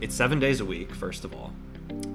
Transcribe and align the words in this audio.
it's 0.00 0.14
seven 0.14 0.38
days 0.38 0.60
a 0.60 0.64
week, 0.64 0.94
first 0.94 1.24
of 1.24 1.34
all. 1.34 1.52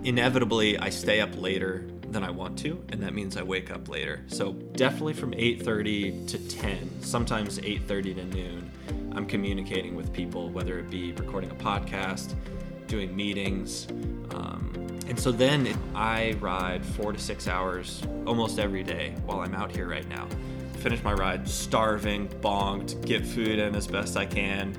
Inevitably, 0.04 0.78
I 0.78 0.90
stay 0.90 1.22
up 1.22 1.30
later 1.40 1.86
than 2.10 2.24
I 2.24 2.30
want 2.30 2.60
to, 2.60 2.84
and 2.90 3.02
that 3.04 3.14
means 3.14 3.38
I 3.38 3.44
wake 3.44 3.72
up 3.72 3.88
later. 3.88 4.24
So 4.28 4.54
definitely 4.54 5.14
from 5.14 5.34
8:30 5.34 6.28
to 6.28 6.38
10, 6.50 7.02
sometimes 7.02 7.60
8:30 7.60 8.14
to 8.16 8.26
noon, 8.26 8.72
I'm 9.14 9.26
communicating 9.26 9.96
with 9.96 10.14
people, 10.14 10.50
whether 10.50 10.78
it 10.80 10.90
be 10.90 11.14
recording 11.14 11.52
a 11.52 11.56
podcast, 11.56 12.36
doing 12.88 13.16
meetings, 13.16 13.88
um, 14.32 14.72
and 15.08 15.20
so 15.20 15.32
then 15.32 15.68
it, 15.68 15.76
I 15.94 16.36
ride 16.40 16.86
four 16.86 17.12
to 17.12 17.20
six 17.20 17.48
hours 17.48 18.02
almost 18.26 18.60
every 18.60 18.84
day 18.84 19.14
while 19.26 19.42
I'm 19.42 19.54
out 19.54 19.76
here 19.76 19.88
right 19.88 20.08
now. 20.08 20.28
Finish 20.78 21.04
my 21.04 21.14
ride 21.14 21.48
starving, 21.48 22.28
bonked, 22.28 23.06
get 23.06 23.26
food 23.26 23.60
in 23.60 23.76
as 23.76 23.88
best 23.88 24.16
I 24.18 24.26
can, 24.26 24.74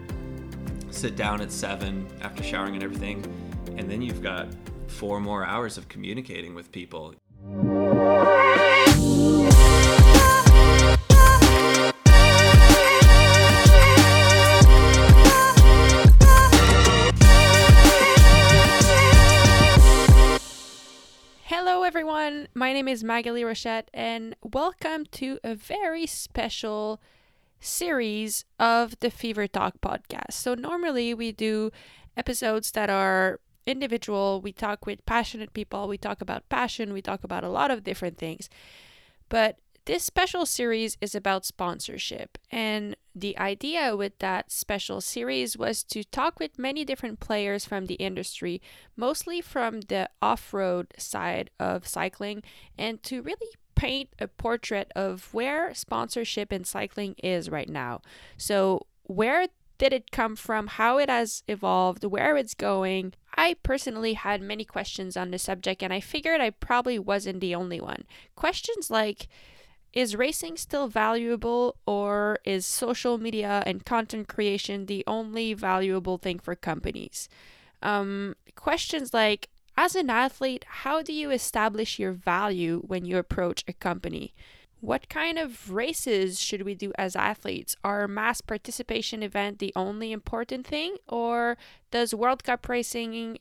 sit 0.92 1.16
down 1.16 1.40
at 1.40 1.50
seven 1.50 2.06
after 2.20 2.42
showering 2.42 2.74
and 2.74 2.84
everything, 2.84 3.24
and 3.76 3.90
then 3.90 4.02
you've 4.02 4.22
got 4.22 4.46
four 4.86 5.20
more 5.20 5.44
hours 5.44 5.78
of 5.78 5.88
communicating 5.88 6.54
with 6.54 6.70
people. 6.70 7.14
Hello, 21.44 21.82
everyone. 21.82 22.48
My 22.54 22.72
name 22.72 22.86
is 22.86 23.02
Maghalie 23.02 23.44
Rochette, 23.44 23.88
and 23.94 24.36
welcome 24.42 25.06
to 25.12 25.38
a 25.42 25.54
very 25.54 26.06
special 26.06 27.00
series 27.62 28.44
of 28.58 28.98
the 29.00 29.10
Fever 29.10 29.46
Talk 29.46 29.80
podcast. 29.80 30.32
So, 30.32 30.54
normally 30.54 31.14
we 31.14 31.32
do 31.32 31.70
episodes 32.16 32.72
that 32.72 32.90
are 32.90 33.40
individual, 33.66 34.40
we 34.42 34.52
talk 34.52 34.84
with 34.86 35.06
passionate 35.06 35.54
people, 35.54 35.88
we 35.88 35.96
talk 35.96 36.20
about 36.20 36.48
passion, 36.48 36.92
we 36.92 37.00
talk 37.00 37.24
about 37.24 37.44
a 37.44 37.48
lot 37.48 37.70
of 37.70 37.84
different 37.84 38.18
things. 38.18 38.50
But 39.28 39.58
this 39.84 40.04
special 40.04 40.46
series 40.46 40.96
is 41.00 41.14
about 41.14 41.44
sponsorship. 41.44 42.38
And 42.50 42.96
the 43.14 43.36
idea 43.38 43.96
with 43.96 44.18
that 44.20 44.52
special 44.52 45.00
series 45.00 45.56
was 45.56 45.82
to 45.84 46.04
talk 46.04 46.38
with 46.38 46.58
many 46.58 46.84
different 46.84 47.18
players 47.18 47.64
from 47.64 47.86
the 47.86 47.94
industry, 47.94 48.62
mostly 48.96 49.40
from 49.40 49.82
the 49.82 50.08
off 50.20 50.54
road 50.54 50.94
side 50.98 51.50
of 51.58 51.86
cycling, 51.86 52.42
and 52.78 53.02
to 53.04 53.22
really 53.22 53.48
paint 53.82 54.10
a 54.20 54.28
portrait 54.28 54.92
of 54.94 55.34
where 55.34 55.74
sponsorship 55.74 56.52
in 56.52 56.62
cycling 56.62 57.16
is 57.22 57.50
right 57.50 57.68
now. 57.68 58.00
So, 58.36 58.86
where 59.02 59.48
did 59.78 59.92
it 59.92 60.12
come 60.12 60.36
from, 60.36 60.68
how 60.68 60.98
it 60.98 61.10
has 61.10 61.42
evolved, 61.48 62.04
where 62.04 62.36
it's 62.36 62.54
going. 62.54 63.14
I 63.34 63.56
personally 63.64 64.12
had 64.12 64.40
many 64.40 64.64
questions 64.64 65.16
on 65.16 65.32
the 65.32 65.38
subject, 65.38 65.82
and 65.82 65.92
I 65.92 65.98
figured 65.98 66.40
I 66.40 66.50
probably 66.50 67.00
wasn't 67.00 67.40
the 67.40 67.56
only 67.56 67.80
one. 67.80 68.04
Questions 68.36 68.88
like, 68.88 69.26
is 69.92 70.14
racing 70.14 70.58
still 70.58 70.86
valuable, 70.86 71.74
or 71.84 72.38
is 72.44 72.64
social 72.64 73.18
media 73.18 73.64
and 73.66 73.84
content 73.84 74.28
creation 74.28 74.86
the 74.86 75.02
only 75.08 75.54
valuable 75.54 76.18
thing 76.18 76.38
for 76.38 76.54
companies? 76.54 77.28
Um, 77.82 78.36
questions 78.54 79.12
like, 79.12 79.48
as 79.76 79.94
an 79.94 80.10
athlete, 80.10 80.64
how 80.68 81.02
do 81.02 81.12
you 81.12 81.30
establish 81.30 81.98
your 81.98 82.12
value 82.12 82.82
when 82.86 83.04
you 83.04 83.18
approach 83.18 83.64
a 83.66 83.72
company? 83.72 84.34
What 84.80 85.08
kind 85.08 85.38
of 85.38 85.70
races 85.70 86.40
should 86.40 86.62
we 86.62 86.74
do 86.74 86.92
as 86.98 87.14
athletes? 87.14 87.76
Are 87.84 88.08
mass 88.08 88.40
participation 88.40 89.22
event 89.22 89.58
the 89.58 89.72
only 89.76 90.10
important 90.10 90.66
thing, 90.66 90.96
or 91.08 91.56
does 91.90 92.14
World 92.14 92.42
Cup 92.42 92.68
racing 92.68 93.38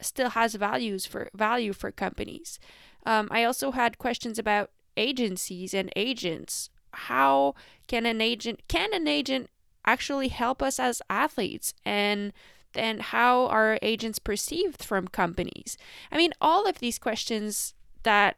still 0.00 0.30
has 0.30 0.54
values 0.56 1.06
for 1.06 1.30
value 1.32 1.72
for 1.72 1.92
companies? 1.92 2.58
Um, 3.06 3.28
I 3.30 3.44
also 3.44 3.70
had 3.70 3.98
questions 3.98 4.38
about 4.38 4.70
agencies 4.96 5.72
and 5.72 5.92
agents. 5.94 6.70
How 6.92 7.54
can 7.86 8.04
an 8.04 8.20
agent 8.20 8.62
can 8.68 8.92
an 8.92 9.06
agent 9.06 9.48
actually 9.86 10.28
help 10.28 10.62
us 10.62 10.78
as 10.78 11.00
athletes 11.08 11.72
and 11.84 12.32
then 12.72 13.00
how 13.00 13.46
are 13.46 13.78
agents 13.82 14.18
perceived 14.18 14.82
from 14.82 15.08
companies? 15.08 15.76
I 16.10 16.16
mean, 16.16 16.32
all 16.40 16.66
of 16.66 16.78
these 16.78 16.98
questions 16.98 17.74
that 18.02 18.36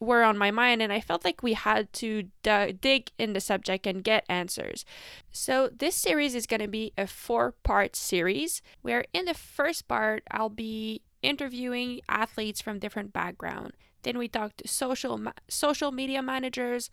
were 0.00 0.22
on 0.22 0.38
my 0.38 0.50
mind, 0.50 0.80
and 0.80 0.92
I 0.92 1.00
felt 1.00 1.24
like 1.24 1.42
we 1.42 1.54
had 1.54 1.92
to 1.94 2.24
d- 2.42 2.72
dig 2.72 3.10
in 3.18 3.32
the 3.32 3.40
subject 3.40 3.86
and 3.86 4.04
get 4.04 4.24
answers. 4.28 4.84
So, 5.32 5.68
this 5.76 5.96
series 5.96 6.34
is 6.34 6.46
going 6.46 6.60
to 6.60 6.68
be 6.68 6.92
a 6.96 7.06
four 7.06 7.52
part 7.64 7.96
series 7.96 8.62
where, 8.82 9.04
in 9.12 9.24
the 9.24 9.34
first 9.34 9.88
part, 9.88 10.22
I'll 10.30 10.50
be 10.50 11.02
interviewing 11.22 12.00
athletes 12.08 12.60
from 12.60 12.78
different 12.78 13.12
background. 13.12 13.72
Then 14.02 14.18
we 14.18 14.28
talk 14.28 14.56
to 14.58 14.68
social 14.68 15.18
ma- 15.18 15.32
social 15.48 15.90
media 15.90 16.22
managers, 16.22 16.90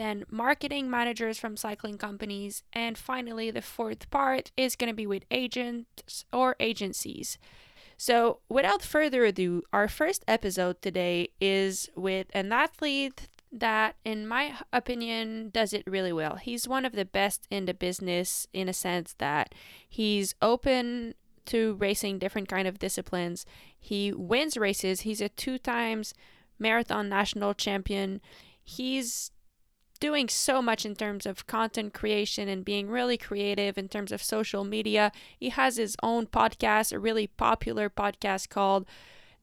then 0.00 0.24
marketing 0.30 0.88
managers 0.88 1.38
from 1.38 1.58
cycling 1.58 1.98
companies, 1.98 2.62
and 2.72 2.96
finally 2.96 3.50
the 3.50 3.60
fourth 3.60 4.08
part 4.10 4.50
is 4.56 4.74
going 4.74 4.88
to 4.88 4.94
be 4.94 5.06
with 5.06 5.26
agents 5.30 6.24
or 6.32 6.56
agencies. 6.58 7.36
So, 7.98 8.38
without 8.48 8.80
further 8.80 9.26
ado, 9.26 9.62
our 9.74 9.88
first 9.88 10.24
episode 10.26 10.80
today 10.80 11.28
is 11.38 11.90
with 11.94 12.28
an 12.32 12.50
athlete 12.50 13.28
that, 13.52 13.96
in 14.02 14.26
my 14.26 14.54
opinion, 14.72 15.50
does 15.52 15.74
it 15.74 15.82
really 15.86 16.14
well. 16.14 16.36
He's 16.36 16.66
one 16.66 16.86
of 16.86 16.92
the 16.92 17.04
best 17.04 17.46
in 17.50 17.66
the 17.66 17.74
business 17.74 18.46
in 18.54 18.70
a 18.70 18.72
sense 18.72 19.14
that 19.18 19.54
he's 19.86 20.34
open 20.40 21.12
to 21.44 21.74
racing 21.74 22.18
different 22.18 22.48
kind 22.48 22.66
of 22.66 22.78
disciplines. 22.78 23.44
He 23.78 24.14
wins 24.14 24.56
races. 24.56 25.02
He's 25.02 25.20
a 25.20 25.28
two 25.28 25.58
times 25.58 26.14
marathon 26.58 27.10
national 27.10 27.52
champion. 27.52 28.22
He's 28.62 29.30
doing 30.00 30.28
so 30.28 30.60
much 30.60 30.84
in 30.84 30.96
terms 30.96 31.26
of 31.26 31.46
content 31.46 31.92
creation 31.92 32.48
and 32.48 32.64
being 32.64 32.88
really 32.88 33.18
creative 33.18 33.78
in 33.78 33.88
terms 33.88 34.10
of 34.10 34.22
social 34.22 34.64
media. 34.64 35.12
He 35.38 35.50
has 35.50 35.76
his 35.76 35.96
own 36.02 36.26
podcast, 36.26 36.92
a 36.92 36.98
really 36.98 37.26
popular 37.26 37.88
podcast 37.90 38.48
called 38.48 38.86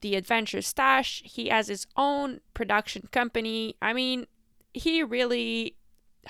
The 0.00 0.16
Adventure 0.16 0.60
Stache. 0.60 1.22
He 1.24 1.48
has 1.48 1.68
his 1.68 1.86
own 1.96 2.40
production 2.54 3.08
company. 3.12 3.76
I 3.80 3.92
mean, 3.92 4.26
he 4.74 5.02
really 5.02 5.76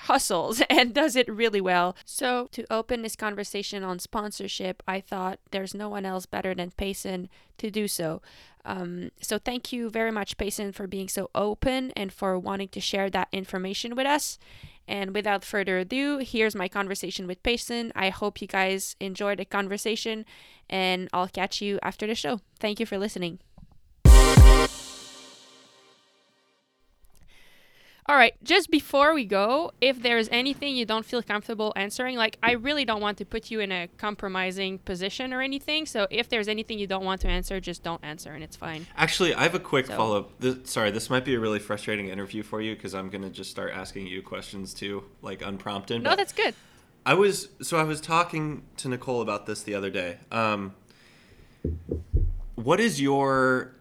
hustles 0.01 0.61
and 0.69 0.93
does 0.93 1.15
it 1.15 1.29
really 1.29 1.61
well. 1.61 1.95
So, 2.05 2.47
to 2.51 2.65
open 2.71 3.01
this 3.01 3.15
conversation 3.15 3.83
on 3.83 3.99
sponsorship, 3.99 4.81
I 4.87 5.01
thought 5.01 5.39
there's 5.51 5.73
no 5.73 5.89
one 5.89 6.05
else 6.05 6.25
better 6.25 6.53
than 6.53 6.71
Payson 6.71 7.29
to 7.57 7.69
do 7.69 7.87
so. 7.87 8.21
Um, 8.65 9.11
so, 9.21 9.37
thank 9.37 9.71
you 9.71 9.89
very 9.89 10.11
much, 10.11 10.37
Payson, 10.37 10.71
for 10.71 10.87
being 10.87 11.09
so 11.09 11.29
open 11.33 11.91
and 11.91 12.11
for 12.11 12.37
wanting 12.37 12.69
to 12.69 12.81
share 12.81 13.09
that 13.09 13.29
information 13.31 13.95
with 13.95 14.07
us. 14.07 14.37
And 14.87 15.13
without 15.13 15.45
further 15.45 15.77
ado, 15.77 16.17
here's 16.17 16.55
my 16.55 16.67
conversation 16.67 17.27
with 17.27 17.43
Payson. 17.43 17.91
I 17.95 18.09
hope 18.09 18.41
you 18.41 18.47
guys 18.47 18.95
enjoyed 18.99 19.37
the 19.37 19.45
conversation, 19.45 20.25
and 20.67 21.07
I'll 21.13 21.27
catch 21.27 21.61
you 21.61 21.77
after 21.83 22.07
the 22.07 22.15
show. 22.15 22.41
Thank 22.59 22.79
you 22.79 22.87
for 22.87 22.97
listening. 22.97 23.39
All 28.05 28.15
right, 28.15 28.33
just 28.43 28.71
before 28.71 29.13
we 29.13 29.25
go, 29.25 29.71
if 29.81 30.01
there's 30.01 30.29
anything 30.31 30.75
you 30.75 30.85
don't 30.85 31.05
feel 31.05 31.21
comfortable 31.21 31.73
answering, 31.75 32.17
like 32.17 32.37
I 32.41 32.53
really 32.53 32.83
don't 32.83 33.01
want 33.01 33.17
to 33.19 33.25
put 33.25 33.51
you 33.51 33.59
in 33.59 33.71
a 33.71 33.87
compromising 33.97 34.79
position 34.79 35.33
or 35.33 35.41
anything. 35.41 35.85
So 35.85 36.07
if 36.09 36.27
there's 36.27 36.47
anything 36.47 36.79
you 36.79 36.87
don't 36.87 37.05
want 37.05 37.21
to 37.21 37.27
answer, 37.27 37.59
just 37.59 37.83
don't 37.83 38.03
answer 38.03 38.33
and 38.33 38.43
it's 38.43 38.55
fine. 38.55 38.87
Actually, 38.97 39.35
I 39.35 39.43
have 39.43 39.53
a 39.53 39.59
quick 39.59 39.87
so. 39.87 39.95
follow 39.95 40.17
up. 40.19 40.39
This, 40.39 40.71
sorry, 40.71 40.89
this 40.91 41.09
might 41.09 41.23
be 41.23 41.35
a 41.35 41.39
really 41.39 41.59
frustrating 41.59 42.07
interview 42.07 42.41
for 42.41 42.61
you 42.61 42.75
because 42.75 42.95
I'm 42.95 43.09
going 43.09 43.21
to 43.21 43.29
just 43.29 43.51
start 43.51 43.73
asking 43.73 44.07
you 44.07 44.23
questions 44.23 44.73
too, 44.73 45.03
like 45.21 45.43
unprompted. 45.43 46.01
No, 46.01 46.15
that's 46.15 46.33
good. 46.33 46.55
I 47.05 47.13
was, 47.13 47.49
so 47.61 47.77
I 47.77 47.83
was 47.83 48.01
talking 48.01 48.63
to 48.77 48.89
Nicole 48.89 49.21
about 49.21 49.45
this 49.45 49.61
the 49.61 49.75
other 49.75 49.89
day. 49.89 50.17
Um, 50.31 50.73
what 52.55 52.79
is 52.79 52.99
your, 52.99 53.75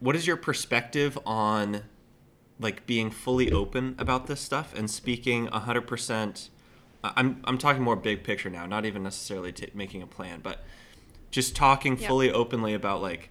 what 0.00 0.16
is 0.16 0.26
your 0.26 0.36
perspective 0.36 1.18
on 1.26 1.82
like 2.60 2.86
being 2.86 3.10
fully 3.10 3.52
open 3.52 3.94
about 3.98 4.26
this 4.26 4.40
stuff 4.40 4.74
and 4.74 4.90
speaking 4.90 5.46
100% 5.48 6.48
I'm 7.04 7.40
I'm 7.44 7.58
talking 7.58 7.82
more 7.82 7.96
big 7.96 8.24
picture 8.24 8.50
now, 8.50 8.66
not 8.66 8.84
even 8.84 9.02
necessarily 9.02 9.52
t- 9.52 9.70
making 9.74 10.02
a 10.02 10.06
plan, 10.06 10.40
but 10.42 10.64
just 11.30 11.54
talking 11.54 11.96
yep. 11.96 12.08
fully 12.08 12.32
openly 12.32 12.74
about 12.74 13.02
like 13.02 13.30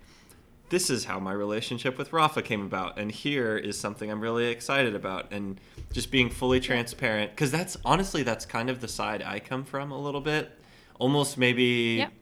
this 0.70 0.90
is 0.90 1.06
how 1.06 1.20
my 1.20 1.32
relationship 1.32 1.98
with 1.98 2.12
Rapha 2.12 2.44
came 2.44 2.62
about 2.62 3.00
and 3.00 3.12
here 3.12 3.58
is 3.58 3.80
something 3.80 4.12
I'm 4.12 4.20
really 4.20 4.48
excited 4.48 4.96
about 4.96 5.32
and 5.32 5.60
just 5.94 6.12
being 6.12 6.30
fully 6.30 6.60
transparent 6.60 7.36
cuz 7.36 7.52
that's 7.52 7.78
honestly 7.86 8.24
that's 8.24 8.46
kind 8.46 8.70
of 8.70 8.82
the 8.82 8.88
side 8.88 9.22
I 9.22 9.40
come 9.40 9.64
from 9.64 9.92
a 9.92 10.00
little 10.00 10.22
bit. 10.22 10.58
Almost 11.00 11.38
maybe 11.38 11.98
yep. 12.00 12.14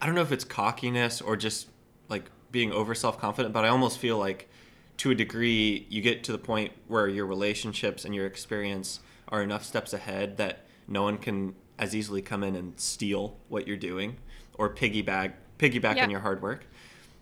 I 0.00 0.06
don't 0.06 0.14
know 0.14 0.22
if 0.22 0.32
it's 0.32 0.44
cockiness 0.44 1.20
or 1.20 1.36
just 1.36 1.68
like 2.08 2.30
being 2.50 2.72
over 2.72 2.94
self-confident, 2.94 3.52
but 3.52 3.64
I 3.64 3.68
almost 3.68 3.98
feel 3.98 4.16
like 4.16 4.48
to 4.98 5.10
a 5.10 5.14
degree, 5.14 5.86
you 5.88 6.00
get 6.02 6.24
to 6.24 6.32
the 6.32 6.38
point 6.38 6.72
where 6.88 7.08
your 7.08 7.26
relationships 7.26 8.04
and 8.04 8.14
your 8.14 8.26
experience 8.26 9.00
are 9.28 9.42
enough 9.42 9.64
steps 9.64 9.92
ahead 9.92 10.36
that 10.36 10.64
no 10.86 11.02
one 11.02 11.18
can 11.18 11.54
as 11.78 11.94
easily 11.94 12.20
come 12.22 12.42
in 12.42 12.56
and 12.56 12.78
steal 12.80 13.36
what 13.48 13.66
you're 13.66 13.76
doing 13.76 14.16
or 14.54 14.72
piggyback 14.74 15.32
piggyback 15.58 15.96
Yeah. 15.96 16.04
on 16.04 16.10
your 16.10 16.20
hard 16.20 16.40
work. 16.42 16.66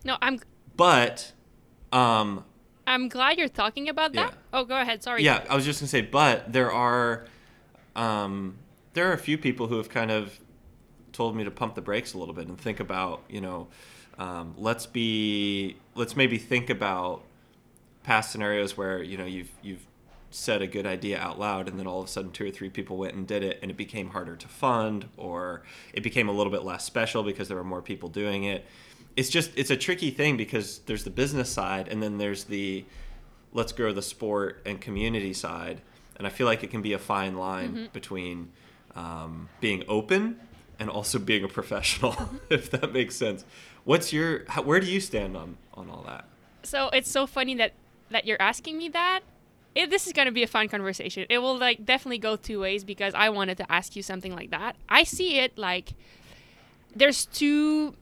No, 0.03 0.17
I'm 0.21 0.39
But 0.75 1.31
um, 1.91 2.43
I'm 2.85 3.09
glad 3.09 3.37
you're 3.37 3.47
talking 3.49 3.89
about 3.89 4.13
that. 4.13 4.31
Yeah. 4.31 4.37
Oh, 4.53 4.63
go 4.65 4.79
ahead. 4.79 5.03
Sorry. 5.03 5.23
yeah, 5.23 5.43
I 5.49 5.55
was 5.55 5.65
just 5.65 5.79
gonna 5.79 5.87
say, 5.87 6.01
but 6.01 6.51
there 6.53 6.71
are 6.71 7.25
um, 7.95 8.57
there 8.93 9.09
are 9.09 9.13
a 9.13 9.17
few 9.17 9.37
people 9.37 9.67
who 9.67 9.77
have 9.77 9.89
kind 9.89 10.11
of 10.11 10.39
told 11.13 11.35
me 11.35 11.43
to 11.43 11.51
pump 11.51 11.75
the 11.75 11.81
brakes 11.81 12.13
a 12.13 12.17
little 12.17 12.33
bit 12.33 12.47
and 12.47 12.59
think 12.59 12.79
about, 12.79 13.23
you 13.27 13.41
know, 13.41 13.67
um, 14.19 14.53
let's 14.57 14.85
be 14.85 15.77
let's 15.95 16.15
maybe 16.15 16.37
think 16.37 16.69
about 16.69 17.23
past 18.07 18.31
scenarios 18.31 18.77
where 18.77 19.03
you 19.03 19.17
know 19.17 19.25
you've 19.25 19.51
you've 19.61 19.85
said 20.31 20.61
a 20.61 20.67
good 20.67 20.85
idea 20.85 21.19
out 21.19 21.37
loud 21.37 21.67
and 21.67 21.77
then 21.77 21.85
all 21.85 21.99
of 21.99 22.05
a 22.05 22.07
sudden 22.07 22.31
two 22.31 22.47
or 22.47 22.49
three 22.49 22.69
people 22.69 22.95
went 22.95 23.13
and 23.13 23.27
did 23.27 23.43
it 23.43 23.59
and 23.61 23.69
it 23.69 23.75
became 23.75 24.11
harder 24.11 24.33
to 24.33 24.47
fund 24.47 25.09
or 25.17 25.61
it 25.93 26.03
became 26.03 26.29
a 26.29 26.31
little 26.31 26.51
bit 26.51 26.63
less 26.63 26.85
special 26.85 27.21
because 27.21 27.49
there 27.49 27.57
were 27.57 27.65
more 27.65 27.81
people 27.81 28.07
doing 28.07 28.45
it. 28.45 28.65
It's 29.17 29.27
just 29.27 29.51
it's 29.57 29.71
a 29.71 29.75
tricky 29.75 30.09
thing 30.09 30.37
because 30.37 30.79
there's 30.85 31.03
the 31.03 31.09
business 31.09 31.49
side 31.49 31.89
and 31.89 32.01
then 32.01 32.17
there's 32.17 32.45
the 32.45 32.85
let's 33.51 33.73
grow 33.73 33.91
the 33.91 34.01
sport 34.01 34.61
and 34.65 34.79
community 34.79 35.33
side. 35.33 35.81
And 36.15 36.25
i 36.25 36.29
feel 36.29 36.47
like 36.47 36.63
it 36.63 36.71
can 36.71 36.81
be 36.81 36.93
a 36.93 36.99
fine 36.99 37.35
line 37.35 37.89
between 37.91 38.53
um, 38.95 39.49
being 39.59 39.83
open 39.89 40.39
and 40.79 40.89
also 40.89 41.19
being 41.19 41.43
a 41.43 41.49
professional 41.49 42.15
if 42.49 42.71
that 42.71 42.93
makes 42.93 43.17
sense. 43.17 43.43
What's 43.83 44.13
your 44.13 44.45
how, 44.47 44.61
where 44.61 44.79
do 44.79 44.87
you 44.87 45.01
stand 45.01 45.35
on 45.35 45.57
on 45.73 45.89
all 45.89 46.03
that? 46.07 46.23
So 46.63 46.87
it's 46.89 47.11
so 47.11 47.27
funny 47.27 47.55
that 47.55 47.73
that 48.09 48.25
you're 48.25 48.41
asking 48.41 48.77
me 48.77 48.89
that. 48.89 49.21
It, 49.75 49.89
this 49.89 50.07
is 50.07 50.13
going 50.13 50.25
to 50.25 50.31
be 50.31 50.43
a 50.43 50.47
fun 50.47 50.69
conversation. 50.69 51.25
It 51.29 51.37
will 51.37 51.57
like 51.57 51.85
definitely 51.85 52.17
go 52.17 52.35
two 52.35 52.59
ways 52.59 52.83
because 52.83 53.13
I 53.13 53.29
wanted 53.29 53.57
to 53.57 53.71
ask 53.71 53.95
you 53.95 54.01
something 54.01 54.33
like 54.35 54.49
that. 54.49 54.75
I 54.89 55.03
see 55.03 55.37
it 55.37 55.57
like 55.57 55.93
there's 56.95 57.25
two 57.25 57.95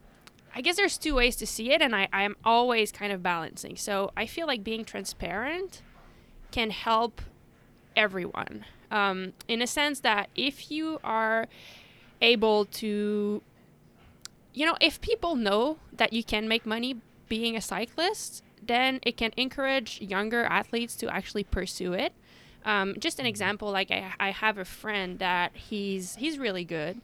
I 0.57 0.62
guess 0.62 0.78
there's 0.78 0.98
two 0.98 1.16
ways 1.16 1.36
to 1.38 1.46
see 1.46 1.74
it 1.74 1.81
and 1.81 1.94
I 1.94 2.07
I'm 2.13 2.38
always 2.46 2.92
kind 2.92 3.12
of 3.12 3.22
balancing. 3.22 3.75
So 3.75 4.12
I 4.16 4.25
feel 4.25 4.48
like 4.48 4.63
being 4.63 4.86
transparent 4.86 5.81
can 6.52 6.69
help 6.69 7.22
everyone. 7.96 8.66
Um, 8.90 9.34
in 9.50 9.62
a 9.62 9.68
sense 9.68 10.00
that 10.02 10.30
if 10.36 10.72
you 10.72 11.00
are 11.04 11.48
able 12.22 12.66
to 12.66 13.42
you 14.54 14.66
know, 14.66 14.78
if 14.80 15.02
people 15.02 15.36
know 15.36 15.78
that 15.92 16.13
you 16.13 16.24
can 16.24 16.48
make 16.48 16.66
money 16.66 17.02
being 17.28 17.57
a 17.57 17.62
cyclist, 17.62 18.42
then 18.68 19.00
it 19.04 19.18
can 19.18 19.32
encourage 19.38 20.02
younger 20.02 20.46
athletes 20.46 20.96
to 20.98 21.14
actually 21.14 21.44
pursue 21.44 21.94
it. 21.94 22.14
Um, 22.66 22.96
just 23.00 23.20
an 23.20 23.28
example, 23.28 23.72
like 23.72 23.92
I, 23.92 24.14
I 24.20 24.32
have 24.32 24.58
a 24.58 24.66
friend 24.66 25.20
that 25.20 25.56
he's 25.56 26.16
he's 26.16 26.40
really 26.40 26.66
good, 26.66 27.00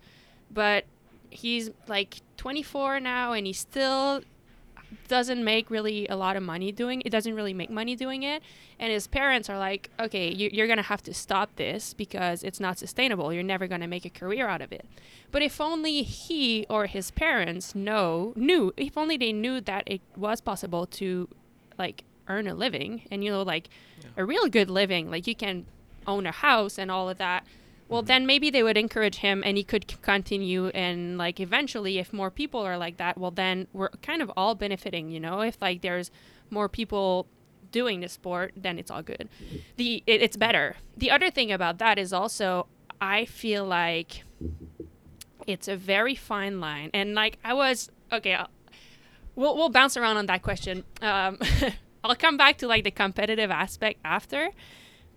but 0.51 0.85
he's 1.29 1.69
like 1.87 2.21
24 2.37 2.99
now 2.99 3.31
and 3.31 3.47
he 3.47 3.53
still 3.53 4.21
doesn't 5.07 5.41
make 5.41 5.69
really 5.69 6.05
a 6.07 6.15
lot 6.15 6.35
of 6.35 6.43
money 6.43 6.69
doing 6.69 7.01
it 7.05 7.09
doesn't 7.09 7.33
really 7.33 7.53
make 7.53 7.69
money 7.69 7.95
doing 7.95 8.23
it. 8.23 8.41
And 8.79 8.91
his 8.91 9.07
parents 9.07 9.49
are 9.49 9.57
like 9.57 9.89
okay 9.99 10.29
you, 10.29 10.49
you're 10.51 10.67
gonna 10.67 10.81
have 10.81 11.03
to 11.03 11.13
stop 11.13 11.55
this 11.55 11.93
because 11.93 12.43
it's 12.43 12.59
not 12.59 12.77
sustainable. 12.77 13.31
You're 13.31 13.43
never 13.43 13.67
gonna 13.67 13.87
make 13.87 14.03
a 14.03 14.09
career 14.09 14.47
out 14.47 14.61
of 14.61 14.73
it. 14.73 14.85
But 15.31 15.43
if 15.43 15.61
only 15.61 16.01
he 16.01 16.65
or 16.69 16.87
his 16.87 17.11
parents 17.11 17.75
know 17.75 18.33
knew 18.35 18.73
if 18.75 18.97
only 18.97 19.15
they 19.15 19.31
knew 19.31 19.61
that 19.61 19.83
it 19.85 20.01
was 20.17 20.41
possible 20.41 20.85
to 20.87 21.29
like 21.77 22.03
earn 22.27 22.47
a 22.47 22.53
living 22.53 23.01
and 23.11 23.23
you 23.23 23.31
know 23.31 23.41
like 23.41 23.69
a 24.17 24.23
real 24.23 24.47
good 24.47 24.69
living 24.69 25.09
like 25.09 25.27
you 25.27 25.35
can 25.35 25.65
own 26.07 26.25
a 26.25 26.31
house 26.31 26.77
and 26.77 26.89
all 26.89 27.09
of 27.09 27.17
that 27.17 27.45
well 27.89 28.01
mm-hmm. 28.01 28.07
then 28.07 28.25
maybe 28.25 28.49
they 28.49 28.63
would 28.63 28.77
encourage 28.77 29.17
him 29.17 29.43
and 29.45 29.57
he 29.57 29.63
could 29.63 29.89
c- 29.89 29.97
continue 30.01 30.67
and 30.69 31.17
like 31.17 31.39
eventually 31.39 31.97
if 31.97 32.13
more 32.13 32.31
people 32.31 32.61
are 32.61 32.77
like 32.77 32.97
that 32.97 33.17
well 33.17 33.31
then 33.31 33.67
we're 33.73 33.89
kind 34.01 34.21
of 34.21 34.31
all 34.37 34.55
benefiting 34.55 35.09
you 35.09 35.19
know? 35.19 35.41
If 35.41 35.61
like 35.61 35.81
there's 35.81 36.11
more 36.49 36.69
people 36.69 37.27
doing 37.71 38.01
the 38.01 38.09
sport 38.09 38.53
then 38.55 38.77
it's 38.77 38.91
all 38.91 39.01
good. 39.01 39.29
The 39.77 40.03
it, 40.05 40.21
it's 40.21 40.37
better. 40.37 40.77
The 40.97 41.11
other 41.11 41.31
thing 41.31 41.51
about 41.51 41.77
that 41.79 41.97
is 41.99 42.13
also 42.13 42.67
i 43.01 43.25
feel 43.25 43.65
like 43.65 44.23
it's 45.47 45.67
a 45.67 45.75
very 45.75 46.15
fine 46.15 46.61
line 46.61 46.91
and 46.93 47.15
like 47.15 47.39
i 47.43 47.53
was 47.53 47.89
okay 48.13 48.35
I'll, 48.35 48.49
we'll, 49.35 49.55
we'll 49.55 49.69
bounce 49.69 49.97
around 49.97 50.17
on 50.17 50.25
that 50.25 50.41
question 50.41 50.83
um, 51.01 51.37
i'll 52.03 52.15
come 52.15 52.37
back 52.37 52.57
to 52.57 52.67
like 52.67 52.83
the 52.83 52.91
competitive 52.91 53.51
aspect 53.51 53.99
after 54.03 54.51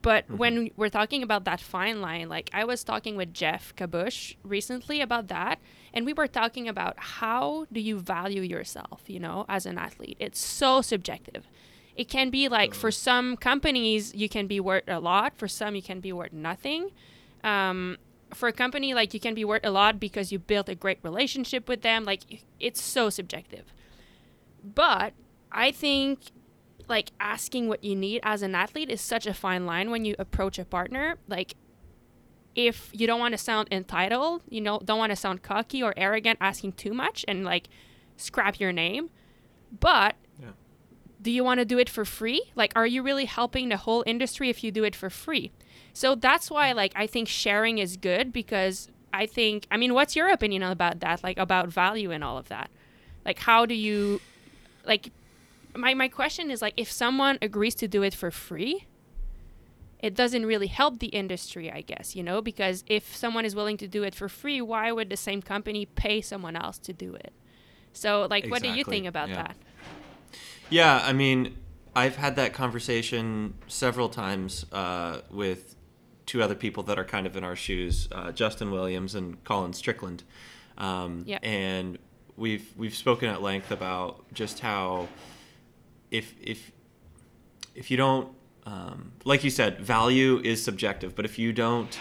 but 0.04 0.30
when 0.30 0.70
we're 0.76 0.90
talking 0.90 1.22
about 1.22 1.46
that 1.46 1.62
fine 1.62 2.02
line, 2.02 2.28
like 2.28 2.50
I 2.52 2.64
was 2.64 2.84
talking 2.84 3.16
with 3.16 3.32
Geoff 3.32 3.74
Kabush 3.74 4.36
recently 4.44 5.00
about 5.00 5.28
that, 5.28 5.60
and 5.94 6.04
we 6.04 6.12
were 6.12 6.26
talking 6.26 6.68
about 6.68 6.94
how 6.98 7.64
do 7.72 7.80
you 7.80 7.98
value 7.98 8.42
yourself, 8.42 9.00
you 9.06 9.18
know, 9.18 9.46
as 9.48 9.64
an 9.64 9.78
athlete? 9.78 10.18
It's 10.20 10.38
so 10.38 10.82
subjective. 10.82 11.48
It 11.96 12.10
can 12.10 12.28
be 12.28 12.50
like 12.50 12.74
for 12.74 12.90
some 12.90 13.38
companies, 13.38 14.14
you 14.14 14.28
can 14.28 14.46
be 14.46 14.60
worth 14.60 14.86
a 14.88 15.00
lot. 15.00 15.38
For 15.38 15.48
some, 15.48 15.74
you 15.74 15.82
can 15.82 16.00
be 16.00 16.12
worth 16.12 16.34
nothing. 16.34 16.90
Um, 17.42 17.96
for 18.34 18.50
a 18.50 18.52
company, 18.52 18.92
like 18.92 19.14
you 19.14 19.20
can 19.20 19.32
be 19.32 19.46
worth 19.46 19.64
a 19.64 19.70
lot 19.70 19.98
because 19.98 20.30
you 20.30 20.38
built 20.38 20.68
a 20.68 20.74
great 20.74 20.98
relationship 21.02 21.66
with 21.66 21.80
them. 21.80 22.04
Like 22.04 22.44
it's 22.60 22.82
so 22.82 23.08
subjective. 23.08 23.72
But 24.64 25.12
I 25.52 25.70
think 25.70 26.20
like 26.88 27.10
asking 27.20 27.68
what 27.68 27.82
you 27.84 27.94
need 27.96 28.20
as 28.24 28.42
an 28.42 28.54
athlete 28.54 28.90
is 28.90 29.00
such 29.00 29.26
a 29.26 29.34
fine 29.34 29.66
line 29.66 29.90
when 29.90 30.04
you 30.04 30.14
approach 30.18 30.58
a 30.58 30.64
partner. 30.64 31.16
Like 31.28 31.54
if 32.54 32.90
you 32.92 33.06
don't 33.06 33.18
want 33.18 33.32
to 33.32 33.38
sound 33.38 33.66
entitled 33.72 34.40
you 34.48 34.60
know 34.60 34.78
don't 34.84 34.98
want 34.98 35.10
to 35.10 35.16
sound 35.16 35.42
cocky 35.42 35.82
or 35.82 35.92
arrogant 35.96 36.38
asking 36.40 36.70
too 36.72 36.94
much 36.94 37.24
and 37.26 37.44
like 37.44 37.68
scrap 38.16 38.60
your 38.60 38.70
name 38.70 39.10
but 39.80 40.14
Yeah. 40.40 40.50
do 41.20 41.32
you 41.32 41.42
want 41.42 41.58
to 41.58 41.64
do 41.64 41.78
it 41.80 41.88
for 41.90 42.04
free? 42.04 42.42
Like 42.54 42.72
are 42.76 42.86
you 42.86 43.02
really 43.02 43.24
helping 43.24 43.70
the 43.70 43.76
whole 43.76 44.04
industry 44.06 44.50
if 44.50 44.62
you 44.62 44.70
do 44.70 44.84
it 44.84 44.94
for 44.94 45.10
free? 45.10 45.50
So 45.92 46.14
that's 46.14 46.48
why 46.50 46.70
like 46.72 46.92
i 46.94 47.08
think 47.08 47.26
sharing 47.26 47.78
is 47.78 47.96
good 47.96 48.32
because 48.32 48.88
i 49.12 49.26
think 49.26 49.66
i 49.72 49.76
mean 49.76 49.92
what's 49.92 50.14
your 50.14 50.28
opinion 50.28 50.62
about 50.62 51.00
that? 51.00 51.24
Like 51.24 51.38
about 51.38 51.70
value 51.70 52.12
and 52.12 52.22
all 52.22 52.38
of 52.38 52.48
that? 52.50 52.70
Like 53.24 53.40
how 53.40 53.66
do 53.66 53.74
you 53.74 54.20
like 54.86 55.10
my, 55.76 55.94
my 55.94 56.08
question 56.08 56.50
is 56.50 56.62
like 56.62 56.74
if 56.76 56.90
someone 56.90 57.38
agrees 57.42 57.74
to 57.76 57.88
do 57.88 58.02
it 58.02 58.14
for 58.14 58.30
free 58.30 58.86
it 59.98 60.14
doesn't 60.14 60.44
really 60.44 60.66
help 60.66 60.98
the 60.98 61.08
industry 61.08 61.70
i 61.72 61.80
guess 61.80 62.14
you 62.14 62.22
know 62.22 62.40
because 62.42 62.84
if 62.86 63.16
someone 63.16 63.44
is 63.44 63.54
willing 63.54 63.76
to 63.76 63.88
do 63.88 64.02
it 64.02 64.14
for 64.14 64.28
free 64.28 64.60
why 64.60 64.92
would 64.92 65.10
the 65.10 65.16
same 65.16 65.40
company 65.40 65.86
pay 65.86 66.20
someone 66.20 66.56
else 66.56 66.78
to 66.78 66.92
do 66.92 67.14
it 67.14 67.32
so 67.92 68.26
like 68.30 68.46
what 68.46 68.62
do 68.62 68.68
you 68.68 68.84
think 68.84 69.06
about 69.06 69.28
yeah. 69.28 69.34
that 69.36 69.56
Yeah, 70.70 71.00
I 71.04 71.12
mean, 71.12 71.56
I've 71.94 72.16
had 72.16 72.36
that 72.36 72.52
conversation 72.52 73.54
several 73.66 74.08
times 74.08 74.66
uh, 74.72 75.20
with 75.30 75.76
two 76.26 76.42
other 76.42 76.54
people 76.54 76.82
that 76.84 76.98
are 76.98 77.04
kind 77.04 77.26
of 77.26 77.36
in 77.36 77.44
our 77.44 77.56
shoes, 77.56 78.08
uh, 78.12 78.32
Justin 78.32 78.70
Williams 78.70 79.14
and 79.14 79.42
Colin 79.44 79.72
Strickland. 79.72 80.24
Um, 80.78 81.24
Yeah. 81.26 81.38
And 81.42 81.98
we've 82.36 82.72
we've 82.76 82.94
spoken 82.94 83.28
at 83.28 83.42
length 83.42 83.70
about 83.70 84.24
just 84.32 84.60
how 84.60 85.08
if 86.10 86.34
if 86.40 86.72
if 87.74 87.90
you 87.90 87.96
don't 87.96 88.28
um, 88.66 89.12
like 89.24 89.44
you 89.44 89.50
said, 89.50 89.80
value 89.80 90.40
is 90.42 90.62
subjective, 90.62 91.14
but 91.14 91.24
if 91.24 91.38
you 91.38 91.52
don't 91.52 91.98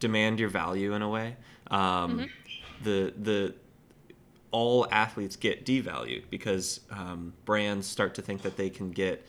demand 0.00 0.40
your 0.40 0.48
value 0.48 0.94
in 0.94 1.02
a 1.02 1.08
way, 1.08 1.36
um, 1.70 2.30
the 2.82 3.12
the 3.20 3.54
all 4.50 4.86
athletes 4.90 5.36
get 5.36 5.64
devalued 5.64 6.24
because 6.30 6.80
um, 6.90 7.32
brands 7.44 7.86
start 7.86 8.14
to 8.14 8.22
think 8.22 8.42
that 8.42 8.56
they 8.56 8.70
can 8.70 8.90
get 8.90 9.26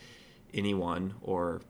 anyone 0.53 1.13
or 1.21 1.61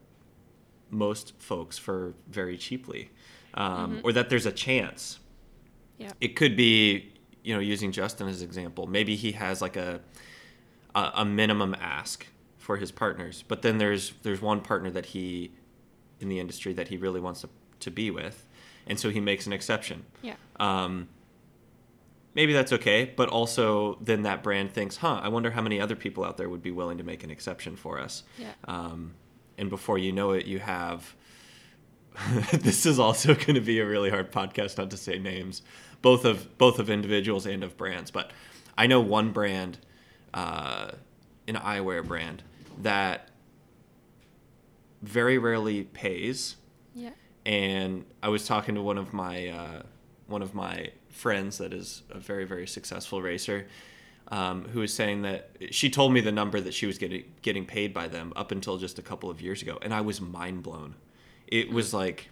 most 0.89 1.34
folks 1.39 1.77
for 1.77 2.13
very 2.29 2.58
cheaply, 2.58 3.10
um, 3.55 4.01
or 4.03 4.12
that 4.12 4.29
there's 4.29 4.46
a 4.46 4.51
chance. 4.51 5.20
yeah. 5.98 6.12
It 6.22 6.36
could 6.36 6.55
be, 6.55 7.12
you 7.43 7.53
know, 7.53 7.59
using 7.59 7.91
Justin 7.91 8.27
as 8.27 8.41
example. 8.41 8.88
Maybe 8.88 9.15
he 9.15 9.33
has 9.33 9.62
like 9.62 9.75
a 9.75 10.01
a, 10.95 11.12
a 11.15 11.25
minimum 11.25 11.75
ask 11.79 12.27
for 12.57 12.77
his 12.77 12.91
partners, 12.91 13.43
but 13.47 13.62
then 13.62 13.77
there's 13.77 14.13
there's 14.23 14.41
one 14.41 14.62
partner 14.62 14.89
that 14.91 15.07
he 15.07 15.51
in 16.19 16.29
the 16.29 16.39
industry 16.39 16.73
that 16.73 16.88
he 16.88 16.97
really 16.97 17.19
wants 17.19 17.41
to, 17.41 17.50
to 17.81 17.91
be 17.91 18.09
with, 18.09 18.47
and 18.88 19.00
so 19.00 19.09
he 19.09 19.19
makes 19.19 19.45
an 19.45 19.53
exception 19.53 20.05
yeah 20.21 20.35
um, 20.59 21.09
maybe 22.33 22.53
that's 22.53 22.71
okay. 22.73 23.12
But 23.15 23.29
also, 23.29 23.97
then 24.01 24.23
that 24.23 24.43
brand 24.43 24.71
thinks, 24.71 24.97
huh, 24.97 25.19
I 25.21 25.29
wonder 25.29 25.51
how 25.51 25.62
many 25.62 25.79
other 25.81 25.95
people 25.95 26.23
out 26.23 26.38
there 26.38 26.50
would 26.50 26.62
be 26.63 26.71
willing 26.71 26.97
to 26.97 27.03
make 27.03 27.23
an 27.23 27.31
exception 27.31 27.75
for 27.75 28.00
us. 28.00 28.23
yeah 28.38 28.51
Um, 28.65 29.13
and 29.57 29.69
before 29.69 29.97
you 29.97 30.12
know 30.12 30.31
it, 30.31 30.45
you 30.45 30.59
have. 30.59 31.15
this 32.53 32.86
is 32.86 33.00
also 33.00 33.34
going 33.46 33.55
to 33.55 33.62
be 33.62 33.79
a 33.79 33.86
really 33.86 34.10
hard 34.10 34.32
podcast 34.32 34.77
not 34.77 34.91
to 34.91 34.98
say 34.98 35.17
names, 35.17 35.62
both 36.01 36.25
of 36.25 36.58
both 36.58 36.79
of 36.79 36.89
individuals 36.89 37.46
and 37.46 37.63
of 37.63 37.77
brands. 37.77 38.12
But 38.12 38.32
I 38.77 38.88
know 38.88 39.01
one 39.01 39.32
brand, 39.32 39.77
uh, 40.34 40.91
an 41.48 41.55
eyewear 41.55 42.05
brand 42.08 42.43
that 42.82 43.29
very 45.01 45.38
rarely 45.38 45.84
pays 45.84 46.55
yeah 46.96 47.12
and 47.46 48.05
I 48.22 48.29
was 48.29 48.46
talking 48.46 48.75
to 48.75 48.82
one 48.82 48.98
of 48.98 49.13
my 49.13 49.48
uh, 49.48 49.82
one 50.27 50.41
of 50.41 50.53
my 50.53 50.91
friends 51.10 51.58
that 51.58 51.74
is 51.74 52.03
a 52.10 52.20
very 52.20 52.46
very 52.46 52.67
successful 52.67 53.22
racer, 53.22 53.67
um, 54.29 54.65
who 54.70 54.79
was 54.79 54.93
saying 54.93 55.24
that 55.24 55.51
she 55.72 55.89
told 55.89 56.13
me 56.13 56.22
the 56.22 56.32
number 56.32 56.62
that 56.62 56.74
she 56.74 56.86
was 56.86 56.98
getting 56.98 57.25
getting 57.41 57.65
paid 57.65 57.93
by 57.93 58.08
them 58.08 58.34
up 58.36 58.51
until 58.51 58.77
just 58.77 58.98
a 59.00 59.01
couple 59.01 59.29
of 59.29 59.41
years 59.41 59.62
ago, 59.62 59.77
and 59.82 59.93
I 59.93 60.01
was 60.01 60.22
mind 60.22 60.63
blown. 60.63 60.96
It 61.47 61.71
was 61.71 61.93
like 61.93 62.29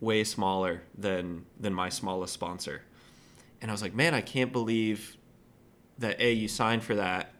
way 0.00 0.24
smaller 0.24 0.82
than 0.96 1.44
than 1.58 1.74
my 1.74 1.88
smallest 1.88 2.32
sponsor, 2.32 2.82
and 3.60 3.70
I 3.70 3.74
was 3.74 3.82
like, 3.82 3.94
man, 3.94 4.14
I 4.14 4.20
can't 4.20 4.52
believe 4.52 5.16
that 5.98 6.20
a 6.20 6.32
you 6.32 6.48
signed 6.48 6.82
for 6.82 6.94
that, 6.96 7.32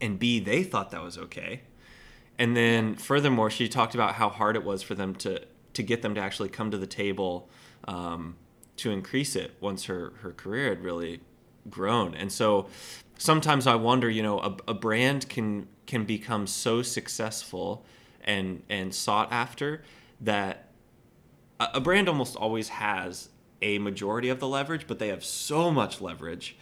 and 0.00 0.18
b 0.18 0.40
they 0.40 0.62
thought 0.62 0.90
that 0.90 1.02
was 1.02 1.18
okay, 1.18 1.62
and 2.38 2.56
then 2.56 2.94
furthermore, 2.94 3.50
she 3.50 3.68
talked 3.68 3.94
about 3.94 4.14
how 4.14 4.28
hard 4.28 4.56
it 4.56 4.64
was 4.64 4.82
for 4.82 4.94
them 4.94 5.14
to 5.16 5.42
to 5.74 5.82
get 5.82 6.02
them 6.02 6.14
to 6.14 6.20
actually 6.20 6.48
come 6.48 6.70
to 6.70 6.78
the 6.78 6.86
table 6.86 7.48
um, 7.88 8.36
to 8.76 8.90
increase 8.90 9.36
it 9.36 9.52
once 9.60 9.84
her 9.84 10.12
her 10.20 10.32
career 10.32 10.68
had 10.70 10.82
really 10.82 11.20
grown. 11.70 12.14
And 12.14 12.30
so 12.30 12.68
sometimes 13.18 13.66
I 13.66 13.74
wonder, 13.74 14.10
you 14.10 14.22
know, 14.22 14.38
a, 14.38 14.56
a 14.68 14.74
brand 14.74 15.28
can 15.28 15.68
can 15.86 16.04
become 16.04 16.46
so 16.46 16.82
successful 16.82 17.84
and 18.24 18.62
and 18.68 18.94
sought 18.94 19.32
after 19.32 19.82
that 20.20 20.68
a, 21.60 21.68
a 21.74 21.80
brand 21.80 22.08
almost 22.08 22.36
always 22.36 22.68
has 22.70 23.28
a 23.62 23.78
majority 23.78 24.28
of 24.28 24.40
the 24.40 24.48
leverage, 24.48 24.86
but 24.86 24.98
they 24.98 25.08
have 25.08 25.24
so 25.24 25.70
much 25.70 26.00
leverage 26.00 26.56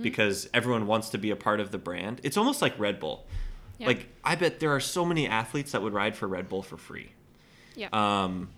because 0.00 0.48
everyone 0.54 0.86
wants 0.86 1.10
to 1.10 1.18
be 1.18 1.30
a 1.30 1.36
part 1.36 1.60
of 1.60 1.70
the 1.70 1.76
brand. 1.78 2.18
It's 2.22 2.38
almost 2.38 2.62
like 2.62 2.78
Red 2.78 2.98
Bull. 3.00 3.26
Yeah. 3.78 3.88
Like 3.88 4.08
I 4.22 4.34
bet 4.34 4.58
there 4.60 4.70
are 4.70 4.80
so 4.80 5.04
many 5.04 5.26
athletes 5.28 5.72
that 5.72 5.82
would 5.82 5.92
ride 5.92 6.16
for 6.16 6.26
Red 6.26 6.48
Bull 6.48 6.62
for 6.62 6.76
free 6.78 7.10
Yeah. 7.74 7.88
um, 7.92 8.48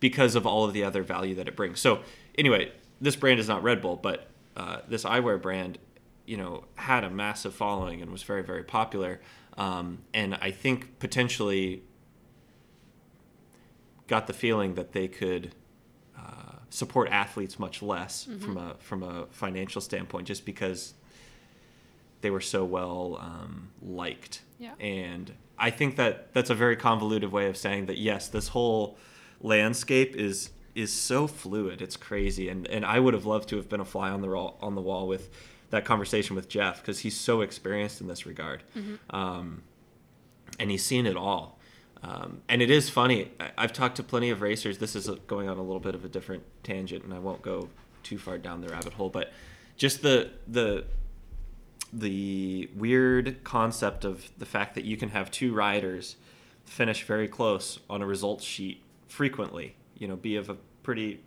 because 0.00 0.34
of 0.34 0.46
all 0.46 0.64
of 0.64 0.72
the 0.72 0.84
other 0.84 1.02
value 1.02 1.34
that 1.34 1.48
it 1.48 1.56
brings. 1.56 1.78
So 1.80 2.00
anyway, 2.38 2.72
this 3.00 3.16
brand 3.16 3.38
is 3.38 3.48
not 3.48 3.62
Red 3.62 3.82
Bull, 3.82 3.96
but 3.96 4.28
uh, 4.56 4.78
this 4.88 5.04
eyewear 5.04 5.40
brand, 5.42 5.78
you 6.26 6.36
know, 6.38 6.64
had 6.76 7.04
a 7.04 7.10
massive 7.10 7.54
following 7.54 8.00
and 8.00 8.10
was 8.10 8.22
very 8.22 8.42
very 8.42 8.64
popular. 8.64 9.20
Um, 9.58 9.98
and 10.14 10.34
I 10.36 10.52
think 10.52 10.98
potentially 11.00 11.82
got 14.12 14.26
the 14.26 14.34
feeling 14.34 14.74
that 14.74 14.92
they 14.92 15.08
could 15.08 15.54
uh, 16.18 16.56
support 16.68 17.08
athletes 17.08 17.58
much 17.58 17.80
less 17.80 18.28
from 18.40 18.58
a 18.58 18.74
from 18.78 19.02
a 19.02 19.24
financial 19.30 19.80
standpoint, 19.80 20.28
just 20.28 20.44
because 20.44 20.92
they 22.20 22.28
were 22.28 22.42
so 22.42 22.62
well 22.62 23.16
um, 23.22 23.70
liked. 23.80 24.42
Yeah. 24.58 24.74
And 24.78 25.32
I 25.58 25.70
think 25.70 25.96
that 25.96 26.34
that's 26.34 26.50
a 26.50 26.54
very 26.54 26.76
convoluted 26.76 27.32
way 27.32 27.46
of 27.48 27.56
saying 27.56 27.86
that 27.86 27.96
yes, 27.96 28.28
this 28.28 28.48
whole 28.48 28.98
landscape 29.40 30.14
is 30.14 30.50
is 30.74 30.92
so 30.92 31.26
fluid. 31.26 31.80
It's 31.80 31.96
crazy, 31.96 32.50
and 32.50 32.68
and 32.68 32.84
I 32.84 33.00
would 33.00 33.14
have 33.14 33.24
loved 33.24 33.48
to 33.48 33.56
have 33.56 33.70
been 33.70 33.80
a 33.80 33.86
fly 33.94 34.10
on 34.10 34.20
the 34.20 34.28
wall 34.28 34.58
on 34.60 34.74
the 34.74 34.82
wall 34.82 35.08
with 35.08 35.30
that 35.70 35.86
conversation 35.86 36.36
with 36.36 36.50
Geoff 36.50 36.82
because 36.82 36.98
he's 36.98 37.18
so 37.18 37.40
experienced 37.40 38.02
in 38.02 38.08
this 38.08 38.26
regard, 38.26 38.62
um, 39.08 39.62
and 40.58 40.70
he's 40.70 40.84
seen 40.84 41.06
it 41.06 41.16
all. 41.16 41.58
Um, 42.02 42.42
and 42.48 42.60
it 42.60 42.70
is 42.70 42.90
funny. 42.90 43.30
I- 43.38 43.52
I've 43.58 43.72
talked 43.72 43.96
to 43.96 44.02
plenty 44.02 44.30
of 44.30 44.40
racers. 44.42 44.78
This 44.78 44.96
is 44.96 45.08
going 45.26 45.48
on 45.48 45.58
a 45.58 45.62
little 45.62 45.80
bit 45.80 45.94
of 45.94 46.04
a 46.04 46.08
different 46.08 46.42
tangent, 46.64 47.04
and 47.04 47.14
I 47.14 47.18
won't 47.18 47.42
go 47.42 47.68
too 48.02 48.18
far 48.18 48.38
down 48.38 48.60
the 48.60 48.68
rabbit 48.68 48.94
hole. 48.94 49.08
But 49.08 49.32
just 49.76 50.02
the 50.02 50.30
the 50.48 50.84
the 51.92 52.70
weird 52.74 53.44
concept 53.44 54.04
of 54.04 54.30
the 54.38 54.46
fact 54.46 54.74
that 54.74 54.84
you 54.84 54.96
can 54.96 55.10
have 55.10 55.30
two 55.30 55.52
riders 55.54 56.16
finish 56.64 57.04
very 57.04 57.28
close 57.28 57.78
on 57.90 58.00
a 58.00 58.06
results 58.06 58.44
sheet 58.44 58.82
frequently, 59.08 59.74
you 59.98 60.08
know, 60.08 60.16
be 60.16 60.36
of 60.36 60.48
a 60.48 60.56
pretty 60.82 61.20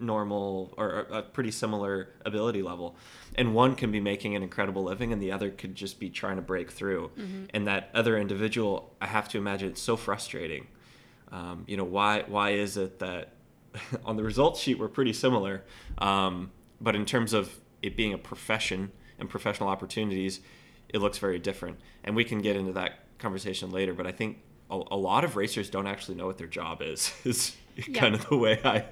normal 0.00 0.74
or 0.76 1.06
a 1.10 1.22
pretty 1.22 1.50
similar 1.50 2.10
ability 2.24 2.62
level. 2.62 2.96
And 3.36 3.54
one 3.54 3.74
can 3.74 3.92
be 3.92 4.00
making 4.00 4.34
an 4.36 4.42
incredible 4.42 4.82
living 4.82 5.12
and 5.12 5.20
the 5.20 5.32
other 5.32 5.50
could 5.50 5.74
just 5.74 6.00
be 6.00 6.10
trying 6.10 6.36
to 6.36 6.42
break 6.42 6.70
through. 6.70 7.10
And 7.54 7.66
that 7.66 7.90
other 7.94 8.18
individual, 8.18 8.94
I 9.00 9.06
have 9.06 9.28
to 9.30 9.38
imagine 9.38 9.70
it's 9.70 9.82
so 9.82 9.96
frustrating. 9.96 10.66
Um, 11.32 11.64
you 11.66 11.76
know, 11.76 11.84
why 11.84 12.24
why 12.26 12.50
is 12.50 12.76
it 12.76 12.98
that 12.98 13.34
on 14.04 14.16
the 14.16 14.22
results 14.22 14.60
sheet 14.60 14.78
we're 14.78 14.88
pretty 14.88 15.12
similar, 15.12 15.62
um, 15.98 16.50
but 16.80 16.96
in 16.96 17.04
terms 17.04 17.32
of 17.32 17.60
it 17.82 17.96
being 17.96 18.12
a 18.12 18.18
profession 18.18 18.90
and 19.18 19.28
professional 19.28 19.68
opportunities, 19.68 20.40
it 20.88 20.98
looks 20.98 21.18
very 21.18 21.38
different. 21.38 21.78
And 22.02 22.16
we 22.16 22.24
can 22.24 22.40
get 22.40 22.56
into 22.56 22.72
that 22.72 23.18
conversation 23.18 23.70
later. 23.70 23.94
But 23.94 24.06
I 24.06 24.12
think 24.12 24.38
a, 24.70 24.82
a 24.92 24.96
lot 24.96 25.24
of 25.24 25.36
racers 25.36 25.68
don't 25.70 25.86
actually 25.86 26.16
know 26.16 26.26
what 26.26 26.38
their 26.38 26.46
job 26.46 26.82
is. 26.82 27.12
Is 27.24 27.56
Yeah. 27.76 28.00
kind 28.00 28.14
of 28.14 28.28
the 28.28 28.36
way 28.36 28.60
I. 28.64 28.84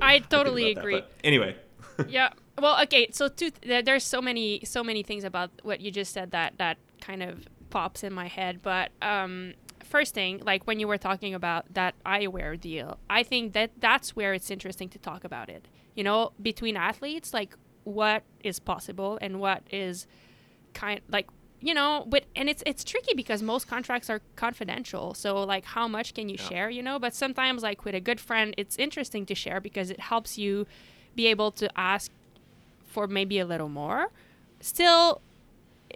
I 0.00 0.18
totally 0.30 0.74
that. 0.74 0.80
agree. 0.80 0.94
But 1.00 1.12
anyway, 1.24 1.56
yeah. 2.08 2.30
Well, 2.58 2.80
okay. 2.82 3.08
So 3.12 3.28
two, 3.28 3.50
there- 3.66 3.82
there's 3.82 4.04
so 4.04 4.20
many, 4.22 4.60
so 4.64 4.84
many 4.84 5.02
things 5.02 5.24
about 5.24 5.50
what 5.62 5.80
you 5.80 5.90
just 5.90 6.12
said 6.12 6.30
that 6.32 6.54
that 6.58 6.76
kind 7.00 7.22
of 7.22 7.46
pops 7.70 8.04
in 8.04 8.12
my 8.12 8.28
head. 8.28 8.60
But 8.62 8.90
um, 9.00 9.54
first 9.82 10.14
thing, 10.14 10.40
like 10.44 10.66
when 10.66 10.78
you 10.78 10.86
were 10.86 10.98
talking 10.98 11.34
about 11.34 11.72
that 11.74 11.94
eyewear 12.04 12.60
deal, 12.60 12.98
I 13.10 13.22
think 13.22 13.54
that 13.54 13.70
that's 13.80 14.14
where 14.14 14.34
it's 14.34 14.50
interesting 14.50 14.88
to 14.90 14.98
talk 14.98 15.24
about 15.24 15.48
it. 15.48 15.66
You 15.94 16.04
know, 16.04 16.32
between 16.40 16.76
athletes, 16.76 17.32
like 17.34 17.56
what 17.84 18.22
is 18.44 18.60
possible 18.60 19.18
and 19.20 19.40
what 19.40 19.62
is 19.70 20.06
kind 20.74 21.00
like 21.08 21.28
you 21.62 21.72
know 21.74 22.04
but 22.08 22.24
and 22.34 22.48
it's 22.48 22.62
it's 22.66 22.82
tricky 22.84 23.14
because 23.14 23.42
most 23.42 23.68
contracts 23.68 24.10
are 24.10 24.20
confidential. 24.36 25.14
So 25.14 25.42
like 25.44 25.64
how 25.64 25.86
much 25.88 26.12
can 26.14 26.28
you 26.28 26.36
Yeah. 26.38 26.48
share 26.48 26.70
you 26.70 26.82
know? 26.82 26.98
But 26.98 27.14
sometimes 27.14 27.62
like 27.62 27.84
with 27.84 27.94
a 27.94 28.00
good 28.00 28.20
friend 28.20 28.54
it's 28.58 28.76
interesting 28.76 29.24
to 29.26 29.34
share 29.34 29.60
because 29.60 29.88
it 29.90 30.00
helps 30.00 30.36
you 30.38 30.66
be 31.14 31.26
able 31.28 31.50
to 31.52 31.66
ask 31.78 32.10
for 32.84 33.06
maybe 33.06 33.38
a 33.38 33.46
little 33.46 33.68
more. 33.68 34.10
Still 34.60 35.20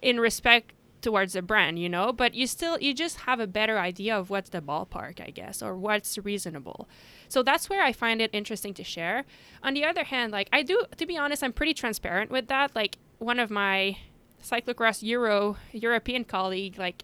in 0.03 0.21
respect 0.21 0.73
towards 1.03 1.33
the 1.35 1.43
brand 1.43 1.79
you 1.79 1.89
know? 1.89 2.13
But 2.13 2.35
you 2.35 2.47
still 2.47 2.79
you 2.81 2.95
just 2.95 3.17
have 3.29 3.41
a 3.41 3.47
better 3.47 3.79
idea 3.79 4.17
of 4.19 4.31
what's 4.31 4.51
the 4.51 4.61
ballpark 4.61 5.21
i 5.21 5.31
guess 5.31 5.63
or 5.63 5.77
what's 5.77 6.17
reasonable. 6.19 6.89
So 7.29 7.43
that's 7.43 7.69
where 7.69 7.83
i 7.83 7.93
find 7.93 8.21
it 8.23 8.31
interesting 8.33 8.75
to 8.75 8.85
share. 8.85 9.25
On 9.63 9.75
the 9.75 9.85
other 9.85 10.05
hand 10.05 10.33
like 10.33 10.49
i 10.53 10.63
do 10.63 10.85
to 10.97 11.07
be 11.07 11.17
honest 11.19 11.43
i'm 11.43 11.53
pretty 11.53 11.75
transparent 11.75 12.31
with 12.31 12.47
that. 12.49 12.75
Like 12.75 12.99
one 13.19 13.39
of 13.41 13.51
my 13.51 13.97
cyclocross 14.51 15.03
euro 15.03 15.57
european 15.73 16.25
colleague 16.25 16.79
like 16.79 17.03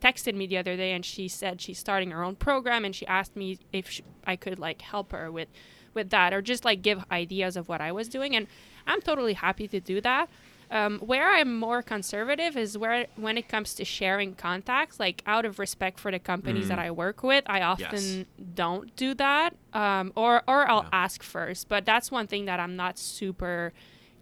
texted 0.00 0.34
me 0.34 0.46
the 0.46 0.58
other 0.58 0.76
day 0.76 0.92
and 0.92 1.04
she 1.04 1.28
said 1.28 1.60
she's 1.60 1.78
starting 1.78 2.10
her 2.10 2.22
own 2.24 2.34
program 2.34 2.84
and 2.84 2.94
she 2.96 3.06
asked 3.06 3.36
me 3.36 3.58
if 3.72 3.88
sh 3.88 4.00
I 4.24 4.34
could 4.36 4.58
like 4.58 4.82
help 4.82 5.12
her 5.12 5.30
with 5.30 5.48
with 5.94 6.10
that 6.10 6.32
or 6.34 6.42
just 6.42 6.64
like 6.64 6.82
give 6.82 7.04
ideas 7.10 7.56
of 7.56 7.68
what 7.68 7.80
I 7.80 7.92
was 7.92 8.08
doing 8.08 8.34
and 8.34 8.46
I'm 8.86 9.00
totally 9.00 9.34
happy 9.34 9.68
to 9.68 9.78
do 9.80 10.00
that. 10.00 10.28
Um, 10.72 10.98
where 11.00 11.30
I'm 11.30 11.54
more 11.58 11.82
conservative 11.82 12.56
is 12.56 12.78
where 12.78 13.06
when 13.16 13.36
it 13.36 13.46
comes 13.46 13.74
to 13.74 13.84
sharing 13.84 14.34
contacts, 14.34 14.98
like 14.98 15.22
out 15.26 15.44
of 15.44 15.58
respect 15.58 16.00
for 16.00 16.10
the 16.10 16.18
companies 16.18 16.68
that 16.68 16.78
I 16.78 16.90
work 16.90 17.22
with, 17.22 17.44
I 17.46 17.60
often 17.60 18.26
don't 18.54 18.96
do 18.96 19.12
that, 19.14 19.54
um, 19.74 20.12
or 20.16 20.42
or 20.48 20.66
I'll 20.70 20.84
Yeah. 20.90 21.04
ask 21.04 21.22
first. 21.22 21.68
But 21.68 21.84
that's 21.84 22.10
one 22.10 22.26
thing 22.26 22.46
that 22.46 22.58
I'm 22.58 22.74
not 22.74 22.98
super 22.98 23.72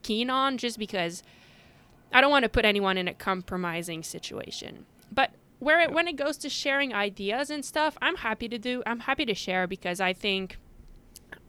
keen 0.03 0.29
on, 0.29 0.59
just 0.59 0.77
because 0.77 1.23
I 2.13 2.21
don't 2.21 2.31
want 2.31 2.45
to 2.45 2.49
put 2.49 2.65
anyone 2.65 2.97
in 2.97 3.09
a 3.09 3.15
compromising 3.15 4.03
situation. 4.03 4.87
But 5.13 5.33
where 5.59 5.81
it, 5.81 5.93
when 5.93 6.09
it 6.09 6.17
goes 6.17 6.37
to 6.39 6.49
sharing 6.49 6.93
ideas 6.93 7.51
and 7.51 7.65
stuff, 7.65 7.97
I'm 8.03 8.17
happy 8.17 8.49
to 8.49 8.59
do. 8.59 8.83
I'm 8.87 9.01
happy 9.01 9.25
to 9.27 9.35
share 9.35 9.67
because 9.67 10.01
I 10.01 10.13
think, 10.13 10.59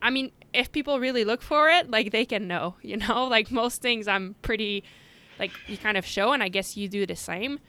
I 0.01 0.09
mean, 0.09 0.31
if 0.53 0.71
people 0.71 0.99
really 0.99 1.23
look 1.23 1.41
for 1.41 1.69
it, 1.69 1.89
like 1.89 2.11
they 2.11 2.25
can 2.25 2.47
know. 2.47 2.75
You 2.83 2.97
know, 2.97 3.25
like 3.25 3.51
most 3.51 3.81
things, 3.81 4.07
I'm 4.07 4.35
pretty, 4.41 4.83
like 5.39 5.51
you 5.67 5.77
kind 5.77 5.97
of 5.97 6.05
show, 6.05 6.33
and 6.33 6.43
I 6.43 6.49
guess 6.49 6.77
you 6.77 6.87
do 6.87 7.05
the 7.05 7.15
same. 7.15 7.59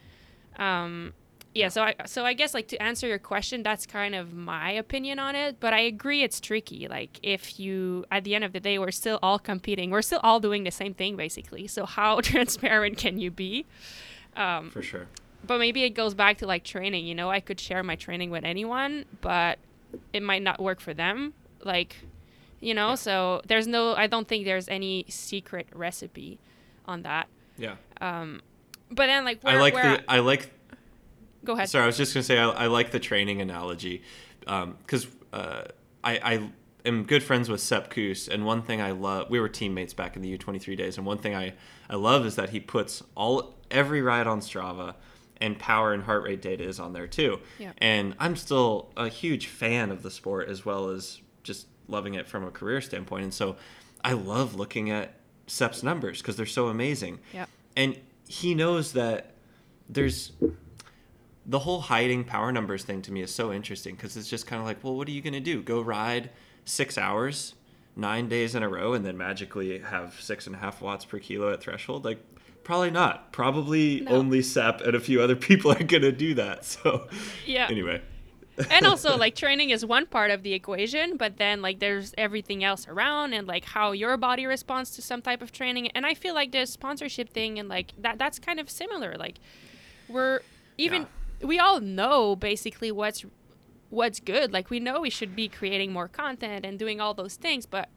Um, 0.56 1.14
yeah. 1.54 1.68
So 1.68 1.82
I 1.82 1.94
so 2.06 2.24
I 2.24 2.32
guess 2.34 2.54
like 2.54 2.68
to 2.68 2.82
answer 2.82 3.06
your 3.06 3.18
question, 3.18 3.62
that's 3.62 3.86
kind 3.86 4.14
of 4.14 4.32
my 4.32 4.70
opinion 4.70 5.18
on 5.18 5.34
it. 5.34 5.58
But 5.60 5.72
I 5.72 5.80
agree, 5.80 6.22
it's 6.22 6.40
tricky. 6.40 6.88
Like 6.88 7.18
if 7.22 7.58
you 7.60 8.04
at 8.10 8.24
the 8.24 8.34
end 8.34 8.44
of 8.44 8.52
the 8.52 8.60
day, 8.60 8.78
we're 8.78 8.90
still 8.90 9.18
all 9.22 9.38
competing. 9.38 9.90
We're 9.90 10.02
still 10.02 10.20
all 10.22 10.40
doing 10.40 10.64
the 10.64 10.70
same 10.70 10.94
thing 10.94 11.16
basically. 11.16 11.66
So 11.66 11.84
how 11.86 12.20
transparent 12.32 12.96
can 12.98 13.18
you 13.18 13.30
be? 13.30 13.66
Um, 14.36 14.70
for 14.70 14.82
sure. 14.82 15.06
but 15.44 15.58
maybe 15.58 15.82
it 15.84 15.90
goes 15.90 16.14
back 16.14 16.38
to 16.38 16.46
like 16.46 16.64
training 16.64 17.04
you 17.04 17.14
know 17.14 17.28
i 17.30 17.38
could 17.40 17.60
share 17.60 17.82
my 17.82 17.96
training 17.96 18.30
with 18.30 18.44
anyone 18.44 19.04
but 19.20 19.58
it 20.14 20.22
might 20.22 20.40
not 20.42 20.58
work 20.58 20.80
for 20.80 20.94
them 20.94 21.34
like 21.64 21.96
you 22.60 22.72
know 22.72 22.94
so 22.94 23.42
there's 23.46 23.66
no 23.66 23.94
i 23.94 24.06
don't 24.06 24.26
think 24.28 24.46
there's 24.46 24.68
any 24.68 25.04
secret 25.08 25.66
recipe 25.74 26.38
on 26.86 27.02
that 27.02 27.26
Yeah. 27.58 27.74
Um, 28.00 28.40
but 28.90 29.06
then 29.06 29.24
like 29.26 29.42
where, 29.42 29.58
I 29.58 29.60
like 29.60 29.74
where 29.74 29.96
the 29.98 30.10
I 30.10 30.20
like 30.20 30.48
go 31.44 31.52
ahead 31.54 31.68
Sorry, 31.68 31.84
I 31.84 31.86
was 31.86 31.96
just 31.96 32.14
gonna 32.14 32.24
say 32.24 32.38
I, 32.38 32.48
I 32.48 32.66
like 32.66 32.90
the 32.90 33.00
training 33.00 33.40
analogy 33.40 34.02
because 34.40 35.06
uh, 35.32 35.64
I, 36.02 36.18
I 36.18 36.50
am 36.84 37.04
good 37.04 37.22
friends 37.22 37.48
with 37.48 37.60
Sepp 37.60 37.90
Kuss, 37.90 38.28
and 38.28 38.44
one 38.44 38.62
thing 38.62 38.80
I 38.80 38.90
love 38.90 39.30
we 39.30 39.40
were 39.40 39.48
teammates 39.48 39.94
back 39.94 40.16
in 40.16 40.22
the 40.22 40.28
U 40.28 40.38
twenty 40.38 40.58
three 40.58 40.76
days, 40.76 40.96
and 40.96 41.06
one 41.06 41.18
thing 41.18 41.34
I 41.34 41.54
I 41.88 41.96
love 41.96 42.26
is 42.26 42.36
that 42.36 42.50
he 42.50 42.60
puts 42.60 43.02
all 43.14 43.54
every 43.70 44.02
ride 44.02 44.26
on 44.26 44.40
Strava, 44.40 44.94
and 45.42 45.58
power 45.58 45.92
and 45.92 46.04
heart 46.04 46.22
rate 46.22 46.40
data 46.40 46.62
is 46.62 46.78
on 46.78 46.92
there 46.92 47.08
too. 47.08 47.40
Yeah. 47.58 47.72
And 47.78 48.14
I'm 48.20 48.36
still 48.36 48.90
a 48.96 49.08
huge 49.08 49.48
fan 49.48 49.90
of 49.90 50.02
the 50.02 50.10
sport 50.10 50.48
as 50.48 50.64
well 50.64 50.90
as 50.90 51.20
just 51.42 51.66
loving 51.88 52.14
it 52.14 52.28
from 52.28 52.44
a 52.44 52.50
career 52.50 52.80
standpoint. 52.80 53.24
And 53.24 53.34
so 53.34 53.56
I 54.04 54.12
love 54.12 54.54
looking 54.54 54.90
at 54.90 55.14
Sepp's 55.48 55.82
numbers 55.82 56.22
because 56.22 56.36
they're 56.36 56.46
so 56.46 56.68
amazing. 56.68 57.18
Yeah. 57.34 57.46
And 57.76 57.98
he 58.28 58.54
knows 58.54 58.92
that 58.92 59.34
there's 59.88 60.30
the 61.46 61.58
whole 61.60 61.80
hiding 61.80 62.24
power 62.24 62.52
numbers 62.52 62.84
thing 62.84 63.02
to 63.02 63.12
me 63.12 63.20
is 63.22 63.34
so 63.34 63.52
interesting 63.52 63.94
because 63.96 64.16
it's 64.16 64.28
just 64.28 64.46
kind 64.46 64.60
of 64.60 64.66
like, 64.66 64.82
well, 64.84 64.94
what 64.94 65.08
are 65.08 65.10
you 65.12 65.20
going 65.22 65.32
to 65.32 65.40
do? 65.40 65.62
Go 65.62 65.80
ride 65.80 66.30
six 66.64 66.96
hours, 66.96 67.54
nine 67.96 68.28
days 68.28 68.54
in 68.54 68.62
a 68.62 68.68
row, 68.68 68.92
and 68.94 69.04
then 69.04 69.16
magically 69.16 69.78
have 69.80 70.14
six 70.20 70.46
and 70.46 70.54
a 70.54 70.58
half 70.58 70.80
watts 70.80 71.04
per 71.04 71.18
kilo 71.18 71.52
at 71.52 71.60
threshold? 71.60 72.04
Like, 72.04 72.20
probably 72.62 72.90
not. 72.92 73.32
Probably 73.32 74.02
No. 74.02 74.12
only 74.12 74.40
Sepp 74.42 74.80
and 74.82 74.94
a 74.94 75.00
few 75.00 75.20
other 75.20 75.34
people 75.48 75.72
are 75.72 75.82
going 75.82 76.02
to 76.02 76.12
do 76.12 76.34
that. 76.34 76.64
So, 76.64 77.08
Yeah. 77.44 77.66
anyway. 77.68 78.00
and 78.70 78.86
also 78.86 79.16
like 79.24 79.34
training 79.34 79.70
is 79.70 79.84
one 79.84 80.04
part 80.06 80.30
of 80.30 80.42
the 80.42 80.52
equation 80.52 81.16
but 81.16 81.38
then 81.38 81.62
like 81.62 81.78
there's 81.78 82.12
everything 82.18 82.62
else 82.62 82.86
around 82.86 83.32
and 83.32 83.48
like 83.48 83.64
how 83.64 83.92
your 83.92 84.14
body 84.18 84.44
responds 84.44 84.90
to 84.94 85.00
some 85.00 85.22
type 85.22 85.40
of 85.40 85.50
training 85.50 85.88
and 85.92 86.04
i 86.04 86.12
feel 86.12 86.34
like 86.34 86.52
the 86.52 86.66
sponsorship 86.66 87.30
thing 87.30 87.58
and 87.58 87.70
like 87.70 87.92
that 87.98 88.18
that's 88.18 88.38
kind 88.38 88.60
of 88.60 88.68
similar 88.68 89.16
like 89.16 89.38
we're 90.06 90.40
even 90.76 91.06
we 91.42 91.58
all 91.58 91.80
know 91.80 92.36
basically 92.36 92.92
what's 92.92 93.24
what's 93.90 94.20
good 94.20 94.52
like 94.52 94.70
we 94.70 94.80
know 94.80 95.00
we 95.00 95.10
should 95.10 95.36
be 95.36 95.48
creating 95.48 95.92
more 95.92 96.08
content 96.08 96.64
and 96.64 96.78
doing 96.78 97.00
all 97.00 97.12
those 97.14 97.36
things 97.36 97.66
but 97.66 97.88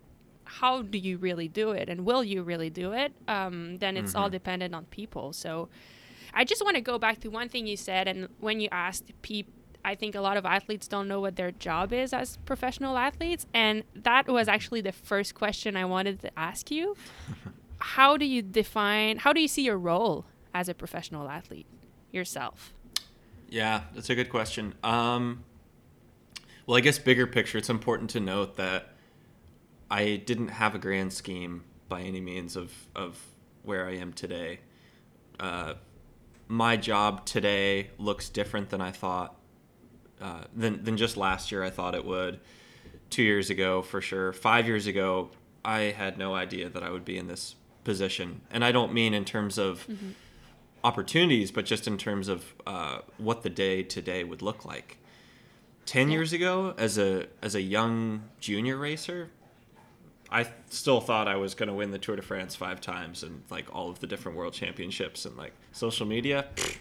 how 0.43 0.81
do 0.81 0.97
you 0.97 1.17
really 1.17 1.47
do 1.47 1.71
it 1.71 1.89
and 1.89 2.05
will 2.05 2.23
you 2.23 2.43
really 2.43 2.69
do 2.69 2.91
it 2.91 3.13
um, 3.27 3.77
then 3.77 3.97
it's 3.97 4.13
all 4.13 4.29
dependent 4.29 4.75
on 4.75 4.85
people 4.85 5.33
so 5.33 5.69
I 6.35 6.43
just 6.43 6.63
want 6.63 6.75
to 6.75 6.81
go 6.81 6.99
back 6.99 7.21
to 7.21 7.29
one 7.29 7.47
thing 7.47 7.65
you 7.65 7.77
said, 7.77 8.09
and 8.09 8.27
when 8.39 8.59
you 8.59 8.67
asked 8.71 9.09
people, 9.21 9.53
I 9.85 9.95
think 9.95 10.15
a 10.15 10.21
lot 10.21 10.35
of 10.35 10.45
athletes 10.45 10.87
don't 10.87 11.07
know 11.07 11.21
what 11.21 11.37
their 11.37 11.51
job 11.51 11.93
is 11.93 12.11
as 12.11 12.37
professional 12.45 12.97
athletes, 12.97 13.45
and 13.53 13.83
that 13.95 14.27
was 14.27 14.49
actually 14.49 14.81
the 14.81 14.91
first 14.91 15.33
question 15.33 15.77
I 15.77 15.85
wanted 15.85 16.19
to 16.21 16.37
ask 16.37 16.69
you. 16.69 16.95
how 17.79 18.17
do 18.17 18.25
you 18.25 18.41
define? 18.41 19.17
How 19.17 19.31
do 19.31 19.39
you 19.39 19.47
see 19.47 19.61
your 19.61 19.77
role 19.77 20.25
as 20.53 20.67
a 20.67 20.73
professional 20.73 21.29
athlete 21.29 21.67
yourself? 22.11 22.73
Yeah, 23.55 23.83
that's 23.93 24.09
a 24.09 24.15
good 24.15 24.29
question. 24.29 24.73
Um, 24.83 25.45
well, 26.65 26.77
I 26.77 26.81
guess 26.81 26.99
bigger 26.99 27.25
picture, 27.25 27.57
it's 27.57 27.69
important 27.69 28.09
to 28.09 28.19
note 28.19 28.57
that 28.57 28.89
I 29.89 30.17
didn't 30.17 30.49
have 30.49 30.75
a 30.75 30.77
grand 30.77 31.13
scheme 31.13 31.63
by 31.87 32.01
any 32.01 32.19
means 32.19 32.57
of, 32.57 32.73
of 32.97 33.17
where 33.63 33.87
I 33.87 33.95
am 33.95 34.11
today. 34.11 34.59
Uh, 35.39 35.75
my 36.49 36.75
job 36.75 37.25
today 37.25 37.91
looks 37.97 38.27
different 38.27 38.71
than 38.71 38.81
I 38.81 38.91
thought, 38.91 39.37
uh, 40.19 40.43
than, 40.53 40.83
than 40.83 40.97
just 40.97 41.15
last 41.15 41.49
year 41.49 41.63
I 41.63 41.69
thought 41.69 41.95
it 41.95 42.03
would. 42.03 42.41
Two 43.09 43.23
years 43.23 43.49
ago, 43.49 43.81
for 43.81 44.01
sure. 44.01 44.33
Five 44.33 44.67
years 44.67 44.85
ago, 44.85 45.29
I 45.63 45.79
had 45.97 46.17
no 46.17 46.35
idea 46.35 46.67
that 46.67 46.83
I 46.83 46.89
would 46.89 47.05
be 47.05 47.17
in 47.17 47.27
this 47.27 47.55
position. 47.85 48.41
And 48.51 48.65
I 48.65 48.73
don't 48.73 48.91
mean 48.91 49.13
in 49.13 49.23
terms 49.23 49.57
of 49.57 49.87
opportunities, 50.85 51.51
but 51.51 51.65
just 51.65 51.87
in 51.87 51.97
terms 51.97 52.27
of 52.27 52.53
uh, 52.67 52.99
what 53.17 53.41
the 53.41 53.49
day 53.49 53.81
to 53.81 54.01
day 54.01 54.23
would 54.23 54.41
look 54.41 54.63
like. 54.65 54.97
Ten 55.85 56.09
years 56.09 56.31
ago, 56.31 56.73
as 56.77 56.97
a 56.97 57.27
as 57.41 57.55
a 57.55 57.61
young 57.61 58.23
junior 58.39 58.77
racer, 58.77 59.29
I 60.31 60.47
still 60.69 61.01
thought 61.01 61.27
I 61.27 61.35
was 61.35 61.55
going 61.55 61.67
to 61.67 61.73
win 61.73 61.91
the 61.91 61.99
Tour 61.99 62.15
de 62.15 62.21
France 62.21 62.55
five 62.55 62.81
times 62.81 63.23
and 63.23 63.43
like 63.49 63.73
all 63.73 63.89
of 63.89 63.99
the 63.99 64.07
different 64.07 64.37
world 64.37 64.53
championships 64.53 65.25
and 65.25 65.35
like 65.35 65.53
social 65.71 66.05
media. 66.05 66.45
pfft, 66.55 66.77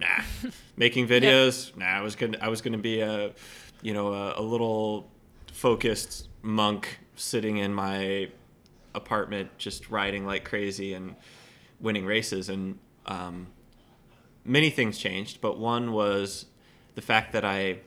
Nah, 0.00 0.22
making 0.76 1.06
videos. 1.06 1.76
Nah, 1.76 1.86
I 1.86 2.00
was 2.00 2.16
gonna 2.16 2.38
I 2.40 2.48
was 2.48 2.60
gonna 2.60 2.78
be 2.78 3.00
a, 3.00 3.32
you 3.82 3.94
know, 3.94 4.12
a, 4.12 4.40
a 4.40 4.42
little 4.42 5.08
focused 5.52 6.28
monk 6.42 6.98
sitting 7.16 7.58
in 7.58 7.72
my 7.72 8.28
apartment 8.94 9.50
just 9.56 9.88
riding 9.90 10.26
like 10.26 10.44
crazy 10.44 10.94
and 10.94 11.14
winning 11.80 12.04
races 12.04 12.48
and 12.48 12.78
um, 13.06 13.48
many 14.44 14.70
things 14.70 14.98
changed 14.98 15.40
but 15.40 15.58
one 15.58 15.92
was 15.92 16.46
the 16.94 17.02
fact 17.02 17.32
that 17.32 17.44
i 17.44 17.78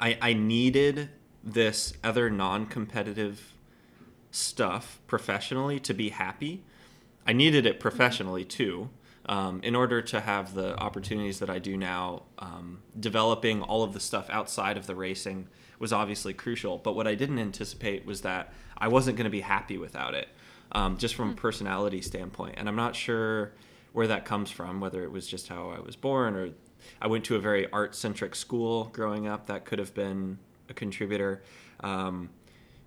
i, 0.00 0.18
I 0.20 0.32
needed 0.32 1.10
this 1.42 1.92
other 2.04 2.30
non-competitive 2.30 3.54
stuff 4.30 5.00
professionally 5.06 5.80
to 5.80 5.94
be 5.94 6.10
happy. 6.10 6.62
I 7.26 7.32
needed 7.32 7.66
it 7.66 7.80
professionally 7.80 8.44
too 8.44 8.90
um, 9.26 9.60
in 9.62 9.74
order 9.74 10.00
to 10.02 10.20
have 10.20 10.54
the 10.54 10.76
opportunities 10.78 11.38
that 11.40 11.50
i 11.50 11.58
do 11.58 11.76
now. 11.76 12.22
Um, 12.38 12.80
developing 12.98 13.62
all 13.62 13.82
of 13.82 13.92
the 13.92 14.00
stuff 14.00 14.28
outside 14.30 14.76
of 14.76 14.86
the 14.86 14.94
racing 14.94 15.48
was 15.78 15.92
obviously 15.92 16.34
crucial 16.34 16.78
but 16.78 16.96
what 16.96 17.06
i 17.06 17.14
didn't 17.14 17.38
anticipate 17.38 18.04
was 18.04 18.22
that 18.22 18.52
i 18.78 18.88
wasn't 18.88 19.16
going 19.16 19.24
to 19.24 19.30
be 19.30 19.40
happy 19.40 19.78
without 19.78 20.14
it 20.14 20.28
um, 20.72 20.96
just 20.98 21.14
from 21.14 21.30
a 21.30 21.34
personality 21.34 22.00
standpoint. 22.00 22.54
And 22.58 22.68
i'm 22.68 22.76
not 22.76 22.96
sure 22.96 23.52
where 23.98 24.06
that 24.06 24.24
comes 24.24 24.48
from 24.48 24.78
whether 24.78 25.02
it 25.02 25.10
was 25.10 25.26
just 25.26 25.48
how 25.48 25.70
i 25.70 25.80
was 25.80 25.96
born 25.96 26.36
or 26.36 26.50
i 27.02 27.06
went 27.08 27.24
to 27.24 27.34
a 27.34 27.38
very 27.40 27.68
art 27.72 27.96
centric 27.96 28.36
school 28.36 28.84
growing 28.92 29.26
up 29.26 29.46
that 29.46 29.64
could 29.64 29.80
have 29.80 29.92
been 29.92 30.38
a 30.68 30.74
contributor. 30.74 31.42
Um, 31.80 32.30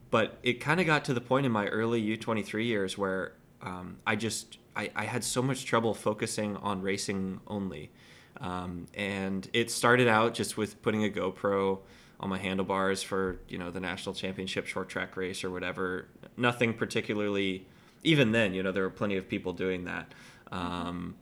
but 0.09 0.37
it 0.43 0.59
kind 0.59 0.79
of 0.79 0.85
got 0.85 1.05
to 1.05 1.13
the 1.13 1.21
point 1.21 1.45
in 1.45 1.51
my 1.51 1.67
early 1.67 2.01
u23 2.17 2.65
years 2.65 2.97
where 2.97 3.33
um, 3.61 3.97
i 4.07 4.15
just 4.15 4.57
I, 4.73 4.89
I 4.95 5.03
had 5.03 5.25
so 5.25 5.41
much 5.41 5.65
trouble 5.65 5.93
focusing 5.93 6.55
on 6.55 6.81
racing 6.81 7.41
only. 7.45 7.91
Um, 8.39 8.87
and 8.93 9.49
it 9.51 9.69
started 9.69 10.07
out 10.07 10.33
just 10.33 10.55
with 10.55 10.81
putting 10.81 11.03
a 11.03 11.09
gopro 11.09 11.79
on 12.21 12.29
my 12.29 12.37
handlebars 12.37 13.03
for 13.03 13.39
you 13.49 13.57
know 13.57 13.69
the 13.69 13.81
national 13.81 14.15
championship 14.15 14.65
short 14.65 14.87
track 14.87 15.17
race 15.17 15.43
or 15.43 15.51
whatever. 15.51 16.07
Nothing 16.37 16.73
particularly 16.73 17.65
even 18.03 18.31
then 18.31 18.53
you 18.53 18.63
know 18.63 18.71
there 18.71 18.83
were 18.83 18.89
plenty 18.89 19.17
of 19.17 19.27
people 19.27 19.53
doing 19.53 19.83
that 19.85 20.13
um, 20.51 21.15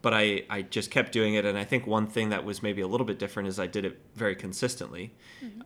but 0.00 0.12
I, 0.12 0.44
I 0.50 0.62
just 0.62 0.90
kept 0.90 1.12
doing 1.12 1.34
it 1.34 1.44
and 1.44 1.56
i 1.56 1.64
think 1.64 1.86
one 1.86 2.06
thing 2.06 2.30
that 2.30 2.44
was 2.44 2.62
maybe 2.62 2.82
a 2.82 2.86
little 2.86 3.06
bit 3.06 3.18
different 3.18 3.48
is 3.48 3.58
i 3.58 3.66
did 3.66 3.84
it 3.84 4.00
very 4.14 4.34
consistently. 4.34 5.14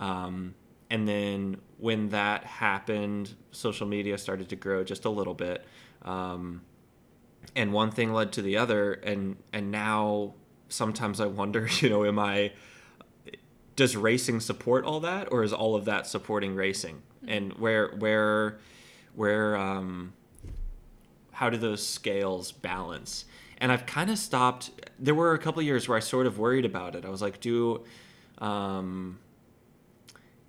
Um, 0.00 0.54
and 0.88 1.08
then 1.08 1.56
when 1.78 2.10
that 2.10 2.44
happened 2.44 3.34
social 3.50 3.86
media 3.86 4.18
started 4.18 4.48
to 4.50 4.56
grow 4.56 4.84
just 4.84 5.04
a 5.04 5.10
little 5.10 5.34
bit. 5.34 5.64
Um, 6.02 6.62
and 7.56 7.72
one 7.72 7.90
thing 7.90 8.12
led 8.12 8.32
to 8.32 8.42
the 8.42 8.56
other 8.56 8.92
and 8.92 9.36
and 9.52 9.70
now 9.70 10.34
sometimes 10.68 11.20
i 11.20 11.26
wonder 11.26 11.68
you 11.80 11.88
know 11.88 12.04
am 12.04 12.18
i 12.18 12.52
does 13.76 13.94
racing 13.94 14.40
support 14.40 14.84
all 14.84 15.00
that 15.00 15.28
or 15.30 15.44
is 15.44 15.52
all 15.52 15.76
of 15.76 15.84
that 15.84 16.06
supporting 16.06 16.54
racing? 16.54 17.02
And 17.28 17.52
where 17.54 17.94
where 17.98 18.58
where 19.14 19.56
um 19.56 20.14
how 21.36 21.50
do 21.50 21.58
those 21.58 21.86
scales 21.86 22.50
balance? 22.50 23.26
And 23.58 23.70
i've 23.70 23.84
kind 23.84 24.10
of 24.10 24.18
stopped 24.18 24.70
there 24.98 25.14
were 25.14 25.34
a 25.34 25.38
couple 25.38 25.60
years 25.62 25.86
where 25.86 25.96
i 25.96 26.00
sort 26.00 26.26
of 26.26 26.38
worried 26.38 26.64
about 26.64 26.94
it. 26.96 27.04
I 27.04 27.10
was 27.10 27.20
like 27.20 27.40
do 27.40 27.84
um 28.38 29.18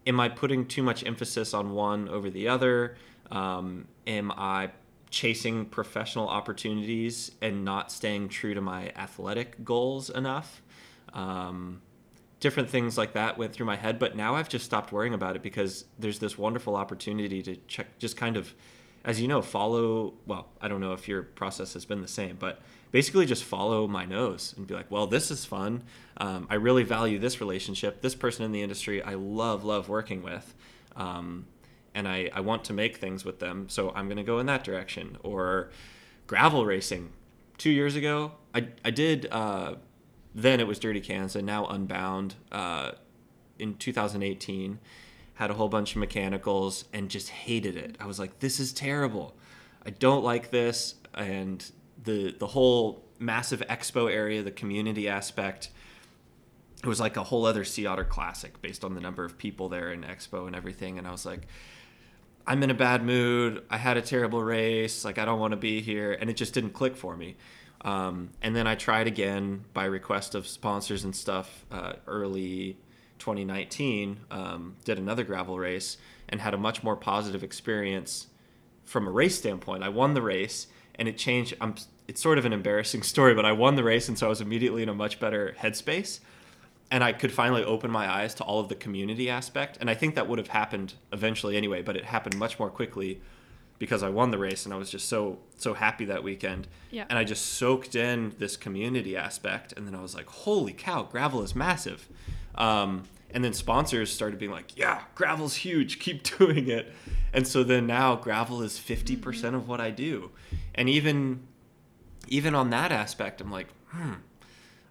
am 0.06 0.20
i 0.20 0.30
putting 0.30 0.66
too 0.66 0.84
much 0.84 1.06
emphasis 1.06 1.54
on 1.54 1.72
one 1.74 2.08
over 2.08 2.30
the 2.30 2.48
other? 2.48 2.96
Um 3.32 3.88
am 4.06 4.32
i 4.32 4.72
chasing 5.10 5.66
professional 5.66 6.28
opportunities 6.30 7.32
and 7.42 7.66
not 7.66 7.92
staying 7.92 8.30
true 8.30 8.54
to 8.54 8.62
my 8.62 8.90
athletic 8.96 9.64
goals 9.66 10.10
enough? 10.10 10.62
Um 11.14 11.82
different 12.40 12.70
things 12.70 12.98
like 12.98 13.12
that 13.14 13.38
went 13.38 13.52
through 13.52 13.66
my 13.66 13.76
head 13.76 13.98
but 13.98 14.16
now 14.16 14.36
i've 14.36 14.48
just 14.48 14.64
stopped 14.64 14.92
worrying 14.92 15.16
about 15.16 15.36
it 15.36 15.42
because 15.42 15.86
there's 15.98 16.20
this 16.20 16.38
wonderful 16.38 16.76
opportunity 16.76 17.42
to 17.42 17.56
check 17.68 17.88
just 17.98 18.16
kind 18.16 18.38
of 18.38 18.54
as 19.04 19.22
you 19.22 19.28
know 19.28 19.42
follow 19.42 20.14
well 20.26 20.48
i 20.62 20.68
don't 20.68 20.82
know 20.82 20.94
if 20.94 21.08
your 21.08 21.24
process 21.24 21.74
has 21.74 21.86
been 21.86 22.02
the 22.02 22.08
same 22.08 22.36
but 22.40 22.62
basically 22.92 23.26
just 23.26 23.44
follow 23.44 23.88
my 23.88 24.06
nose 24.06 24.54
and 24.58 24.68
be 24.68 24.74
like 24.74 24.90
well 24.90 25.08
this 25.08 25.32
is 25.32 25.46
fun. 25.46 25.84
Um, 26.18 26.48
i 26.50 26.56
really 26.56 26.84
value 26.84 27.20
this 27.20 27.40
relationship. 27.40 28.02
This 28.02 28.16
person 28.16 28.46
in 28.46 28.52
the 28.52 28.62
industry 28.62 29.02
i 29.04 29.14
love 29.14 29.64
love 29.64 29.90
working 29.90 30.22
with 30.22 30.54
um, 30.96 31.46
and 31.94 32.08
I, 32.08 32.30
I 32.34 32.42
want 32.42 32.64
to 32.66 32.74
make 32.74 32.98
things 32.98 33.24
with 33.26 33.40
them 33.40 33.70
so 33.70 33.92
i'm 33.96 34.08
going 34.08 34.18
to 34.18 34.24
go 34.24 34.40
in 34.40 34.46
that 34.48 34.64
direction. 34.64 35.18
Or 35.24 35.72
gravel 36.26 36.66
racing. 36.66 37.12
Two 37.58 37.72
years 37.72 37.96
ago 37.96 38.34
i, 38.54 38.68
I 38.84 38.92
did 38.92 39.28
uh, 39.32 39.76
then 40.34 40.60
it 40.60 40.68
was 40.68 40.78
Dirty 40.78 41.02
Kansas, 41.02 41.42
now 41.42 41.66
Unbound. 41.66 42.36
Uh, 42.52 42.92
in 43.60 43.76
2018, 43.76 44.80
had 45.38 45.52
a 45.52 45.54
whole 45.54 45.70
bunch 45.70 45.92
of 45.92 46.00
mechanicals 46.00 46.86
and 46.94 47.10
just 47.10 47.30
hated 47.30 47.78
it. 47.78 47.96
I 48.00 48.08
was 48.08 48.18
like, 48.18 48.40
this 48.40 48.60
is 48.60 48.74
terrible. 48.74 49.36
I 49.86 49.92
don't 49.92 50.24
like 50.24 50.50
this, 50.50 50.96
and 51.14 51.64
the 52.04 52.36
the 52.38 52.48
whole 52.48 53.04
massive 53.20 53.62
expo 53.70 54.12
area, 54.12 54.42
the 54.42 54.52
community 54.52 55.08
aspect. 55.08 55.70
It 56.84 56.88
was 56.88 57.00
like 57.00 57.18
a 57.18 57.24
whole 57.24 57.46
other 57.46 57.64
Sea 57.64 57.86
Otter 57.86 58.04
Classic 58.04 58.62
based 58.62 58.84
on 58.84 58.94
the 58.96 59.02
number 59.02 59.24
of 59.26 59.38
people 59.38 59.70
there 59.70 59.92
in 59.92 60.04
expo 60.04 60.46
and 60.46 60.56
everything. 60.56 61.00
And 61.00 61.08
I 61.08 61.12
was 61.12 61.26
like, 61.26 61.48
I'm 62.46 62.62
in 62.62 62.70
a 62.70 62.76
bad 62.76 63.04
mood. 63.04 63.64
I 63.70 63.78
had 63.78 63.98
a 63.98 64.02
terrible 64.02 64.44
race. 64.44 65.06
Like 65.06 65.18
I 65.20 65.26
don't 65.26 65.40
want 65.40 65.52
to 65.52 65.58
be 65.58 65.82
here, 65.82 66.14
and 66.20 66.32
it 66.32 66.36
just 66.36 66.54
didn't 66.54 66.72
click 66.72 66.96
for 66.96 67.16
me. 67.16 67.36
Um, 67.82 68.32
and 68.42 68.56
then 68.56 68.66
I 68.66 68.74
tried 68.74 69.06
again 69.06 69.66
by 69.74 69.86
request 69.86 70.34
of 70.34 70.48
sponsors 70.48 71.04
and 71.04 71.16
stuff 71.16 71.66
uh, 71.72 71.94
early 72.08 72.78
2019. 73.20 74.20
Um, 74.32 74.76
did 74.86 74.98
another 74.98 75.24
gravel 75.24 75.58
race, 75.60 75.98
and 76.30 76.42
had 76.42 76.54
a 76.54 76.58
much 76.58 76.84
more 76.84 76.96
positive 76.96 77.44
experience 77.44 78.28
from 78.86 79.08
a 79.08 79.12
race 79.12 79.38
standpoint. 79.38 79.84
I 79.84 79.90
won 79.90 80.14
the 80.14 80.22
race 80.22 80.68
and 80.96 81.08
it 81.08 81.18
changed. 81.18 81.56
I'm, 81.62 81.76
it's 82.08 82.22
sort 82.22 82.38
of 82.38 82.46
an 82.46 82.54
embarrassing 82.54 83.04
story, 83.14 83.34
but 83.34 83.46
I 83.46 83.52
won 83.52 83.76
the 83.76 83.84
race, 83.84 84.08
and 84.08 84.18
so 84.18 84.28
I 84.28 84.30
was 84.30 84.42
immediately 84.42 84.84
in 84.84 84.90
a 84.90 84.94
much 84.94 85.20
better 85.20 85.56
headspace. 85.60 86.20
And 86.90 87.04
I 87.04 87.12
could 87.12 87.34
finally 87.34 87.66
open 87.66 87.92
my 87.92 88.10
eyes 88.10 88.34
to 88.36 88.46
all 88.46 88.62
of 88.62 88.70
the 88.70 88.76
community 88.76 89.30
aspect. 89.30 89.78
And 89.82 89.90
I 89.90 89.94
think 89.94 90.16
that 90.16 90.30
would 90.30 90.40
have 90.40 90.48
happened 90.48 90.94
eventually 91.12 91.58
anyway, 91.58 91.82
but 91.82 91.98
it 91.98 92.06
happened 92.06 92.38
much 92.38 92.60
more 92.60 92.70
quickly 92.70 93.20
because 93.78 94.04
I 94.04 94.10
won 94.10 94.32
the 94.32 94.38
race 94.38 94.64
and 94.64 94.74
I 94.74 94.78
was 94.78 94.90
just 94.90 95.10
so 95.10 95.40
so 95.58 95.74
happy 95.74 96.06
that 96.06 96.24
weekend. 96.24 96.70
Yeah. 96.90 97.06
And 97.10 97.20
I 97.20 97.26
just 97.26 97.46
soaked 97.46 97.94
in 97.94 98.36
this 98.40 98.56
community 98.56 99.18
aspect, 99.18 99.74
and 99.74 99.86
then 99.86 99.96
I 99.96 100.02
was 100.02 100.16
like, 100.16 100.28
"Holy 100.28 100.72
cow, 100.72 101.04
gravel 101.04 101.44
is 101.44 101.56
massive!" 101.56 102.08
Um, 102.58 103.04
and 103.32 103.44
then 103.44 103.54
sponsors 103.54 104.12
started 104.12 104.40
being 104.40 104.52
like, 104.52 104.78
"Yeah, 104.78 105.02
gravel's 105.16 105.56
huge. 105.56 106.00
Keep 106.00 106.24
doing 106.38 106.68
it." 106.70 106.92
And 107.34 107.46
so 107.48 107.64
then 107.64 107.86
now 107.86 108.16
gravel 108.16 108.62
is 108.62 108.80
50% 108.80 109.54
of 109.54 109.68
what 109.68 109.80
I 109.82 109.92
do, 109.92 110.32
and 110.76 110.90
even 110.90 111.42
even 112.30 112.56
on 112.56 112.70
that 112.72 112.92
aspect, 112.92 113.40
I'm 113.40 113.52
like, 113.52 113.68
hmm. 113.90 114.14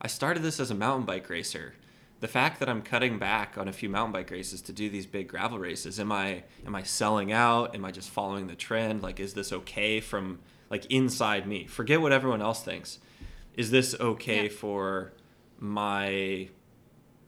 I 0.00 0.06
started 0.06 0.42
this 0.42 0.58
as 0.60 0.70
a 0.70 0.74
mountain 0.74 1.04
bike 1.06 1.28
racer. 1.28 1.74
The 2.20 2.28
fact 2.28 2.60
that 2.60 2.68
I'm 2.68 2.80
cutting 2.80 3.18
back 3.18 3.58
on 3.58 3.68
a 3.68 3.72
few 3.72 3.90
mountain 3.90 4.12
bike 4.12 4.30
races 4.30 4.62
to 4.62 4.72
do 4.72 4.88
these 4.88 5.04
big 5.06 5.28
gravel 5.28 5.58
races, 5.58 5.98
am 6.00 6.12
I 6.12 6.44
am 6.66 6.74
I 6.74 6.82
selling 6.82 7.32
out? 7.32 7.74
Am 7.74 7.84
I 7.84 7.90
just 7.90 8.10
following 8.10 8.46
the 8.46 8.54
trend? 8.54 9.02
Like 9.02 9.20
is 9.20 9.34
this 9.34 9.52
okay 9.52 10.00
from 10.00 10.38
like 10.70 10.86
inside 10.86 11.46
me? 11.46 11.66
Forget 11.66 12.00
what 12.00 12.12
everyone 12.12 12.40
else 12.42 12.62
thinks. 12.62 12.98
Is 13.54 13.70
this 13.70 13.94
okay 14.00 14.44
Yeah. 14.44 14.48
for 14.50 15.12
my 15.58 16.48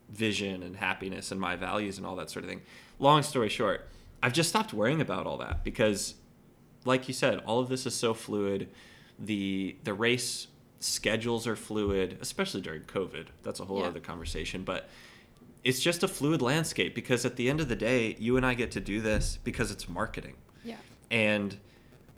vision 0.09 0.63
and 0.63 0.77
happiness 0.77 1.31
and 1.33 1.41
my 1.41 1.57
values 1.57 1.99
and 1.99 2.07
all 2.07 2.17
that 2.17 2.31
sort 2.31 2.45
of 2.45 2.51
thing? 2.51 2.63
Long 2.99 3.23
story 3.23 3.49
short, 3.49 3.89
I've 4.23 4.33
just 4.33 4.49
stopped 4.49 4.73
worrying 4.73 5.01
about 5.01 5.27
all 5.27 5.39
that 5.39 5.65
because 5.65 6.15
like 6.85 7.09
you 7.09 7.15
said, 7.15 7.41
all 7.47 7.61
of 7.61 7.69
this 7.69 7.87
is 7.87 7.95
so 7.95 8.15
fluid. 8.15 8.69
The 9.19 9.77
the 9.85 9.93
race 9.95 10.47
schedules 10.81 11.47
are 11.47 11.57
fluid, 11.57 12.17
especially 12.21 12.61
during 12.61 12.83
COVID. 12.83 13.27
That's 13.43 13.59
a 13.61 13.65
whole 13.65 13.81
Yeah. 13.81 13.87
other 13.89 14.01
conversation. 14.01 14.63
But 14.63 14.89
it's 15.65 15.81
just 15.81 16.03
a 16.05 16.09
fluid 16.09 16.41
landscape 16.41 16.95
because 16.95 17.25
at 17.27 17.35
the 17.37 17.51
end 17.51 17.61
of 17.61 17.69
the 17.69 17.75
day, 17.77 18.15
you 18.21 18.37
and 18.37 18.47
I 18.47 18.55
get 18.55 18.71
to 18.73 18.81
do 18.81 19.01
this 19.01 19.39
because 19.43 19.71
it's 19.73 19.89
marketing. 19.89 20.37
Yeah. 20.65 20.77
And 21.11 21.57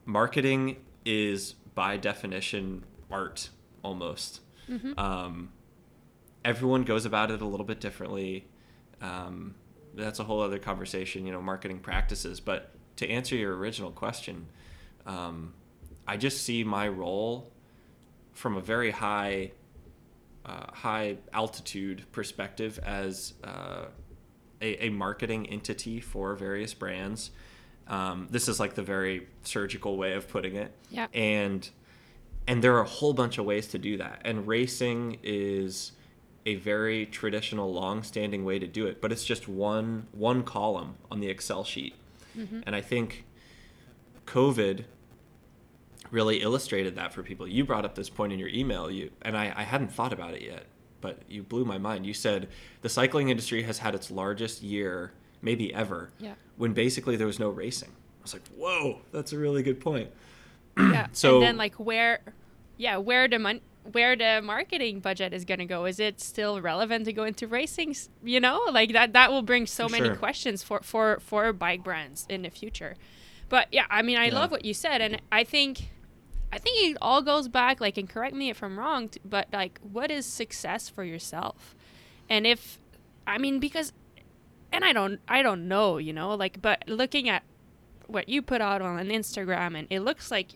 marketing 0.05 0.76
is 1.05 1.55
by 1.74 1.96
definition 1.96 2.85
art 3.11 3.48
almost. 3.83 4.40
Um, 4.98 5.50
everyone 6.44 6.83
goes 6.83 7.05
about 7.05 7.31
it 7.31 7.40
a 7.40 7.46
little 7.46 7.66
bit 7.66 7.81
differently. 7.81 8.46
Um, 9.00 9.55
that's 9.94 10.18
a 10.18 10.24
whole 10.24 10.40
other 10.40 10.59
conversation, 10.59 11.26
you 11.26 11.33
know, 11.33 11.42
marketing 11.42 11.81
practices. 11.81 12.40
But 12.40 12.72
to 12.96 13.09
answer 13.09 13.35
your 13.37 13.57
original 13.57 13.90
question, 13.90 14.46
um, 15.07 15.55
I 16.07 16.16
just 16.16 16.42
see 16.42 16.64
my 16.64 16.88
role 16.88 17.50
from 18.33 18.57
a 18.57 18.61
very 18.61 18.90
high, 18.90 19.53
uh, 20.44 20.72
high 20.72 21.16
altitude 21.33 22.05
perspective 22.12 22.79
as 22.85 23.35
uh, 23.44 23.87
a, 24.61 24.87
a 24.87 24.90
marketing 24.90 25.46
entity 25.48 26.00
for 26.00 26.35
various 26.35 26.74
brands. 26.74 27.31
Um, 27.88 28.29
this 28.31 28.48
is 28.48 28.61
like 28.61 28.74
the 28.74 28.83
very 28.83 29.26
surgical 29.42 29.96
way 29.96 30.12
of 30.12 30.29
putting 30.29 30.57
it. 30.57 30.72
Yeah. 30.90 31.09
And 31.12 31.68
and 32.46 32.64
there 32.64 32.74
are 32.76 32.81
a 32.81 32.88
whole 32.88 33.12
bunch 33.12 33.38
of 33.38 33.44
ways 33.44 33.68
to 33.68 33.79
do 33.79 33.98
that. 33.98 34.22
And 34.24 34.46
racing 34.46 35.18
is 35.22 35.92
a 36.46 36.55
very 36.57 37.07
traditional, 37.07 37.72
long-standing 37.72 38.44
way 38.44 38.59
to 38.59 38.66
do 38.66 38.87
it. 38.87 39.00
But 39.00 39.12
it's 39.12 39.24
just 39.24 39.48
one 39.48 40.07
one 40.12 40.42
column 40.42 40.94
on 41.11 41.20
the 41.20 41.29
Excel 41.29 41.64
sheet. 41.64 41.94
Mm-hmm. 42.37 42.61
And 42.66 42.74
I 42.76 42.81
think 42.81 43.24
COVID 44.26 44.85
really 46.11 46.42
illustrated 46.42 46.96
that 46.96 47.12
for 47.12 47.22
people. 47.22 47.46
You 47.46 47.64
brought 47.64 47.85
up 47.85 47.94
this 47.94 48.09
point 48.11 48.33
in 48.33 48.38
your 48.38 48.48
email, 48.48 48.90
you 48.90 49.11
and 49.22 49.37
I, 49.37 49.53
I 49.57 49.62
hadn't 49.62 49.92
thought 49.92 50.12
about 50.12 50.35
it 50.35 50.42
yet, 50.42 50.64
but 51.00 51.18
you 51.29 51.42
blew 51.42 51.64
my 51.64 51.79
mind. 51.79 52.07
You 52.07 52.14
said 52.14 52.48
the 52.83 52.88
cycling 52.88 53.29
industry 53.29 53.62
has 53.62 53.79
had 53.79 53.94
its 53.94 54.11
largest 54.11 54.62
year, 54.62 55.12
maybe 55.42 55.72
ever, 55.72 56.11
Yeah. 56.18 56.35
when 56.57 56.72
basically 56.72 57.16
there 57.16 57.26
was 57.26 57.38
no 57.38 57.48
racing. 57.50 57.90
I 57.90 58.22
was 58.22 58.33
like, 58.33 58.46
whoa, 58.57 59.00
that's 59.12 59.33
a 59.33 59.38
really 59.38 59.62
good 59.62 59.81
point. 59.81 60.11
Yeah. 60.79 61.09
So- 61.12 61.37
and 61.37 61.42
then 61.46 61.57
like 61.57 61.74
where 61.74 62.20
yeah, 62.79 62.96
where 62.96 63.29
the 63.29 63.38
mon- 63.38 63.61
where 63.93 64.14
the 64.16 64.40
marketing 64.43 65.01
budget 65.01 65.33
is 65.33 65.45
going 65.45 65.59
to 65.61 65.64
go. 65.64 65.85
Is 65.87 65.99
it 65.99 66.21
still 66.21 66.61
relevant 66.61 67.05
to 67.07 67.12
go 67.12 67.25
into 67.25 67.47
racing, 67.47 67.97
you 68.23 68.38
know? 68.40 68.61
Like 68.71 68.93
that 68.93 69.12
that 69.14 69.31
will 69.31 69.43
bring 69.43 69.66
so 69.66 69.88
many 69.88 70.07
Sure. 70.09 70.16
questions 70.16 70.62
for 70.62 70.81
for 70.83 71.19
for 71.21 71.53
bike 71.53 71.83
brands 71.83 72.27
in 72.29 72.43
the 72.43 72.51
future. 72.51 72.97
But 73.49 73.69
yeah, 73.73 73.87
I 73.90 74.03
mean, 74.03 74.19
I 74.19 74.27
Yeah. 74.27 74.35
love 74.35 74.51
what 74.51 74.64
you 74.64 74.75
said 74.75 75.01
and 75.01 75.21
I 75.33 75.45
think 75.45 75.90
I 76.53 76.59
think 76.59 76.90
it 76.90 76.99
all 77.01 77.23
goes 77.23 77.49
back 77.49 77.81
like 77.81 77.97
and 77.97 78.09
correct 78.09 78.35
me 78.35 78.51
if 78.51 78.62
I'm 78.62 78.79
wrong, 78.79 79.09
t- 79.09 79.21
but 79.25 79.49
like 79.53 79.79
what 79.83 80.11
is 80.11 80.27
success 80.27 80.88
for 80.88 81.05
yourself? 81.05 81.75
And 82.29 82.47
if 82.47 82.79
I 83.27 83.38
mean 83.38 83.61
because 83.61 83.93
and 84.73 84.85
I 84.85 84.93
don't 84.93 85.21
I 85.27 85.43
don't 85.43 85.66
know, 85.69 85.97
you 85.97 86.12
know, 86.12 86.35
like 86.35 86.61
but 86.61 86.85
looking 86.87 87.29
at 87.29 87.43
what 88.07 88.29
you 88.29 88.43
put 88.43 88.61
out 88.61 88.83
on 88.83 88.99
an 88.99 89.09
Instagram 89.09 89.77
and 89.79 89.87
it 89.90 90.01
looks 90.01 90.31
like 90.31 90.49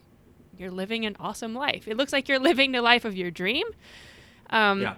you're 0.59 0.71
living 0.71 1.05
an 1.05 1.15
awesome 1.19 1.53
life. 1.53 1.87
It 1.87 1.97
looks 1.97 2.13
like 2.13 2.27
you're 2.27 2.39
living 2.51 2.71
the 2.71 2.81
life 2.81 3.05
of 3.05 3.15
your 3.15 3.31
dream. 3.31 3.65
Um, 4.49 4.81
yeah. 4.81 4.95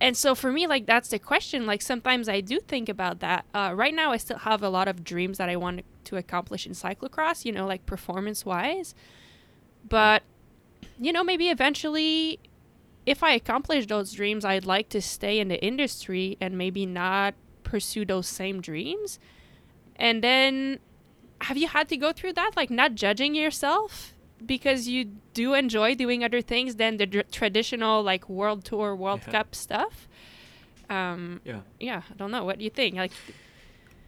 And 0.00 0.16
so 0.16 0.34
for 0.34 0.50
me, 0.50 0.66
like 0.66 0.86
that's 0.86 1.08
the 1.08 1.18
question. 1.18 1.66
Like 1.66 1.82
sometimes 1.82 2.28
I 2.28 2.40
do 2.40 2.58
think 2.60 2.88
about 2.88 3.20
that. 3.20 3.44
Uh, 3.52 3.72
right 3.76 3.94
now, 3.94 4.12
I 4.12 4.16
still 4.16 4.38
have 4.38 4.62
a 4.62 4.70
lot 4.70 4.88
of 4.88 5.04
dreams 5.04 5.38
that 5.38 5.50
I 5.50 5.56
want 5.56 5.84
to 6.04 6.16
accomplish 6.16 6.66
in 6.66 6.72
cyclocross. 6.72 7.44
You 7.44 7.52
know, 7.52 7.66
like 7.66 7.84
performance 7.84 8.46
wise. 8.46 8.94
But 9.86 10.22
you 10.98 11.12
know, 11.12 11.22
maybe 11.22 11.50
eventually, 11.50 12.38
if 13.04 13.22
I 13.22 13.32
accomplish 13.32 13.86
those 13.86 14.12
dreams, 14.12 14.44
I'd 14.44 14.64
like 14.64 14.88
to 14.90 15.02
stay 15.02 15.38
in 15.38 15.48
the 15.48 15.62
industry 15.62 16.38
and 16.40 16.56
maybe 16.56 16.86
not 16.86 17.34
pursue 17.62 18.06
those 18.06 18.26
same 18.26 18.62
dreams. 18.62 19.18
And 19.96 20.24
then, 20.24 20.78
have 21.42 21.58
you 21.58 21.68
had 21.68 21.90
to 21.90 21.96
go 21.98 22.12
through 22.12 22.32
that? 22.34 22.52
Like 22.56 22.70
not 22.70 22.94
judging 22.94 23.34
yourself 23.34 24.14
because 24.44 24.88
you 24.88 25.06
do 25.34 25.54
enjoy 25.54 25.94
doing 25.94 26.24
other 26.24 26.40
things 26.42 26.76
than 26.76 26.96
the 26.96 27.06
dr- 27.06 27.30
traditional 27.30 28.02
like 28.02 28.28
world 28.28 28.64
tour, 28.64 28.94
World 28.94 29.20
Yeah. 29.26 29.32
Cup 29.32 29.54
stuff. 29.54 30.08
Um, 30.88 31.40
Yeah. 31.44 31.60
yeah, 31.78 32.02
I 32.10 32.14
don't 32.14 32.30
know. 32.30 32.44
What 32.44 32.58
do 32.58 32.64
you 32.64 32.70
think? 32.70 32.96
Like, 32.96 33.12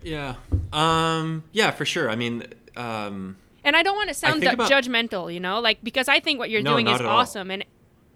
Yeah. 0.03 0.35
Um, 0.73 1.45
yeah, 1.53 1.71
for 1.71 1.85
sure. 1.85 2.11
I 2.11 2.17
mean, 2.17 2.43
um, 2.77 3.37
and 3.65 3.77
I 3.77 3.83
don't 3.85 3.95
want 3.95 4.09
to 4.09 4.15
sound 4.15 4.43
about- 4.43 4.69
judgmental, 4.71 5.33
you 5.33 5.39
know, 5.39 5.61
like 5.61 5.79
because 5.85 6.09
I 6.09 6.19
think 6.19 6.39
what 6.41 6.51
you're 6.51 6.63
No, 6.63 6.73
doing 6.73 6.89
is 6.89 6.99
at 7.01 7.07
all. 7.07 7.19
awesome, 7.19 7.53
and 7.53 7.65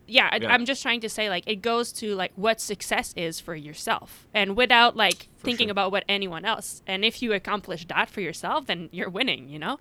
yeah, 0.09 0.29
I, 0.33 0.37
Yeah. 0.39 0.53
I'm 0.53 0.65
just 0.65 0.83
trying 0.83 1.01
to 1.03 1.09
say 1.09 1.29
like 1.29 1.45
it 1.47 1.63
goes 1.63 1.93
to 2.01 2.15
like 2.17 2.33
what 2.35 2.61
success 2.61 3.13
is 3.17 3.39
for 3.39 3.55
yourself, 3.55 4.27
and 4.35 4.57
without 4.57 4.97
like 4.97 5.29
For 5.37 5.45
thinking 5.45 5.67
sure. 5.69 5.73
about 5.73 5.93
what 5.93 6.03
anyone 6.09 6.45
else. 6.45 6.83
And 6.89 7.05
if 7.05 7.23
you 7.23 7.33
accomplish 7.33 7.85
that 7.87 8.11
for 8.11 8.21
yourself, 8.21 8.67
then 8.67 8.89
you're 8.91 9.11
winning, 9.11 9.49
you 9.49 9.61
know. 9.61 9.79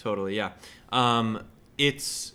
Totally, 0.00 0.34
yeah. 0.34 0.52
Um, 0.90 1.44
it's 1.76 2.32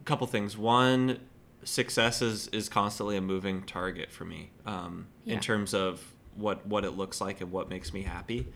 a 0.00 0.04
couple 0.04 0.26
things. 0.28 0.56
One, 0.56 1.18
success 1.64 2.22
is, 2.22 2.46
is 2.48 2.68
constantly 2.68 3.16
a 3.16 3.20
moving 3.20 3.64
target 3.64 4.12
for 4.12 4.24
me 4.24 4.50
um, 4.64 5.08
Yeah. 5.24 5.34
in 5.34 5.40
terms 5.40 5.74
of 5.74 6.00
what 6.36 6.66
what 6.66 6.84
it 6.84 6.90
looks 6.92 7.20
like 7.20 7.40
and 7.40 7.50
what 7.50 7.68
makes 7.68 7.92
me 7.92 8.02
happy. 8.02 8.46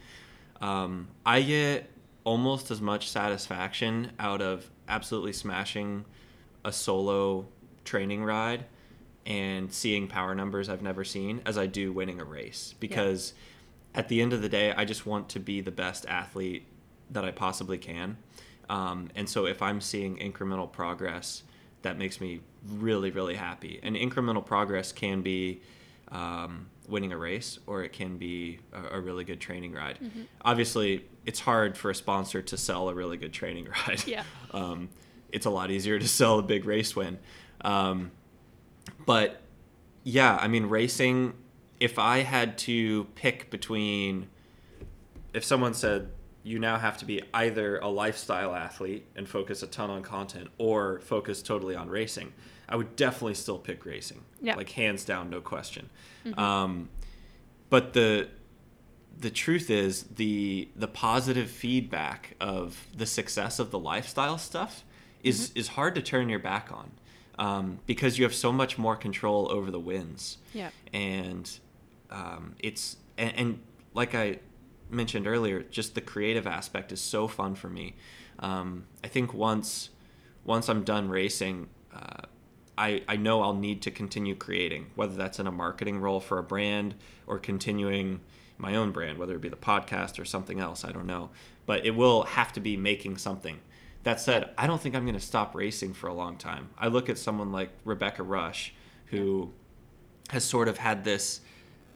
Um, 0.60 1.08
I 1.26 1.42
get 1.42 1.90
almost 2.24 2.70
as 2.70 2.80
much 2.80 3.08
satisfaction 3.08 4.12
out 4.18 4.40
of 4.42 4.68
absolutely 4.88 5.32
smashing 5.32 6.04
a 6.64 6.72
solo 6.72 7.46
training 7.84 8.22
ride 8.24 8.64
and 9.26 9.72
seeing 9.72 10.06
power 10.08 10.34
numbers 10.34 10.68
I've 10.68 10.82
never 10.82 11.04
seen 11.04 11.40
as 11.46 11.56
I 11.58 11.66
do 11.66 11.92
winning 11.92 12.20
a 12.20 12.24
race 12.24 12.74
because 12.80 13.32
at 13.94 14.08
the 14.08 14.20
end 14.20 14.32
of 14.32 14.42
the 14.42 14.48
day, 14.48 14.72
I 14.76 14.84
just 14.84 15.06
want 15.06 15.28
to 15.30 15.40
be 15.40 15.60
the 15.60 15.70
best 15.70 16.06
athlete 16.06 16.66
that 17.10 17.24
I 17.24 17.30
possibly 17.30 17.78
can. 17.78 18.18
Um, 18.68 19.08
and 19.14 19.28
so 19.28 19.46
if 19.46 19.62
I'm 19.62 19.80
seeing 19.80 20.16
incremental 20.18 20.70
progress, 20.70 21.42
that 21.82 21.98
makes 21.98 22.20
me 22.20 22.40
really, 22.66 23.10
really 23.10 23.34
happy. 23.34 23.80
And 23.82 23.96
incremental 23.96 24.44
progress 24.44 24.92
can 24.92 25.22
be 25.22 25.62
um, 26.10 26.68
winning 26.88 27.12
a 27.12 27.16
race 27.16 27.58
or 27.66 27.82
it 27.82 27.92
can 27.92 28.16
be 28.16 28.60
a, 28.72 28.96
a 28.96 29.00
really 29.00 29.24
good 29.24 29.40
training 29.40 29.72
ride. 29.72 29.98
Obviously, 30.42 31.04
it's 31.26 31.40
hard 31.40 31.76
for 31.76 31.90
a 31.90 31.94
sponsor 31.94 32.42
to 32.42 32.56
sell 32.56 32.88
a 32.88 32.94
really 32.94 33.16
good 33.16 33.32
training 33.32 33.68
ride. 33.86 34.06
Yeah. 34.06 34.24
um, 34.52 34.88
it's 35.30 35.46
a 35.46 35.50
lot 35.50 35.70
easier 35.70 35.98
to 35.98 36.08
sell 36.20 36.38
a 36.38 36.42
big 36.42 36.64
race 36.64 36.96
win. 36.96 37.18
Um, 37.60 38.10
but 39.04 39.42
yeah, 40.04 40.38
I 40.40 40.48
mean, 40.48 40.66
racing, 40.66 41.34
if 41.80 41.98
I 41.98 42.18
had 42.18 42.58
to 42.58 43.04
pick 43.14 43.50
between, 43.50 44.28
if 45.34 45.44
someone 45.44 45.74
said, 45.74 46.10
you 46.48 46.58
now 46.58 46.76
have 46.78 46.96
to 46.98 47.04
be 47.04 47.16
either 47.34 47.78
a 47.78 47.88
lifestyle 48.02 48.54
athlete 48.54 49.04
and 49.16 49.28
focus 49.28 49.62
a 49.62 49.66
ton 49.66 49.90
on 49.96 50.02
content 50.02 50.48
or 50.58 51.00
focus 51.00 51.42
totally 51.42 51.76
on 51.82 51.88
racing, 51.88 52.32
I 52.68 52.74
would 52.76 52.96
definitely 52.96 53.34
still 53.34 53.58
pick 53.58 53.84
racing. 53.84 54.20
Yeah. 54.40 54.56
Like, 54.56 54.70
hands 54.70 55.04
down, 55.04 55.30
no 55.30 55.40
question. 55.40 55.84
Um, 56.36 56.88
but 57.70 57.92
the, 57.92 58.28
the 59.18 59.30
truth 59.30 59.68
is 59.70 60.04
the 60.04 60.68
the 60.76 60.86
positive 60.88 61.50
feedback 61.50 62.36
of 62.40 62.86
the 62.96 63.06
success 63.06 63.58
of 63.58 63.70
the 63.70 63.78
lifestyle 63.78 64.38
stuff 64.38 64.84
is 65.24 65.50
is 65.56 65.68
hard 65.68 65.94
to 65.96 66.02
turn 66.02 66.28
your 66.28 66.38
back 66.38 66.70
on 66.72 66.90
um, 67.38 67.78
because 67.86 68.16
you 68.18 68.24
have 68.24 68.34
so 68.34 68.52
much 68.52 68.78
more 68.78 68.94
control 68.96 69.50
over 69.50 69.70
the 69.72 69.80
wins 69.80 70.38
Yeah. 70.54 70.70
and 70.92 71.50
um, 72.10 72.54
it's 72.60 72.96
and, 73.16 73.32
and 73.36 73.58
like 73.92 74.14
I 74.14 74.38
mentioned 74.90 75.26
earlier, 75.26 75.62
just 75.62 75.94
the 75.94 76.00
creative 76.00 76.46
aspect 76.46 76.92
is 76.92 77.00
so 77.00 77.28
fun 77.28 77.54
for 77.54 77.68
me. 77.68 77.96
Um, 78.38 78.86
I 79.02 79.08
think 79.08 79.34
once 79.34 79.90
once 80.44 80.68
I'm 80.68 80.82
done 80.82 81.08
racing, 81.08 81.68
uh, 81.94 82.22
I 82.76 83.02
I 83.08 83.16
know 83.16 83.42
I'll 83.42 83.54
need 83.54 83.82
to 83.82 83.90
continue 83.90 84.34
creating, 84.34 84.86
whether 84.94 85.14
that's 85.14 85.38
in 85.38 85.46
a 85.46 85.52
marketing 85.52 86.00
role 86.00 86.20
for 86.20 86.38
a 86.38 86.42
brand 86.42 86.94
or 87.26 87.38
continuing 87.38 88.20
my 88.56 88.74
own 88.74 88.90
brand, 88.90 89.18
whether 89.18 89.34
it 89.34 89.40
be 89.40 89.48
the 89.48 89.56
podcast 89.56 90.18
or 90.18 90.24
something 90.24 90.60
else. 90.60 90.84
I 90.84 90.92
don't 90.92 91.06
know, 91.06 91.30
but 91.66 91.86
it 91.86 91.94
will 91.94 92.24
have 92.24 92.52
to 92.54 92.60
be 92.60 92.76
making 92.76 93.18
something. 93.18 93.60
That 94.04 94.20
said, 94.20 94.50
I 94.56 94.66
don't 94.66 94.80
think 94.80 94.94
I'm 94.94 95.04
going 95.04 95.14
to 95.14 95.20
stop 95.20 95.54
racing 95.54 95.92
for 95.92 96.06
a 96.06 96.14
long 96.14 96.36
time. 96.36 96.70
I 96.78 96.86
look 96.88 97.08
at 97.08 97.18
someone 97.18 97.52
like 97.52 97.70
Rebecca 97.84 98.22
Rusch, 98.22 98.70
who 99.06 99.52
has 100.30 100.44
sort 100.44 100.68
of 100.68 100.78
had 100.78 101.04
this 101.04 101.40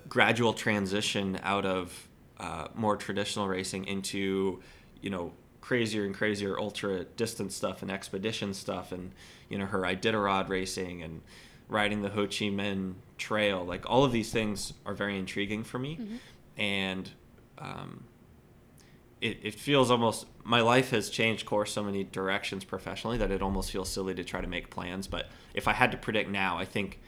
gradual 0.09 0.53
transition 0.53 1.39
out 1.43 1.65
of 1.65 2.09
uh, 2.43 2.69
more 2.75 2.97
traditional 2.97 3.49
racing 3.49 3.87
into 3.87 4.61
you 5.01 5.11
know 5.11 5.33
crazier 5.61 6.05
and 6.05 6.15
crazier 6.15 6.59
ultra 6.59 7.05
distance 7.05 7.55
stuff 7.55 7.83
and 7.83 7.91
expedition 7.91 8.53
stuff 8.53 8.93
and 8.93 9.13
you 9.49 9.57
know 9.57 9.67
her 9.67 9.81
Iditarod 9.81 10.49
racing 10.49 11.03
and 11.03 11.23
riding 11.69 12.03
the 12.03 12.11
Ho 12.11 12.27
Chi 12.27 12.51
Minh 12.51 12.95
Trail. 13.17 13.65
Like 13.65 13.89
all 13.89 14.05
of 14.05 14.13
these 14.13 14.31
things 14.31 14.75
are 14.85 14.93
very 14.93 15.19
intriguing 15.19 15.65
for 15.65 15.79
me. 15.79 15.97
And 16.59 17.11
um, 17.57 18.05
it, 19.23 19.39
it 19.43 19.55
feels 19.55 19.91
almost 19.91 20.27
my 20.45 20.61
life 20.61 20.91
has 20.91 21.09
changed 21.09 21.47
course 21.47 21.73
so 21.73 21.83
many 21.83 22.05
directions 22.05 22.65
professionally 22.65 23.17
that 23.19 23.31
it 23.31 23.41
almost 23.41 23.71
feels 23.71 23.89
silly 23.89 24.15
to 24.15 24.25
try 24.25 24.43
to 24.43 24.49
make 24.49 24.69
plans. 24.69 25.07
But 25.07 25.31
if 25.55 25.69
i 25.69 25.73
had 25.73 25.91
to 25.93 25.99
predict 25.99 26.31
now 26.31 26.59
i 26.59 26.65
think 26.65 27.01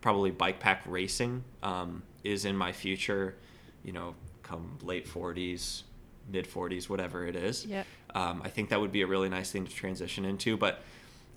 probably 0.00 0.30
bike 0.30 0.60
pack 0.60 0.82
racing 0.86 1.44
um, 1.62 2.02
is 2.24 2.44
in 2.44 2.56
my 2.56 2.72
future 2.72 3.36
you 3.84 3.92
know 3.92 4.14
come 4.42 4.78
late 4.82 5.06
40s 5.08 5.82
mid 6.30 6.46
40s 6.48 6.88
whatever 6.88 7.26
it 7.26 7.34
is. 7.36 7.66
Yeah. 7.66 7.82
um, 8.14 8.42
i 8.44 8.48
think 8.48 8.68
that 8.70 8.80
would 8.80 8.92
be 8.92 9.02
a 9.02 9.06
really 9.06 9.28
nice 9.28 9.50
thing 9.50 9.64
to 9.66 9.72
transition 9.72 10.24
into 10.24 10.56
but 10.56 10.80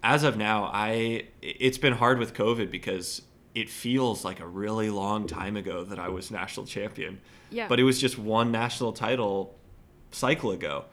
as 0.03 0.23
of 0.23 0.37
now 0.37 0.69
i 0.73 1.25
it's 1.41 1.77
been 1.79 1.93
hard 1.93 2.19
with 2.19 2.33
covid 2.33 2.69
because 2.69 3.21
it 3.55 3.69
feels 3.69 4.23
like 4.25 4.39
a 4.41 4.45
really 4.47 4.89
long 4.89 5.25
time 5.27 5.55
ago 5.57 5.83
that 5.83 5.97
i 5.99 6.09
was 6.09 6.29
national 6.31 6.65
champion. 6.65 7.19
Yeah. 7.51 7.67
but 7.67 7.79
it 7.79 7.83
was 7.83 7.99
just 8.01 8.17
one 8.17 8.51
national 8.51 8.91
title 8.91 9.55
cycle 10.11 10.51
ago. 10.51 10.85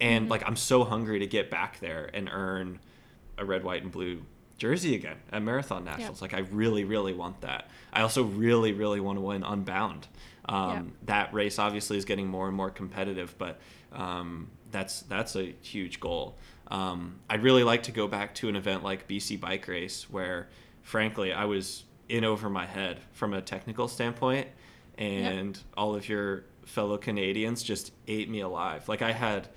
And 0.00 0.28
like 0.28 0.42
i'm 0.46 0.56
so 0.56 0.84
hungry 0.84 1.18
to 1.20 1.26
get 1.26 1.50
back 1.50 1.80
there 1.80 2.10
and 2.12 2.28
earn 2.32 2.80
a 3.36 3.44
red 3.44 3.62
white 3.64 3.82
and 3.82 3.92
blue 3.92 4.22
jersey 4.58 4.94
again 4.94 5.16
at 5.32 5.42
marathon 5.42 5.84
nationals. 5.84 6.20
Like 6.20 6.34
i 6.34 6.40
really 6.40 6.84
really 6.84 7.12
want 7.14 7.40
that. 7.42 7.68
I 7.92 8.02
also 8.02 8.24
really 8.24 8.72
really 8.72 9.00
want 9.00 9.16
to 9.18 9.22
win 9.22 9.42
unbound 9.44 10.08
um, 10.48 10.70
Yeah. 10.70 10.82
that 11.06 11.34
race 11.34 11.58
obviously 11.58 11.96
is 11.98 12.04
getting 12.04 12.26
more 12.28 12.48
and 12.48 12.56
more 12.56 12.70
competitive 12.70 13.34
but 13.38 13.60
um, 13.92 14.50
that's 14.70 15.02
that's 15.02 15.36
a 15.36 15.54
huge 15.62 16.00
goal 16.00 16.36
um, 16.68 17.16
i'd 17.30 17.42
really 17.42 17.64
like 17.64 17.84
to 17.84 17.92
go 17.92 18.06
back 18.08 18.34
to 18.36 18.48
an 18.48 18.56
event 18.56 18.82
like 18.82 19.06
bc 19.08 19.38
bike 19.40 19.66
race 19.68 20.08
where 20.10 20.48
frankly 20.82 21.32
i 21.32 21.44
was 21.44 21.84
in 22.08 22.24
over 22.24 22.48
my 22.50 22.64
head 22.66 23.00
from 23.12 23.34
a 23.34 23.40
technical 23.42 23.86
standpoint 23.88 24.48
and 24.96 25.58
all 25.76 25.94
of 25.94 26.08
your 26.08 26.44
fellow 26.64 26.98
Canadians 26.98 27.62
just 27.62 27.92
ate 28.08 28.28
me 28.28 28.40
alive. 28.40 28.88
Like 28.88 29.00
I 29.00 29.12
had, 29.12 29.48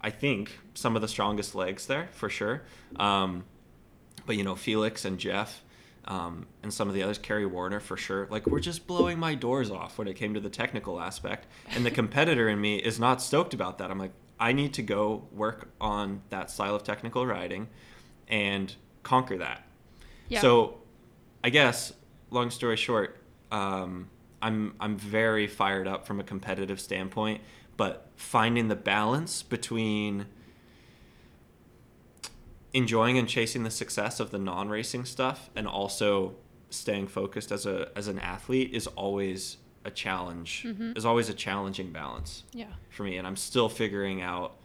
I 0.00 0.10
think 0.10 0.58
some 0.74 0.94
of 0.94 1.02
the 1.02 1.08
strongest 1.08 1.54
legs 1.54 1.86
there 1.86 2.08
for 2.12 2.28
sure. 2.28 2.62
Um, 2.96 3.44
but 4.26 4.36
you 4.36 4.44
know 4.44 4.54
Felix 4.54 5.04
and 5.04 5.18
Geoff 5.18 5.62
um, 6.06 6.46
and 6.62 6.72
some 6.72 6.88
of 6.88 6.94
the 6.94 7.02
others, 7.02 7.18
Kerry 7.18 7.46
Werner 7.46 7.80
for 7.80 7.96
sure. 7.96 8.26
Like 8.30 8.46
we're 8.46 8.60
just 8.60 8.86
blowing 8.86 9.18
my 9.18 9.34
doors 9.34 9.70
off 9.70 9.98
when 9.98 10.08
it 10.08 10.14
came 10.14 10.34
to 10.34 10.40
the 10.40 10.50
technical 10.50 11.00
aspect, 11.00 11.46
and 11.74 11.84
the 11.84 11.90
competitor 11.90 12.48
in 12.48 12.60
me 12.60 12.76
is 12.76 13.00
not 13.00 13.22
stoked 13.22 13.54
about 13.54 13.78
that. 13.78 13.90
I'm 13.90 13.98
like, 13.98 14.12
I 14.38 14.52
need 14.52 14.74
to 14.74 14.82
go 14.82 15.28
work 15.32 15.68
on 15.80 16.22
that 16.30 16.50
style 16.50 16.74
of 16.74 16.82
technical 16.82 17.26
riding, 17.26 17.68
and 18.28 18.74
conquer 19.02 19.38
that. 19.38 19.66
Yeah. 20.28 20.40
So, 20.40 20.78
I 21.42 21.50
guess, 21.50 21.92
long 22.30 22.50
story 22.50 22.76
short, 22.76 23.22
um, 23.50 24.08
I'm 24.42 24.74
I'm 24.80 24.96
very 24.96 25.46
fired 25.46 25.88
up 25.88 26.06
from 26.06 26.20
a 26.20 26.24
competitive 26.24 26.80
standpoint, 26.80 27.40
but 27.76 28.10
finding 28.16 28.68
the 28.68 28.76
balance 28.76 29.42
between 29.42 30.26
enjoying 32.74 33.16
and 33.16 33.28
chasing 33.28 33.62
the 33.62 33.70
success 33.70 34.20
of 34.20 34.30
the 34.30 34.38
non-racing 34.38 35.06
stuff 35.06 35.48
and 35.54 35.66
also 35.66 36.34
staying 36.70 37.06
focused 37.06 37.52
as 37.52 37.64
a 37.64 37.88
as 37.96 38.08
an 38.08 38.18
athlete 38.18 38.74
is 38.74 38.86
always 38.88 39.56
a 39.84 39.90
challenge. 39.90 40.64
Mm-hmm. 40.66 40.92
Is 40.96 41.06
always 41.06 41.28
a 41.28 41.34
challenging 41.34 41.92
balance 41.92 42.42
yeah. 42.52 42.72
for 42.90 43.04
me, 43.04 43.16
and 43.16 43.26
I'm 43.26 43.36
still 43.36 43.68
figuring 43.68 44.20
out 44.20 44.56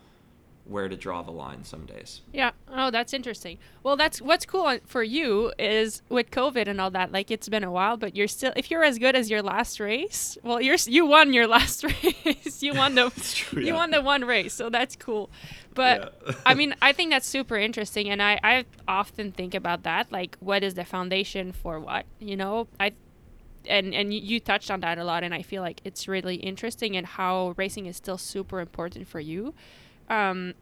where 0.70 0.88
to 0.88 0.96
draw 0.96 1.24
the 1.24 1.32
line 1.32 1.64
some 1.64 1.86
days. 1.86 2.22
Yeah. 2.32 2.52
Oh, 2.72 2.92
that's 2.92 3.12
interesting. 3.14 3.58
Well, 3.82 3.98
that's 3.98 4.22
what's 4.22 4.46
cool 4.46 4.78
for 4.86 5.02
you 5.02 5.52
is 5.58 6.04
with 6.10 6.30
COVID 6.30 6.68
and 6.68 6.80
all 6.80 6.92
that. 6.92 7.12
Like 7.12 7.32
it's 7.32 7.50
been 7.50 7.64
a 7.64 7.72
while, 7.72 7.98
but 7.98 8.16
you're 8.16 8.28
still. 8.28 8.54
If 8.56 8.70
you're 8.70 8.84
as 8.84 9.00
good 9.00 9.16
as 9.16 9.30
your 9.30 9.42
last 9.42 9.80
race, 9.80 10.38
well, 10.44 10.62
you're 10.62 10.78
you 10.86 11.06
won 11.06 11.34
your 11.34 11.48
last 11.58 11.84
race. 11.84 12.62
you 12.62 12.74
won 12.74 12.96
the 12.96 13.10
true, 13.34 13.64
you 13.64 13.74
won 13.74 13.92
the 13.92 14.02
one 14.02 14.24
race, 14.24 14.54
so 14.54 14.70
that's 14.70 14.96
cool. 14.96 15.30
But 15.74 16.16
Yeah. 16.26 16.34
I 16.46 16.54
mean, 16.54 16.76
I 16.82 16.94
think 16.94 17.12
that's 17.12 17.28
super 17.28 17.58
interesting, 17.58 18.10
and 18.10 18.22
I 18.22 18.40
I 18.44 18.66
often 18.88 19.32
think 19.32 19.54
about 19.56 19.84
that. 19.84 20.12
Like, 20.12 20.38
what 20.40 20.64
is 20.64 20.74
the 20.76 20.86
foundation 20.86 21.52
for 21.52 21.80
what? 21.80 22.06
You 22.20 22.36
know, 22.38 22.68
I. 22.80 22.94
And 23.68 23.94
and 23.94 24.14
you, 24.14 24.40
touched 24.40 24.72
on 24.72 24.80
that 24.80 24.98
a 24.98 25.04
lot, 25.04 25.24
and 25.24 25.34
I 25.34 25.42
feel 25.42 25.62
like 25.62 25.82
it's 25.84 26.08
really 26.08 26.36
interesting 26.38 26.96
and 26.96 27.06
how 27.06 27.54
racing 27.58 27.88
is 27.88 27.98
still 27.98 28.18
super 28.18 28.62
important 28.62 29.08
for 29.08 29.20
you. 29.20 29.54
Um, 30.10 30.54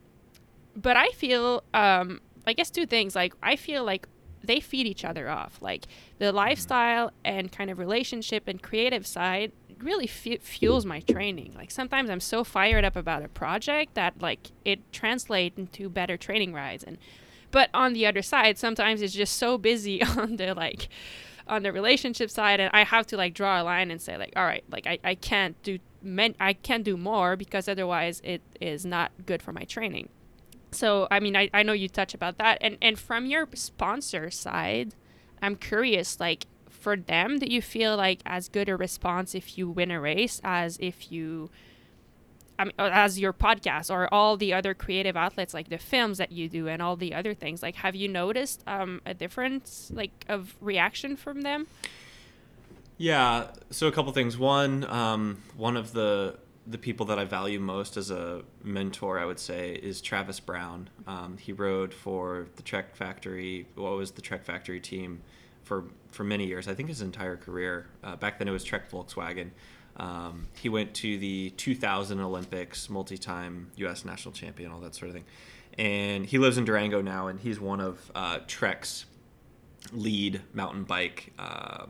but 0.76 0.98
I 0.98 1.10
feel, 1.10 1.63
um, 1.74 2.22
I 2.46 2.54
guess 2.54 2.70
two 2.70 2.86
things. 2.86 3.15
Like 3.15 3.34
I 3.41 3.56
feel 3.56 3.84
like 3.84 4.08
they 4.43 4.60
feed 4.60 4.88
each 4.88 5.06
other 5.06 5.30
off. 5.30 5.62
Like 5.62 5.88
the 6.17 6.32
lifestyle 6.32 7.12
and 7.24 7.52
kind 7.52 7.70
of 7.70 7.78
relationship 7.80 8.48
and 8.48 8.62
creative 8.62 9.06
side 9.06 9.52
really 9.84 10.08
fu- 10.08 10.38
fuels 10.40 10.86
my 10.86 11.00
training. 11.02 11.54
Like 11.56 11.72
sometimes 11.72 12.10
I'm 12.10 12.20
so 12.20 12.44
fired 12.44 12.86
up 12.86 12.96
about 12.96 13.24
a 13.24 13.28
project 13.28 13.96
that 13.96 14.22
like 14.22 14.52
it 14.66 14.92
translates 14.92 15.58
into 15.58 15.90
better 15.90 16.18
training 16.18 16.54
rides. 16.54 16.84
And 16.84 16.98
but 17.52 17.70
on 17.74 17.94
the 17.94 18.06
other 18.06 18.22
side, 18.22 18.58
sometimes 18.58 19.02
it's 19.02 19.13
just 19.13 19.36
so 19.38 19.58
busy 19.58 20.04
on 20.18 20.38
the 20.38 20.54
like 20.54 20.90
on 21.48 21.63
the 21.63 21.72
relationship 21.72 22.30
side 22.30 22.60
and 22.60 22.70
I 22.74 22.84
have 22.84 23.08
to 23.08 23.18
like 23.18 23.34
draw 23.34 23.62
a 23.62 23.63
line 23.63 23.90
and 23.92 24.02
say 24.02 24.18
like 24.18 24.34
all 24.36 24.44
right 24.44 24.63
like 24.70 24.86
I, 24.86 25.00
I 25.04 25.16
can't 25.16 25.62
do 25.63 25.80
men 26.02 26.36
I 26.40 26.54
can't 26.54 26.84
do 26.84 26.98
more 26.98 27.36
because 27.36 27.68
otherwise 27.68 28.22
it 28.24 28.42
is 28.60 28.86
not 28.86 29.12
good 29.26 29.42
for 29.42 29.54
my 29.54 29.63
training 29.63 30.10
so 30.72 31.08
I 31.10 31.20
mean 31.20 31.36
I, 31.36 31.50
I 31.54 31.63
know 31.63 31.74
you 31.74 31.90
touch 31.90 32.13
about 32.13 32.38
that 32.38 32.58
and 32.62 32.78
and 32.82 33.00
from 33.00 33.26
your 33.26 33.48
sponsor 33.54 34.30
side 34.30 34.94
I'm 35.42 35.56
curious 35.56 36.20
like 36.20 36.48
for 36.88 36.95
them 36.95 37.38
do 37.38 37.45
you 37.45 37.62
feel 37.62 37.97
like 37.97 38.21
as 38.26 38.47
good 38.47 38.69
a 38.69 38.78
response 38.78 39.36
if 39.36 39.58
you 39.58 39.69
win 39.69 39.91
a 39.91 40.00
race 40.00 40.39
as 40.41 40.78
if 40.80 41.12
you 41.12 41.50
I 42.58 42.63
mean, 42.63 42.73
uh, 42.80 42.89
as 42.93 43.19
your 43.19 43.34
podcast 43.34 43.91
or 43.91 44.08
all 44.13 44.38
the 44.38 44.54
other 44.54 44.73
creative 44.73 45.17
outlets 45.17 45.54
like 45.54 45.67
the 45.67 45.78
films 45.78 46.17
that 46.17 46.32
you 46.32 46.47
do 46.47 46.69
and 46.69 46.82
all 46.82 46.95
the 46.95 47.13
other 47.13 47.34
things 47.34 47.62
like 47.62 47.76
have 47.76 47.93
you 47.93 48.08
noticed 48.08 48.63
um, 48.67 49.02
a 49.06 49.13
difference 49.13 49.91
like 49.93 50.23
of 50.30 50.56
reaction 50.62 51.17
from 51.17 51.41
them 51.41 51.67
Yeah. 52.97 53.47
So 53.69 53.88
a 53.88 53.91
couple 53.91 54.12
things. 54.12 54.38
One, 54.38 54.84
um, 54.86 55.43
one 55.56 55.78
of 55.78 55.93
the 55.93 56.38
the 56.65 56.78
people 56.78 57.06
that 57.06 57.17
I 57.17 57.23
value 57.23 57.60
most 57.60 57.95
as 57.95 58.12
a 58.12 58.41
mentor, 58.63 59.19
I 59.19 59.26
would 59.26 59.39
say, 59.39 59.73
is 59.73 60.02
Travis 60.02 60.41
Brown. 60.41 60.89
Um, 61.06 61.38
he 61.38 61.54
rode 61.54 61.93
for 61.93 62.47
the 62.58 62.62
Trek 62.62 62.95
Factory. 62.95 63.67
What 63.76 63.95
was 63.95 64.12
the 64.12 64.21
Trek 64.21 64.43
Factory 64.43 64.82
team 64.82 65.21
for 65.68 65.86
for 66.12 66.24
many 66.24 66.48
years? 66.48 66.68
I 66.68 66.74
think 66.74 66.90
his 66.90 67.02
entire 67.02 67.38
career. 67.38 67.88
Uh, 68.04 68.16
back 68.16 68.40
then, 68.40 68.48
it 68.48 68.52
was 68.52 68.64
Trek 68.64 68.90
Volkswagen. 68.90 69.52
Um, 69.98 70.48
he 70.54 70.70
went 70.70 70.94
to 70.96 71.18
the 71.18 71.50
2000 71.52 72.20
Olympics, 72.20 72.90
multi-time 72.90 73.72
U.S. 73.78 74.06
national 74.06 74.32
champion, 74.32 74.72
all 74.72 74.80
that 74.82 74.96
sort 74.96 75.10
of 75.10 75.16
thing. 75.16 75.26
And 75.78 76.26
he 76.26 76.38
lives 76.38 76.58
in 76.58 76.66
Durango 76.66 77.02
now, 77.02 77.28
and 77.28 77.40
he's 77.40 77.60
one 77.60 77.82
of 77.82 78.12
uh, 78.16 78.40
Trek's 78.48 79.06
lead 79.92 80.42
mountain 80.54 80.84
bike 80.84 81.34
uh, 81.38 81.86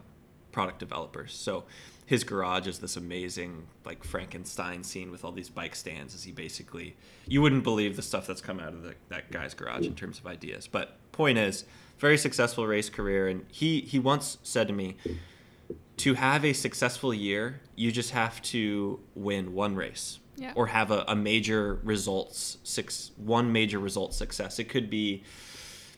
product 0.52 0.80
developers. 0.80 1.34
So 1.34 1.66
his 2.06 2.24
garage 2.24 2.68
is 2.68 2.80
this 2.80 2.96
amazing 2.96 3.68
like 3.86 4.04
Frankenstein 4.04 4.84
scene 4.84 5.12
with 5.12 5.26
all 5.26 5.34
these 5.34 5.50
bike 5.50 5.76
stands. 5.76 6.16
As 6.16 6.24
he 6.24 6.32
basically, 6.32 6.96
you 7.28 7.42
wouldn't 7.42 7.64
believe 7.64 7.98
the 7.98 8.02
stuff 8.02 8.26
that's 8.26 8.42
come 8.42 8.60
out 8.60 8.74
of 8.74 8.84
the, 8.84 8.96
that 9.10 9.32
guy's 9.32 9.54
garage 9.54 9.86
in 9.86 9.96
terms 9.96 10.18
of 10.18 10.26
ideas. 10.26 10.68
But 10.68 10.98
point 11.12 11.38
is, 11.38 11.66
very 12.00 12.18
successful 12.18 12.68
race 12.68 12.90
career, 12.90 13.28
and 13.28 13.46
he 13.52 13.82
he 13.82 14.00
once 14.00 14.38
said 14.44 14.68
to 14.68 14.74
me, 14.74 14.98
to 15.98 16.14
have 16.14 16.46
a 16.46 16.54
successful 16.54 17.14
year, 17.14 17.62
you 17.76 17.92
just 17.92 18.12
have 18.12 18.42
to 18.44 19.00
win 19.16 19.54
one 19.54 19.76
race 19.76 20.20
Yeah. 20.38 20.54
or 20.56 20.68
have 20.68 20.92
a, 20.92 21.04
a 21.08 21.16
major 21.16 21.80
results 21.84 22.58
six 22.64 23.12
one 23.18 23.52
major 23.52 23.80
result 23.80 24.14
success. 24.14 24.60
It 24.60 24.66
could 24.70 24.90
be 24.90 25.24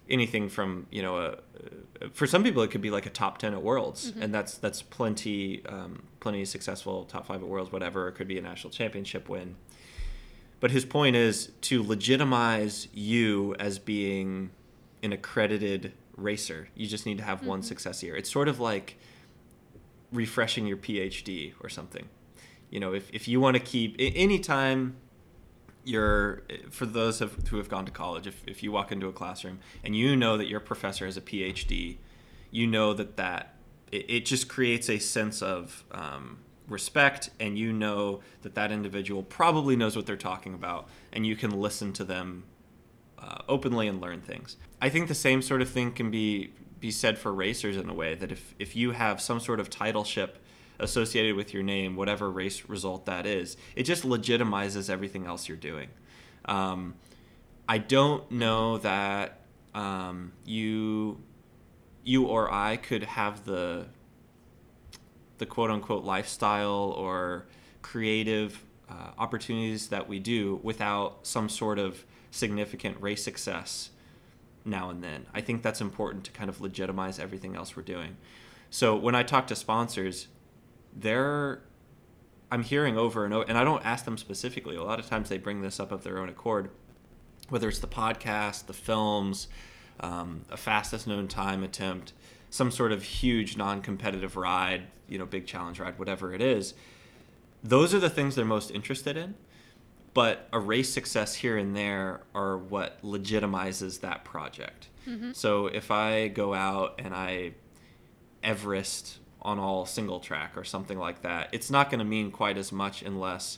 anything 0.09 0.49
from 0.49 0.87
you 0.89 1.01
know 1.03 1.17
a, 1.17 2.09
for 2.13 2.25
some 2.25 2.43
people 2.43 2.63
it 2.63 2.71
could 2.71 2.81
be 2.81 2.89
like 2.89 3.05
a 3.05 3.11
top 3.11 3.37
10 3.37 3.53
at 3.53 3.61
worlds 3.61 4.11
and 4.19 4.33
that's 4.33 4.57
that's 4.57 4.81
plenty 4.81 5.63
um, 5.67 6.01
plenty 6.19 6.43
successful 6.45 7.03
top 7.05 7.27
five 7.27 7.43
at 7.43 7.47
worlds 7.47 7.71
whatever 7.71 8.07
it 8.07 8.13
could 8.13 8.27
be 8.27 8.35
a 8.37 8.41
national 8.41 8.71
championship 8.71 9.29
win 9.29 9.55
but 10.61 10.71
his 10.71 10.83
point 10.83 11.15
is 11.15 11.51
to 11.61 11.83
legitimize 11.83 12.87
you 12.91 13.55
as 13.59 13.77
being 13.77 14.49
an 15.03 15.13
accredited 15.13 15.93
racer. 16.15 16.69
You 16.75 16.87
just 16.87 17.05
need 17.05 17.17
to 17.17 17.23
have 17.23 17.45
one 17.45 17.63
success 17.63 18.03
year. 18.03 18.15
It's 18.15 18.31
sort 18.31 18.47
of 18.47 18.59
like 18.59 18.97
refreshing 20.11 20.65
your 20.65 20.77
phd 20.77 21.53
or 21.61 21.69
something. 21.69 22.09
You 22.71 22.79
know 22.79 22.93
if, 22.93 23.09
if 23.11 23.27
you 23.27 23.39
want 23.39 23.55
to 23.57 23.61
keep 23.61 23.99
a- 23.99 24.11
anytime 24.11 24.95
you're 25.83 26.43
for 26.69 26.85
those 26.85 27.21
of, 27.21 27.47
who 27.47 27.57
have 27.57 27.69
gone 27.69 27.85
to 27.85 27.91
college 27.91 28.27
if, 28.27 28.43
if 28.45 28.61
you 28.61 28.71
walk 28.71 28.91
into 28.91 29.07
a 29.07 29.13
classroom 29.13 29.59
and 29.83 29.95
you 29.95 30.15
know 30.15 30.37
that 30.37 30.47
your 30.47 30.59
professor 30.59 31.05
has 31.05 31.17
a 31.17 31.21
phd 31.21 31.97
you 32.51 32.67
know 32.67 32.93
that 32.93 33.15
that 33.17 33.55
it, 33.91 34.05
it 34.09 34.25
just 34.25 34.47
creates 34.47 34.89
a 34.89 34.99
sense 34.99 35.41
of 35.41 35.83
um, 35.91 36.37
respect 36.67 37.29
and 37.39 37.57
you 37.57 37.71
know 37.71 38.19
that 38.41 38.55
that 38.55 38.71
individual 38.71 39.23
probably 39.23 39.75
knows 39.75 39.95
what 39.95 40.05
they're 40.05 40.17
talking 40.17 40.53
about 40.53 40.87
and 41.11 41.25
you 41.25 41.35
can 41.35 41.49
listen 41.49 41.93
to 41.93 42.03
them 42.03 42.43
uh, 43.19 43.41
openly 43.47 43.87
and 43.87 44.01
learn 44.01 44.21
things 44.21 44.57
i 44.81 44.89
think 44.89 45.07
the 45.07 45.15
same 45.15 45.41
sort 45.41 45.61
of 45.61 45.69
thing 45.69 45.91
can 45.91 46.09
be 46.09 46.51
be 46.79 46.91
said 46.91 47.17
for 47.17 47.33
racers 47.33 47.77
in 47.77 47.89
a 47.89 47.93
way 47.93 48.15
that 48.15 48.31
if 48.31 48.55
if 48.59 48.75
you 48.75 48.91
have 48.91 49.21
some 49.21 49.39
sort 49.39 49.59
of 49.59 49.69
titleship 49.69 50.39
associated 50.79 51.35
with 51.35 51.53
your 51.53 51.63
name, 51.63 51.95
whatever 51.95 52.31
race 52.31 52.67
result 52.69 53.05
that 53.05 53.25
is, 53.25 53.57
it 53.75 53.83
just 53.83 54.03
legitimizes 54.03 54.89
everything 54.89 55.25
else 55.25 55.47
you're 55.47 55.57
doing. 55.57 55.89
Um, 56.45 56.95
I 57.67 57.77
don't 57.77 58.29
know 58.31 58.77
that 58.79 59.41
um, 59.73 60.31
you 60.45 61.21
you 62.03 62.25
or 62.25 62.51
I 62.51 62.77
could 62.77 63.03
have 63.03 63.45
the 63.45 63.87
the 65.37 65.45
quote 65.45 65.69
unquote 65.69 66.03
lifestyle 66.03 66.93
or 66.97 67.45
creative 67.81 68.63
uh, 68.89 69.11
opportunities 69.17 69.89
that 69.89 70.07
we 70.07 70.19
do 70.19 70.59
without 70.63 71.19
some 71.27 71.49
sort 71.49 71.77
of 71.77 72.03
significant 72.31 72.97
race 73.01 73.23
success 73.23 73.91
now 74.65 74.89
and 74.89 75.03
then. 75.03 75.25
I 75.33 75.41
think 75.41 75.63
that's 75.63 75.81
important 75.81 76.23
to 76.25 76.31
kind 76.31 76.49
of 76.49 76.61
legitimize 76.61 77.19
everything 77.19 77.55
else 77.55 77.75
we're 77.75 77.83
doing. 77.83 78.17
So 78.69 78.95
when 78.95 79.15
I 79.15 79.23
talk 79.23 79.47
to 79.47 79.55
sponsors, 79.55 80.27
they're 80.95 81.61
I'm 82.51 82.63
hearing 82.63 82.97
over 82.97 83.25
and 83.25 83.33
over, 83.33 83.45
and 83.47 83.57
I 83.57 83.63
don't 83.63 83.85
ask 83.85 84.05
them 84.05 84.17
specifically. 84.17 84.75
A 84.75 84.83
lot 84.83 84.99
of 84.99 85.07
times 85.07 85.29
they 85.29 85.37
bring 85.37 85.61
this 85.61 85.79
up 85.79 85.91
of 85.91 86.03
their 86.03 86.17
own 86.17 86.29
accord, 86.29 86.71
whether 87.49 87.67
it's 87.69 87.79
the 87.79 87.87
podcast, 87.87 88.65
the 88.65 88.73
films, 88.73 89.47
um, 89.99 90.45
a 90.49 90.57
fastest 90.57 91.05
known 91.05 91.27
time 91.27 91.63
attempt, 91.63 92.13
some 92.49 92.71
sort 92.71 92.91
of 92.91 93.03
huge 93.03 93.55
non-competitive 93.55 94.35
ride, 94.35 94.87
you 95.07 95.19
know, 95.19 95.25
big 95.25 95.45
challenge 95.45 95.79
ride, 95.79 95.99
whatever 95.99 96.33
it 96.33 96.41
is. 96.41 96.73
Those 97.63 97.93
are 97.93 97.99
the 97.99 98.09
things 98.09 98.35
they're 98.35 98.45
most 98.45 98.71
interested 98.71 99.15
in. 99.15 99.35
But 100.13 100.47
a 100.51 100.59
race 100.59 100.91
success 100.91 101.35
here 101.35 101.57
and 101.57 101.75
there 101.75 102.21
are 102.33 102.57
what 102.57 103.01
legitimizes 103.03 104.01
that 104.01 104.25
project. 104.25 104.87
So 105.33 105.65
if 105.65 105.89
I 105.89 106.27
go 106.27 106.53
out 106.53 106.99
and 107.03 107.15
I 107.15 107.53
Everest 108.43 109.17
on 109.41 109.59
all 109.59 109.85
single 109.85 110.19
track 110.19 110.53
or 110.55 110.63
something 110.63 110.97
like 110.97 111.21
that. 111.21 111.49
It's 111.51 111.71
not 111.71 111.89
going 111.89 111.99
to 111.99 112.05
mean 112.05 112.31
quite 112.31 112.57
as 112.57 112.71
much 112.71 113.01
unless 113.01 113.57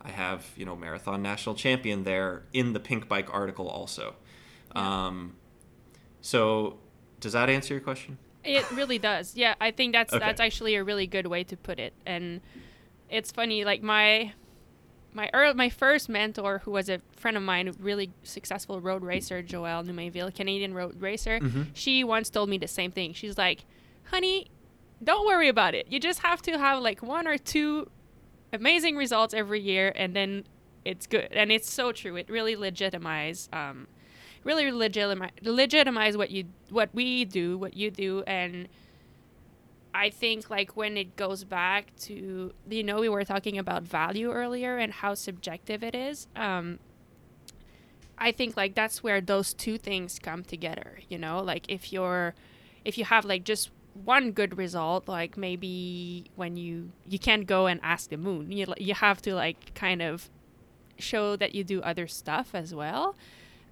I 0.00 0.10
have, 0.10 0.46
you 0.56 0.64
know, 0.64 0.76
marathon 0.76 1.22
national 1.22 1.54
champion 1.54 2.04
there 2.04 2.42
in 2.52 2.72
the 2.72 2.80
Pinkbike 2.80 3.32
article 3.32 3.68
also. 3.68 4.14
Um, 4.74 5.34
so 6.20 6.78
does 7.20 7.32
that 7.32 7.48
answer 7.48 7.74
your 7.74 7.80
question? 7.80 8.18
It 8.44 8.68
really 8.72 8.98
does. 8.98 9.36
Yeah, 9.36 9.54
I 9.60 9.70
think 9.70 9.92
that's 9.92 10.12
Okay. 10.12 10.24
that's 10.24 10.40
actually 10.40 10.74
a 10.74 10.84
really 10.84 11.06
good 11.06 11.26
way 11.26 11.44
to 11.44 11.56
put 11.56 11.78
it. 11.78 11.92
And 12.04 12.40
it's 13.08 13.30
funny, 13.30 13.64
like 13.64 13.82
my 13.82 14.32
my 15.14 15.28
earl 15.34 15.54
my 15.54 15.68
first 15.68 16.08
mentor, 16.08 16.58
who 16.64 16.70
was 16.70 16.88
a 16.88 17.00
friend 17.16 17.36
of 17.36 17.42
mine, 17.42 17.68
a 17.68 17.72
really 17.72 18.10
successful 18.22 18.80
road 18.80 19.02
racer, 19.02 19.42
Joelle 19.42 19.84
Numainville, 19.86 20.34
Canadian 20.34 20.72
road 20.74 21.00
racer, 21.00 21.38
Mhm. 21.40 21.66
she 21.74 22.02
once 22.04 22.30
told 22.30 22.48
me 22.48 22.58
the 22.58 22.68
same 22.68 22.90
thing. 22.90 23.12
She's 23.12 23.36
like, 23.36 23.64
"Honey, 24.04 24.48
don't 25.02 25.26
worry 25.26 25.48
about 25.48 25.74
it. 25.74 25.86
You 25.90 25.98
just 26.00 26.20
have 26.20 26.40
to 26.42 26.58
have 26.58 26.80
like 26.82 27.02
one 27.02 27.26
or 27.28 27.36
two 27.38 27.90
amazing 28.52 28.96
results 28.96 29.34
every 29.34 29.60
year, 29.60 29.92
and 29.96 30.14
then 30.16 30.44
it's 30.84 31.06
good." 31.06 31.28
And 31.32 31.50
it's 31.52 31.70
so 31.70 31.92
true. 31.92 32.16
It 32.16 32.28
really 32.30 32.56
legitimizes, 32.56 33.52
Um, 33.54 33.88
really 34.44 34.70
legitimize 34.72 35.30
legitimize 35.42 36.16
what 36.16 36.30
you 36.30 36.44
what 36.70 36.88
we 36.94 37.24
do, 37.24 37.56
what 37.58 37.76
you 37.76 37.90
do, 37.90 38.22
and 38.26 38.68
I 39.94 40.08
think 40.10 40.48
like 40.50 40.76
when 40.76 40.96
it 40.96 41.16
goes 41.16 41.44
back 41.44 41.94
to 42.02 42.52
you 42.68 42.82
know 42.82 43.00
we 43.00 43.08
were 43.08 43.24
talking 43.24 43.58
about 43.58 43.82
value 43.82 44.30
earlier 44.32 44.78
and 44.78 44.92
how 44.92 45.14
subjective 45.14 45.82
it 45.82 45.94
is. 45.94 46.26
Um, 46.34 46.78
I 48.18 48.30
think 48.32 48.56
like 48.56 48.74
that's 48.74 49.02
where 49.02 49.20
those 49.20 49.52
two 49.52 49.78
things 49.78 50.18
come 50.18 50.44
together. 50.44 50.98
You 51.08 51.18
know, 51.18 51.40
like 51.42 51.64
if 51.68 51.92
you're 51.92 52.34
if 52.84 52.96
you 52.98 53.04
have 53.04 53.24
like 53.24 53.44
just 53.44 53.70
one 54.04 54.32
good 54.32 54.56
result, 54.56 55.08
like 55.08 55.36
maybe 55.36 56.24
when 56.36 56.56
you 56.56 56.92
you 57.06 57.18
can't 57.18 57.46
go 57.46 57.66
and 57.66 57.80
ask 57.82 58.10
the 58.10 58.16
moon, 58.16 58.52
you 58.52 58.66
you 58.78 58.94
have 58.94 59.20
to 59.22 59.34
like 59.34 59.74
kind 59.74 60.00
of 60.02 60.30
show 60.98 61.36
that 61.36 61.54
you 61.54 61.64
do 61.64 61.82
other 61.82 62.06
stuff 62.06 62.54
as 62.54 62.74
well. 62.74 63.16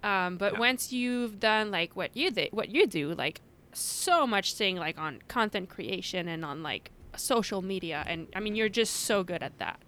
Um, 0.03 0.37
but 0.37 0.53
Yeah. 0.53 0.59
once 0.59 0.91
you've 0.91 1.39
done 1.39 1.71
like 1.71 1.95
what 1.95 2.15
you 2.15 2.29
did, 2.31 2.49
what 2.51 2.69
you 2.69 2.87
do, 2.87 3.13
like 3.13 3.41
so 3.73 4.27
much 4.27 4.53
thing 4.53 4.75
like 4.75 4.97
on 4.97 5.21
content 5.27 5.69
creation 5.69 6.27
and 6.27 6.43
on 6.45 6.63
like 6.63 6.91
social 7.15 7.61
media, 7.61 8.03
and 8.07 8.27
I 8.35 8.39
mean 8.39 8.55
you're 8.55 8.69
just 8.69 8.95
so 8.95 9.23
good 9.23 9.43
at 9.43 9.57
that. 9.59 9.81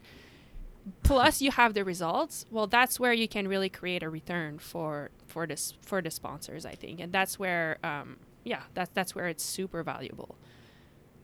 Plus, 1.04 1.42
you 1.42 1.52
have 1.52 1.74
the 1.74 1.86
results. 1.86 2.46
Well, 2.52 2.68
that's 2.68 3.00
where 3.00 3.14
you 3.14 3.28
can 3.28 3.48
really 3.48 3.70
create 3.70 4.04
a 4.04 4.10
return 4.10 4.60
for 4.60 5.12
for 5.28 5.48
this 5.48 5.74
for 5.82 6.02
the 6.02 6.12
sponsors, 6.12 6.66
I 6.66 6.76
think, 6.76 7.00
and 7.00 7.12
that's 7.14 7.40
where 7.40 7.78
um, 7.84 8.18
yeah, 8.44 8.64
that's 8.74 8.92
that's 8.94 9.16
where 9.16 9.28
it's 9.28 9.44
super 9.44 9.84
valuable. 9.84 10.36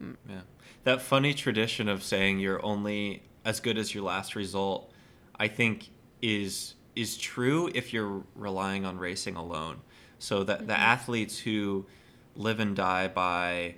Yeah. 0.01 0.41
That 0.85 1.01
funny 1.01 1.33
tradition 1.33 1.89
of 1.89 2.03
saying 2.03 2.39
you're 2.39 2.63
only 2.65 3.23
as 3.43 3.59
good 3.59 3.77
as 3.77 3.93
your 3.93 4.03
last 4.03 4.35
result, 4.35 4.91
I 5.37 5.47
think 5.47 5.89
is 6.21 6.75
is 6.95 7.17
true 7.17 7.69
if 7.73 7.93
you're 7.93 8.23
relying 8.35 8.85
on 8.85 8.97
racing 8.97 9.35
alone. 9.35 9.81
So 10.19 10.43
that 10.43 10.67
the 10.67 10.77
athletes 10.77 11.39
who 11.39 11.85
live 12.39 12.59
and 12.59 12.75
die 12.75 13.07
by 13.07 13.75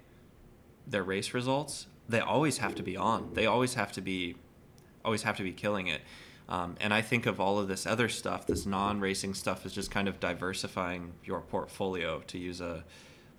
their 0.87 1.03
race 1.03 1.33
results, 1.33 1.87
they 2.07 2.19
always 2.19 2.59
have 2.59 2.75
to 2.75 2.83
be 2.83 2.95
on. 2.95 3.31
They 3.33 3.45
always 3.47 3.73
have 3.73 3.91
to 3.93 4.01
be 4.01 4.35
always 5.03 5.23
have 5.23 5.35
to 5.37 5.43
be 5.43 5.51
killing 5.51 5.87
it. 5.87 6.01
Um, 6.47 6.75
and 6.79 6.93
I 6.93 7.01
think 7.01 7.25
of 7.25 7.39
all 7.39 7.57
of 7.59 7.67
this 7.67 7.87
other 7.87 8.07
stuff, 8.07 8.45
this 8.45 8.65
non-racing 8.67 9.33
stuff, 9.33 9.65
is 9.65 9.73
just 9.73 9.89
kind 9.89 10.07
of 10.07 10.19
diversifying 10.19 11.13
your 11.25 11.41
portfolio, 11.41 12.19
to 12.27 12.37
use 12.37 12.61
a 12.61 12.83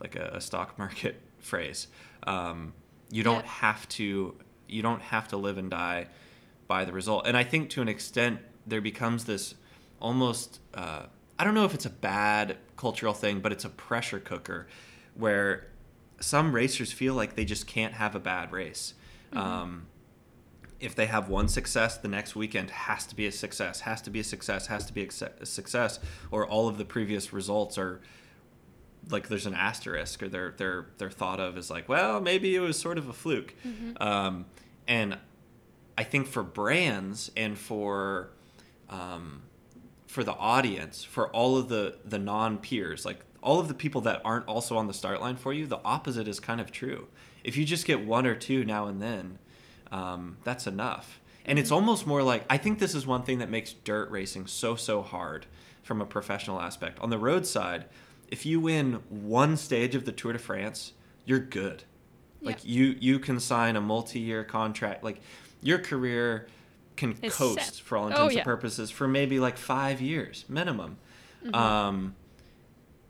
like 0.01 0.17
a, 0.17 0.33
a 0.35 0.41
stock 0.41 0.77
market 0.83 1.21
phrase. 1.39 1.87
Um, 2.27 2.73
you 3.11 3.23
don't 3.23 3.45
Yeah. 3.45 3.51
have 3.51 3.89
to 3.91 4.35
you 4.69 4.83
don't 4.83 5.03
have 5.03 5.29
to 5.29 5.37
live 5.37 5.57
and 5.59 5.71
die 5.71 6.07
by 6.67 6.85
the 6.85 6.93
result. 6.93 7.27
And 7.27 7.37
I 7.37 7.45
think 7.45 7.71
to 7.71 7.83
an 7.83 7.89
extent 7.89 8.41
there 8.67 8.81
becomes 8.81 9.25
this 9.25 9.55
almost 10.01 10.59
uh, 10.75 11.03
I 11.39 11.45
don't 11.45 11.55
know 11.55 11.65
if 11.65 11.75
it's 11.75 11.87
a 11.87 11.91
bad 11.91 12.57
cultural 12.77 13.13
thing, 13.13 13.41
but 13.41 13.53
it's 13.53 13.65
a 13.65 13.69
pressure 13.69 14.19
cooker 14.21 14.67
where 15.14 15.66
some 16.20 16.55
racers 16.55 16.92
feel 16.92 17.14
like 17.14 17.35
they 17.37 17.44
just 17.44 17.66
can't 17.66 17.94
have 17.94 18.14
a 18.14 18.20
bad 18.20 18.53
race. 18.53 18.94
Um, 19.33 19.87
if 20.80 20.95
they 20.95 21.07
have 21.07 21.28
one 21.28 21.49
success, 21.49 21.97
the 21.97 22.09
next 22.09 22.34
weekend 22.34 22.70
has 22.70 23.07
to 23.07 23.16
be 23.16 23.26
a 23.26 23.32
success, 23.32 23.80
has 23.80 24.03
to 24.03 24.11
be 24.11 24.20
a 24.20 24.24
success, 24.24 24.66
has 24.66 24.84
to 24.87 24.93
be 24.93 25.09
a 25.41 25.47
success, 25.47 26.01
or 26.30 26.47
all 26.47 26.68
of 26.68 26.76
the 26.76 26.84
previous 26.84 27.32
results 27.32 27.78
are 27.78 28.01
like 29.11 29.28
there's 29.28 29.47
an 29.47 29.55
asterisk, 29.55 30.22
or 30.22 30.28
they're 30.28 30.55
they're 30.57 30.87
they're 30.99 31.11
thought 31.11 31.41
of 31.41 31.57
as 31.57 31.70
like, 31.70 31.89
well, 31.89 32.20
maybe 32.20 32.55
it 32.55 32.61
was 32.61 32.78
sort 32.78 32.99
of 32.99 33.09
a 33.09 33.12
fluke. 33.12 33.55
Um, 34.01 34.47
and 34.87 35.18
I 35.97 36.05
think 36.05 36.26
for 36.26 36.43
brands 36.43 37.30
and 37.37 37.57
for 37.57 38.30
um, 38.91 39.43
for 40.07 40.24
the 40.24 40.34
audience, 40.34 41.05
for 41.05 41.28
all 41.30 41.57
of 41.57 41.68
the 41.68 41.97
the 42.05 42.18
non 42.18 42.59
peers, 42.59 43.05
like 43.05 43.20
all 43.43 43.59
of 43.61 43.68
the 43.68 43.74
people 43.74 44.01
that 44.03 44.20
aren't 44.24 44.47
also 44.47 44.76
on 44.76 44.86
the 44.86 44.95
start 44.95 45.20
line 45.20 45.36
for 45.36 45.53
you, 45.53 45.66
the 45.66 45.80
opposite 45.84 46.28
is 46.28 46.40
kind 46.40 46.61
of 46.61 46.70
true. 46.70 47.09
If 47.45 47.57
you 47.57 47.64
just 47.64 47.84
get 47.86 48.05
one 48.07 48.26
or 48.26 48.34
two 48.34 48.64
now 48.64 48.86
and 48.86 49.03
then, 49.03 49.38
um, 49.90 50.36
that's 50.45 50.66
enough. 50.66 51.20
And 51.45 51.59
it's 51.59 51.72
almost 51.72 52.07
more 52.07 52.22
like 52.22 52.45
I 52.49 52.57
think 52.57 52.78
this 52.78 52.95
is 52.95 53.07
one 53.07 53.22
thing 53.24 53.38
that 53.38 53.51
makes 53.51 53.72
dirt 53.72 54.11
racing 54.11 54.47
so 54.47 54.76
so 54.76 55.03
hard 55.03 55.47
from 55.82 56.01
a 56.01 56.07
professional 56.07 56.61
aspect. 56.61 57.01
On 57.01 57.11
the 57.11 57.18
road 57.18 57.47
side, 57.47 57.86
if 58.28 58.47
you 58.47 58.61
win 58.61 59.01
one 59.11 59.57
stage 59.57 59.95
of 59.97 60.05
the 60.05 60.12
Tour 60.12 60.32
de 60.34 60.38
France, 60.38 60.93
you're 61.24 61.40
good. 61.40 61.82
Like 62.40 62.64
you 62.64 62.97
you 63.01 63.18
can 63.18 63.40
sign 63.40 63.74
a 63.76 63.80
multi-year 63.80 64.45
contract. 64.45 65.03
Like 65.03 65.20
your 65.62 65.78
career 65.78 66.47
can 66.97 67.16
It's 67.22 67.36
coast 67.36 67.59
set. 67.61 67.74
for 67.84 67.97
all 67.99 68.05
Oh, 68.05 68.09
intents 68.09 68.34
yeah. 68.34 68.40
and 68.40 68.45
purposes 68.45 68.90
for 68.90 69.09
maybe 69.09 69.40
like 69.40 69.57
five 69.59 70.01
years 70.01 70.45
minimum. 70.49 70.97
Mm-hmm. 71.45 71.55
Um, 71.55 72.14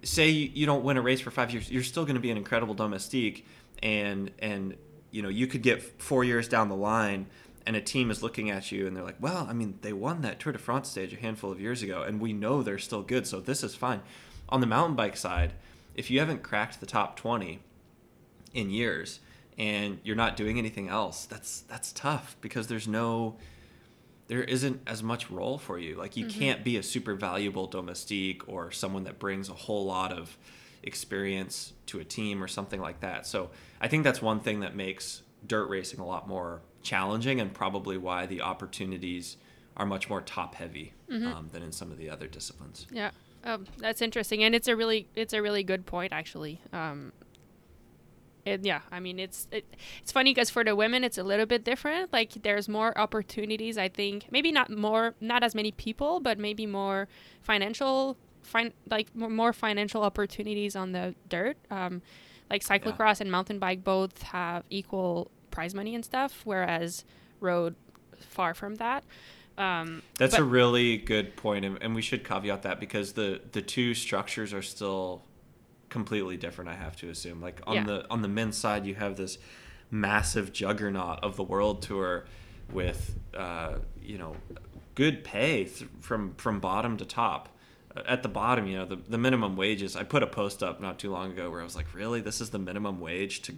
say 0.03 0.31
you, 0.31 0.67
don't 0.67 0.85
win 0.85 0.97
a 0.97 1.03
race 1.03 1.21
for 1.21 1.31
five 1.31 1.53
years, 1.53 1.71
you're 1.71 1.83
still 1.83 2.05
going 2.05 2.17
to 2.17 2.21
be 2.21 2.31
an 2.31 2.37
incredible 2.37 2.75
domestique, 2.75 3.47
and 3.83 4.31
and 4.39 4.77
you 5.11 5.23
know 5.23 5.29
you 5.29 5.47
could 5.47 5.63
get 5.63 5.83
four 6.01 6.25
years 6.25 6.49
down 6.49 6.69
the 6.69 6.77
line, 6.77 7.27
and 7.67 7.77
a 7.77 7.81
team 7.81 8.11
is 8.11 8.23
looking 8.23 8.51
at 8.51 8.73
you 8.73 8.87
and 8.87 8.97
they're 8.97 9.05
like, 9.05 9.21
well, 9.21 9.47
I 9.49 9.53
mean, 9.53 9.79
they 9.83 9.93
won 9.93 10.23
that 10.23 10.41
Tour 10.41 10.53
de 10.53 10.59
France 10.59 10.89
stage 10.89 11.13
a 11.13 11.17
handful 11.17 11.53
of 11.53 11.61
years 11.61 11.83
ago, 11.83 12.03
and 12.03 12.21
we 12.21 12.33
know 12.33 12.63
they're 12.63 12.79
still 12.79 13.03
good, 13.03 13.27
so 13.27 13.41
this 13.41 13.63
is 13.63 13.75
fine. 13.75 14.01
On 14.49 14.61
the 14.61 14.67
mountain 14.67 14.97
bike 14.97 15.17
side, 15.17 15.53
if 15.95 16.11
you 16.11 16.19
haven't 16.19 16.43
cracked 16.43 16.81
the 16.81 16.87
top 16.87 17.17
twenty 17.17 17.61
in 18.53 18.71
years 18.71 19.21
and 19.59 19.99
you're 20.03 20.17
not 20.17 20.37
doing 20.37 20.59
anything 20.59 20.89
else, 20.89 21.27
that's 21.27 21.61
that's 21.63 21.93
tough 21.93 22.37
because 22.41 22.67
there's 22.67 22.89
no 22.89 23.37
there 24.33 24.45
isn't 24.45 24.80
as 24.87 25.03
much 25.03 25.30
role 25.30 25.59
for 25.59 25.78
you. 25.78 25.95
Like 25.95 26.16
you 26.16 26.26
can't 26.26 26.64
be 26.64 26.78
a 26.78 26.83
super 26.83 27.14
valuable 27.14 27.66
domestique 27.66 28.49
or 28.49 28.70
someone 28.70 29.05
that 29.05 29.18
brings 29.18 29.51
a 29.51 29.53
whole 29.53 29.85
lot 29.85 30.11
of 30.11 30.39
experience 30.83 31.74
to 31.85 32.01
a 32.01 32.05
team 32.05 32.43
or 32.43 32.49
something 32.49 32.80
like 32.80 33.01
that. 33.01 33.26
So 33.26 33.51
I 33.78 33.89
think 33.89 34.05
that's 34.05 34.22
one 34.22 34.41
thing 34.41 34.61
that 34.61 34.74
makes 34.74 35.20
dirt 35.47 35.68
racing 35.68 36.01
a 36.01 36.07
lot 36.07 36.28
more 36.28 36.62
challenging 36.83 37.43
and 37.43 37.53
probably 37.53 37.99
why 37.99 38.24
the 38.24 38.41
opportunities 38.41 39.37
are 39.76 39.85
much 39.85 40.09
more 40.09 40.22
top 40.22 40.55
heavy 40.55 40.95
um, 41.11 41.51
than 41.53 41.62
in 41.62 41.70
some 41.70 41.93
of 41.93 41.99
the 41.99 42.09
other 42.09 42.26
disciplines. 42.26 42.87
Yeah, 42.91 43.11
um, 43.45 43.66
that's 43.76 44.01
interesting, 44.01 44.45
and 44.45 44.55
it's 44.55 44.68
a 44.68 44.74
really 44.74 45.09
it's 45.14 45.35
a 45.35 45.43
really 45.43 45.62
good 45.62 45.85
point 45.85 46.14
actually. 46.14 46.59
Um, 46.72 47.12
and 48.45 48.64
yeah, 48.64 48.80
I 48.90 49.01
mean 49.01 49.18
it's 49.18 49.47
it, 49.51 49.64
it's 50.03 50.12
funny 50.12 50.32
because 50.32 50.51
for 50.51 50.64
the 50.64 50.74
women 50.74 51.05
it's 51.05 51.18
a 51.18 51.22
little 51.22 51.47
bit 51.47 51.64
different. 51.64 52.12
Like 52.12 52.32
there's 52.43 52.68
more 52.68 52.97
opportunities. 52.99 53.78
I 53.78 53.88
think 53.88 54.26
maybe 54.30 54.53
not 54.53 54.70
more, 54.70 55.14
not 55.20 55.43
as 55.43 55.55
many 55.55 55.72
people, 55.72 56.20
but 56.20 56.38
maybe 56.38 56.66
more 56.66 57.09
financial, 57.40 58.16
fin- 58.43 58.72
like 58.90 59.14
more, 59.14 59.30
more 59.30 59.53
financial 59.53 60.03
opportunities 60.03 60.74
on 60.76 60.93
the 60.93 61.14
dirt. 61.28 61.57
Um, 61.70 62.03
like 62.51 62.62
cyclocross 62.64 63.20
and 63.20 63.30
mountain 63.30 63.59
bike 63.59 63.82
both 63.82 64.22
have 64.22 64.64
equal 64.68 65.30
prize 65.51 65.74
money 65.74 65.95
and 65.95 66.05
stuff, 66.05 66.43
whereas 66.45 67.05
road 67.40 67.74
far 68.18 68.55
from 68.55 68.74
that. 68.76 69.05
Um, 69.59 70.03
That's 70.18 70.34
but- 70.34 70.43
a 70.43 70.45
really 70.45 70.97
good 70.97 71.36
point, 71.36 71.64
and, 71.64 71.78
and 71.82 71.95
we 71.95 72.03
should 72.03 72.24
caveat 72.24 72.62
that 72.62 72.80
because 72.80 73.12
the 73.12 73.40
the 73.53 73.62
two 73.62 73.95
structures 73.95 74.53
are 74.53 74.62
still 74.62 75.22
completely 75.93 76.36
different. 76.36 76.70
I 76.70 76.74
have 76.74 76.97
to 76.97 77.11
assume. 77.11 77.40
Like 77.40 77.61
on 77.66 77.74
Yeah. 77.76 77.84
the 77.84 78.11
on 78.11 78.22
the 78.22 78.28
men's 78.28 78.57
side, 78.57 78.86
you 78.86 78.95
have 78.97 79.16
this 79.16 79.38
massive 79.90 80.53
juggernaut 80.53 81.20
of 81.22 81.36
the 81.36 81.43
world 81.45 81.82
tour 81.82 82.24
with 82.72 83.14
uh, 83.36 83.74
you 84.03 84.18
know 84.18 84.34
good 84.95 85.22
pay 85.22 85.64
th- 85.64 85.88
from 86.01 86.34
from 86.36 86.59
bottom 86.61 86.97
to 86.97 87.05
top. 87.05 87.49
Uh, 87.95 88.03
At 88.07 88.22
the 88.22 88.28
bottom, 88.30 88.66
you 88.66 88.76
know 88.78 88.86
the, 88.86 88.97
the 88.97 89.18
minimum 89.18 89.55
wages. 89.57 89.95
I 89.97 90.03
put 90.05 90.22
a 90.22 90.26
post 90.26 90.62
up 90.62 90.80
not 90.80 90.99
too 90.99 91.11
long 91.12 91.30
ago 91.32 91.51
where 91.51 91.61
I 91.61 91.64
was 91.64 91.76
like, 91.76 91.95
"Really, 91.95 92.20
this 92.22 92.40
is 92.40 92.49
the 92.51 92.59
minimum 92.59 92.99
wage 93.01 93.43
to 93.43 93.53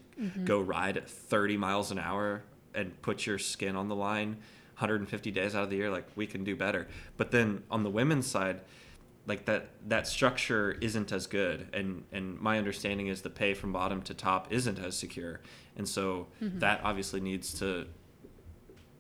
go 0.45 0.61
ride 0.61 0.97
at 0.97 1.09
30 1.09 1.57
miles 1.57 1.91
an 1.93 1.99
hour 2.01 2.43
and 2.75 3.01
put 3.03 3.25
your 3.27 3.39
skin 3.39 3.77
on 3.77 3.87
the 3.89 3.95
line 3.95 4.37
150 4.79 5.31
days 5.31 5.55
out 5.55 5.63
of 5.63 5.71
the 5.71 5.77
year 5.77 5.89
like 5.89 6.05
we 6.17 6.27
can 6.27 6.43
do 6.43 6.57
better 6.57 6.89
but 7.17 7.31
then 7.31 7.63
on 7.71 7.85
the 7.85 7.91
women's 7.91 8.27
side 8.27 8.59
like 9.27 9.47
that 9.47 9.71
that 9.89 10.07
structure 10.07 10.73
isn't 10.81 11.11
as 11.13 11.27
good 11.27 11.69
and 11.73 12.05
and 12.13 12.39
my 12.41 12.59
understanding 12.59 13.07
is 13.07 13.23
the 13.23 13.31
pay 13.31 13.55
from 13.55 13.73
bottom 13.73 14.03
to 14.03 14.13
top 14.15 14.53
isn't 14.53 14.79
as 14.79 14.97
secure 14.97 15.41
and 15.77 15.89
so 15.89 16.27
that 16.41 16.81
obviously 16.85 17.21
needs 17.21 17.53
to 17.59 17.87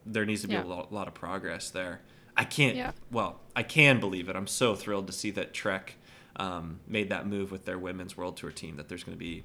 there 0.06 0.24
needs 0.24 0.42
to 0.42 0.48
be 0.48 0.54
Yeah. 0.54 0.64
a 0.64 0.66
lot, 0.66 0.92
lot 0.92 1.08
of 1.08 1.14
progress 1.14 1.70
there 1.70 2.00
i 2.36 2.44
can't 2.44 2.76
Yeah. 2.76 2.92
well 3.10 3.40
i 3.54 3.62
can 3.62 4.00
believe 4.00 4.28
it 4.28 4.36
i'm 4.36 4.46
so 4.46 4.74
thrilled 4.74 5.06
to 5.08 5.12
see 5.12 5.30
that 5.32 5.52
trek 5.54 5.96
um, 6.36 6.80
made 6.88 7.10
that 7.10 7.26
move 7.28 7.52
with 7.52 7.64
their 7.64 7.78
women's 7.78 8.16
world 8.16 8.36
tour 8.36 8.50
team 8.50 8.76
that 8.76 8.88
there's 8.88 9.04
going 9.04 9.16
to 9.16 9.18
be 9.24 9.44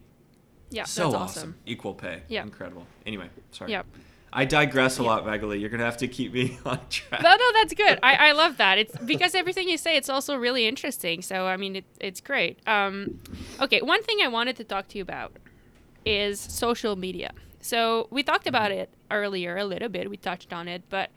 yeah, 0.71 0.83
so 0.85 1.03
that's 1.03 1.15
awesome. 1.15 1.23
awesome. 1.23 1.55
equal 1.65 1.93
pay 1.93 2.23
Yeah. 2.27 2.41
incredible 2.43 2.87
anyway 3.05 3.29
sorry 3.51 3.71
Yep. 3.71 3.85
I 4.31 4.45
digress 4.45 4.99
a 4.99 5.03
lot, 5.03 5.25
Maghalie. 5.25 5.59
You're 5.59 5.69
gonna 5.69 5.85
have 5.85 5.97
to 5.97 6.07
keep 6.07 6.33
me 6.33 6.59
on 6.65 6.79
track. 6.89 7.21
No, 7.21 7.35
no, 7.35 7.51
that's 7.53 7.73
good. 7.73 7.99
I, 8.03 8.29
I 8.29 8.31
love 8.33 8.57
that. 8.57 8.77
It's 8.77 8.95
because 9.05 9.35
everything 9.35 9.67
you 9.67 9.77
say, 9.77 9.95
it's 9.97 10.09
also 10.09 10.35
really 10.35 10.67
interesting. 10.67 11.21
So 11.21 11.47
I 11.47 11.57
mean, 11.57 11.77
it, 11.77 11.85
it's 11.99 12.21
great. 12.21 12.59
Um, 12.67 13.19
okay, 13.59 13.81
one 13.81 14.03
thing 14.03 14.19
I 14.23 14.27
wanted 14.27 14.55
to 14.57 14.63
talk 14.63 14.87
to 14.89 14.97
you 14.97 15.01
about 15.01 15.33
is 16.05 16.39
social 16.39 16.95
media. 16.95 17.31
So 17.59 18.07
we 18.09 18.23
talked 18.23 18.47
about 18.47 18.71
it 18.71 18.89
earlier 19.11 19.57
a 19.57 19.65
little 19.65 19.89
bit. 19.89 20.09
We 20.09 20.17
touched 20.17 20.53
on 20.53 20.67
it, 20.67 20.83
but 20.89 21.09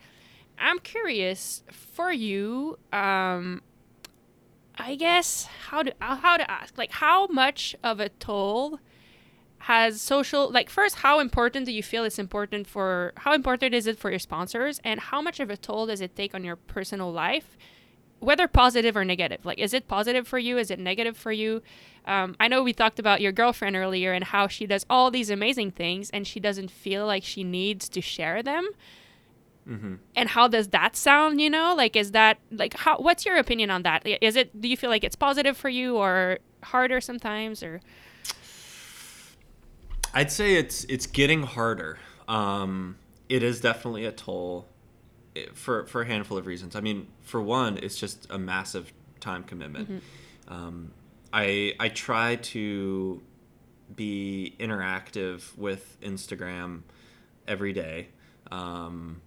I'm 0.57 0.79
curious 0.79 1.63
for 1.71 2.11
you. 2.11 2.77
Um, 2.91 3.61
I 4.75 4.95
guess 4.95 5.45
how 5.67 5.83
to 5.83 5.93
how 5.99 6.37
to 6.37 6.49
ask 6.49 6.77
like 6.77 6.91
how 6.91 7.27
much 7.27 7.75
of 7.83 7.99
a 7.99 8.09
toll 8.09 8.79
has 9.63 10.01
social 10.01 10.51
like 10.51 10.69
first 10.69 10.95
how 10.95 11.21
important 11.21 11.65
do 11.65 11.71
you 11.71 11.81
feel 11.81 12.03
it's 12.03 12.19
important 12.19 12.67
for 12.67 13.13
how 13.15 13.33
important 13.33 13.73
is 13.73 13.87
it 13.87 13.97
for 13.97 14.09
your 14.09 14.19
sponsors? 14.19 14.81
And 14.83 14.99
how 14.99 15.21
much 15.21 15.39
of 15.39 15.49
a 15.49 15.55
toll 15.55 15.85
does 15.85 16.01
it 16.01 16.17
take 16.17 16.35
on 16.35 16.43
your 16.43 16.57
personal 16.57 17.11
life 17.11 17.57
whether 18.19 18.47
positive 18.47 18.95
or 18.97 19.05
negative? 19.05 19.45
Like 19.45 19.59
is 19.59 19.73
it 19.73 19.87
positive 19.87 20.27
for 20.27 20.37
you? 20.37 20.57
Is 20.57 20.69
it 20.69 20.79
negative 20.79 21.15
for 21.15 21.31
you? 21.31 21.61
Um, 22.05 22.35
i 22.41 22.49
know 22.49 22.61
we 22.61 22.73
talked 22.73 22.99
about 22.99 23.21
your 23.21 23.31
girlfriend 23.31 23.77
earlier 23.77 24.11
and 24.11 24.25
how 24.25 24.47
she 24.47 24.65
does 24.67 24.85
all 24.89 25.09
these 25.09 25.29
amazing 25.29 25.71
things 25.71 26.09
and 26.09 26.27
she 26.27 26.41
doesn't 26.41 26.69
feel 26.69 27.05
like 27.05 27.23
she 27.23 27.45
needs 27.45 27.87
to 27.89 28.01
share 28.01 28.43
them. 28.43 28.67
Hmm 29.65 29.95
and 30.13 30.27
how 30.29 30.49
does 30.49 30.67
that 30.69 30.97
sound 30.97 31.39
you 31.39 31.49
know? 31.49 31.73
Like 31.73 31.95
is 31.95 32.11
that 32.11 32.37
like 32.51 32.73
how 32.73 32.97
what's 32.97 33.25
your 33.25 33.37
opinion 33.37 33.69
on 33.71 33.83
that? 33.83 34.05
Is 34.05 34.35
it 34.35 34.59
do 34.59 34.67
you 34.67 34.75
feel 34.75 34.89
like 34.89 35.05
it's 35.05 35.15
positive 35.15 35.55
for 35.55 35.69
you 35.69 35.95
or 35.95 36.39
harder 36.63 36.99
sometimes 36.99 37.63
or 37.63 37.79
I'd 40.13 40.31
say 40.31 40.55
it's 40.55 40.83
it's 40.85 41.07
getting 41.07 41.43
harder. 41.43 41.97
Um, 42.27 42.97
it 43.29 43.43
is 43.43 43.61
definitely 43.61 44.05
a 44.05 44.11
toll 44.11 44.67
eh, 45.35 45.45
for 45.53 45.85
for 45.85 46.01
a 46.01 46.05
handful 46.05 46.37
of 46.37 46.45
reasons. 46.45 46.75
I 46.75 46.81
mean, 46.81 47.07
for 47.21 47.41
one, 47.41 47.77
it's 47.77 47.97
just 47.97 48.27
a 48.29 48.37
massive 48.37 48.93
time 49.19 49.43
commitment. 49.43 50.03
Um, 50.47 50.91
I 51.31 51.73
I 51.79 51.89
try 51.89 52.35
to 52.35 53.21
be 53.95 54.55
interactive 54.59 55.57
with 55.57 55.97
Instagram 56.01 56.81
every 57.47 57.73
day 57.73 58.09
um, 58.51 59.21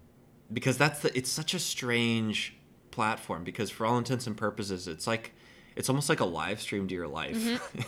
because 0.51 0.77
that's 0.77 1.01
the, 1.01 1.15
it's 1.17 1.29
such 1.29 1.53
a 1.53 1.59
strange 1.59 2.55
platform 2.91 3.43
because 3.43 3.69
for 3.69 3.85
all 3.85 3.97
intents 3.97 4.25
and 4.25 4.35
purposes 4.35 4.87
it's 4.87 5.05
like 5.05 5.33
it's 5.75 5.87
almost 5.87 6.09
like 6.09 6.19
a 6.19 6.25
live 6.25 6.59
stream 6.59 6.87
to 6.87 6.95
your 6.95 7.07
life 7.07 7.35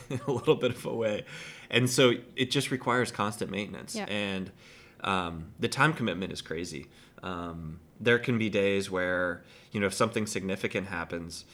in 0.10 0.20
a 0.28 0.32
little 0.32 0.56
bit 0.56 0.72
of 0.72 0.86
a 0.86 0.94
way 0.94 1.26
and 1.70 1.90
so 1.90 2.14
it 2.36 2.52
just 2.52 2.72
requires 2.72 3.12
constant 3.12 3.52
maintenance. 3.52 3.96
Yeah. 3.96 4.06
and 4.06 4.52
um, 5.02 5.54
the 5.60 5.68
time 5.68 5.94
commitment 5.94 6.34
is 6.34 6.42
crazy. 6.42 6.88
Um, 7.24 7.80
there 8.00 8.20
can 8.20 8.38
be 8.38 8.50
days 8.50 8.90
where 8.90 9.44
you 9.72 9.80
know 9.80 9.88
if 9.88 9.94
something 9.94 10.26
significant 10.26 10.88
happens 10.88 11.46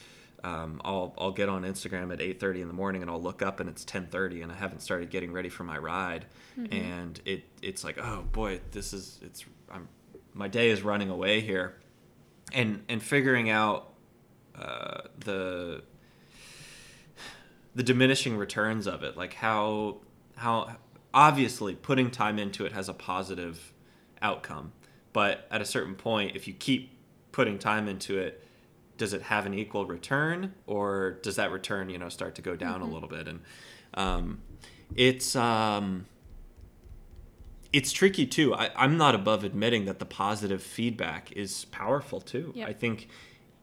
um, 0.44 0.80
I'll, 0.84 1.12
I'll 1.18 1.32
get 1.32 1.48
on 1.48 1.62
Instagram 1.62 2.12
at 2.12 2.20
8:30 2.20 2.62
in 2.62 2.68
the 2.68 2.74
morning 2.74 3.02
and 3.02 3.10
I'll 3.10 3.20
look 3.20 3.42
up 3.42 3.58
and 3.58 3.68
it's 3.68 3.84
10:30 3.84 4.44
and 4.44 4.52
I 4.52 4.54
haven't 4.54 4.80
started 4.80 5.10
getting 5.10 5.32
ready 5.32 5.48
for 5.48 5.64
my 5.64 5.76
ride. 5.76 6.26
And 6.70 7.20
it 7.24 7.44
it's 7.62 7.84
like 7.84 7.98
oh 7.98 8.22
boy 8.32 8.60
this 8.70 8.92
is 8.92 9.18
it's 9.22 9.44
I'm 9.70 9.88
my 10.32 10.48
day 10.48 10.70
is 10.70 10.82
running 10.82 11.10
away 11.10 11.40
here. 11.40 11.74
And 12.52 12.84
and 12.88 13.02
figuring 13.02 13.50
out 13.50 13.92
uh, 14.54 15.02
the 15.18 15.82
the 17.76 17.82
diminishing 17.82 18.38
returns 18.38 18.86
of 18.88 19.02
it 19.04 19.16
like 19.16 19.34
how 19.34 19.98
how 20.34 20.76
obviously 21.12 21.74
putting 21.74 22.10
time 22.10 22.38
into 22.38 22.64
it 22.64 22.72
has 22.72 22.88
a 22.88 22.94
positive 22.94 23.72
outcome. 24.20 24.72
But 25.12 25.46
at 25.50 25.60
a 25.60 25.64
certain 25.64 25.94
point 25.94 26.34
if 26.34 26.48
you 26.48 26.54
keep 26.54 26.98
putting 27.32 27.58
time 27.58 27.86
into 27.86 28.18
it 28.18 28.42
does 28.96 29.12
it 29.12 29.20
have 29.20 29.44
an 29.44 29.52
equal 29.52 29.84
return? 29.84 30.54
Or 30.66 31.18
does 31.22 31.36
that 31.36 31.52
return 31.52 31.90
you 31.90 31.98
know 31.98 32.08
start 32.08 32.34
to 32.36 32.42
go 32.42 32.56
down 32.56 32.80
a 32.80 32.86
little 32.86 33.10
bit? 33.10 33.28
And 33.28 33.40
um, 33.92 34.40
it's 34.94 35.36
um, 35.36 36.06
it's 37.74 37.92
tricky 37.92 38.26
too. 38.26 38.54
I, 38.54 38.70
i'm 38.74 38.96
not 38.96 39.14
above 39.14 39.44
admitting 39.44 39.84
that 39.84 39.98
the 39.98 40.06
positive 40.06 40.62
feedback 40.62 41.30
is 41.32 41.66
powerful 41.66 42.22
too. 42.22 42.52
Yeah. 42.54 42.66
i 42.66 42.72
think 42.72 43.08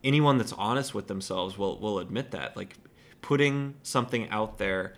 anyone 0.04 0.38
that's 0.38 0.54
honest 0.54 0.94
with 0.94 1.08
themselves 1.08 1.58
will 1.58 1.80
will 1.80 1.98
admit 1.98 2.30
that. 2.32 2.56
Like 2.56 2.76
putting 3.24 3.74
something 3.82 4.30
out 4.30 4.60
there 4.60 4.94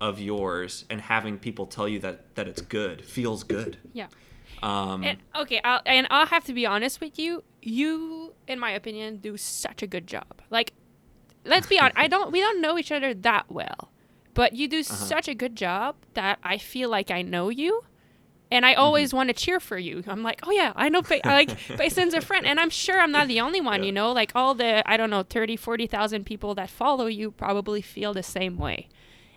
of 0.00 0.18
yours 0.18 0.86
and 0.88 1.02
having 1.02 1.38
people 1.38 1.66
tell 1.66 1.86
you 1.86 1.98
that 1.98 2.34
that 2.36 2.48
it's 2.48 2.62
good 2.62 3.04
feels 3.04 3.44
good 3.44 3.76
yeah 3.92 4.06
um, 4.62 5.02
And 5.02 5.18
okay, 5.34 5.60
I'll, 5.64 5.80
and 5.84 6.06
I'll 6.10 6.26
have 6.26 6.44
to 6.44 6.52
be 6.52 6.66
honest 6.66 7.00
with 7.00 7.18
you. 7.18 7.42
You, 7.62 8.34
in 8.46 8.58
my 8.58 8.70
opinion, 8.70 9.16
do 9.16 9.36
such 9.36 9.82
a 9.82 9.86
good 9.86 10.06
job. 10.06 10.40
Like, 10.50 10.72
let's 11.44 11.66
be 11.66 11.78
honest. 11.80 11.98
I 11.98 12.06
don't. 12.06 12.30
We 12.30 12.40
don't 12.40 12.60
know 12.60 12.78
each 12.78 12.92
other 12.92 13.12
that 13.12 13.50
well, 13.50 13.90
but 14.34 14.54
you 14.54 14.68
do 14.68 14.82
such 14.82 15.26
a 15.26 15.34
good 15.34 15.56
job 15.56 15.96
that 16.14 16.38
I 16.44 16.58
feel 16.58 16.88
like 16.88 17.10
I 17.10 17.22
know 17.22 17.48
you. 17.48 17.82
And 18.52 18.66
I 18.66 18.72
mm-hmm. 18.72 18.82
always 18.82 19.14
want 19.14 19.30
to 19.30 19.34
cheer 19.34 19.58
for 19.58 19.78
you. 19.78 20.04
I'm 20.06 20.22
like, 20.22 20.40
oh 20.46 20.50
yeah, 20.50 20.72
I 20.76 20.90
know, 20.90 21.00
pa- 21.00 21.20
like 21.24 21.48
Payson's 21.68 22.12
a 22.12 22.20
friend, 22.20 22.46
and 22.46 22.60
I'm 22.60 22.68
sure 22.68 23.00
I'm 23.00 23.10
not 23.10 23.26
the 23.26 23.40
only 23.40 23.62
one. 23.62 23.80
Yeah. 23.80 23.86
You 23.86 23.92
know, 23.92 24.12
like 24.12 24.32
all 24.34 24.54
the 24.54 24.88
I 24.88 24.98
don't 24.98 25.08
know 25.08 25.22
30, 25.22 25.56
40,000 25.56 26.24
people 26.24 26.54
that 26.56 26.68
follow 26.68 27.06
you 27.06 27.30
probably 27.30 27.80
feel 27.80 28.12
the 28.12 28.22
same 28.22 28.58
way, 28.58 28.88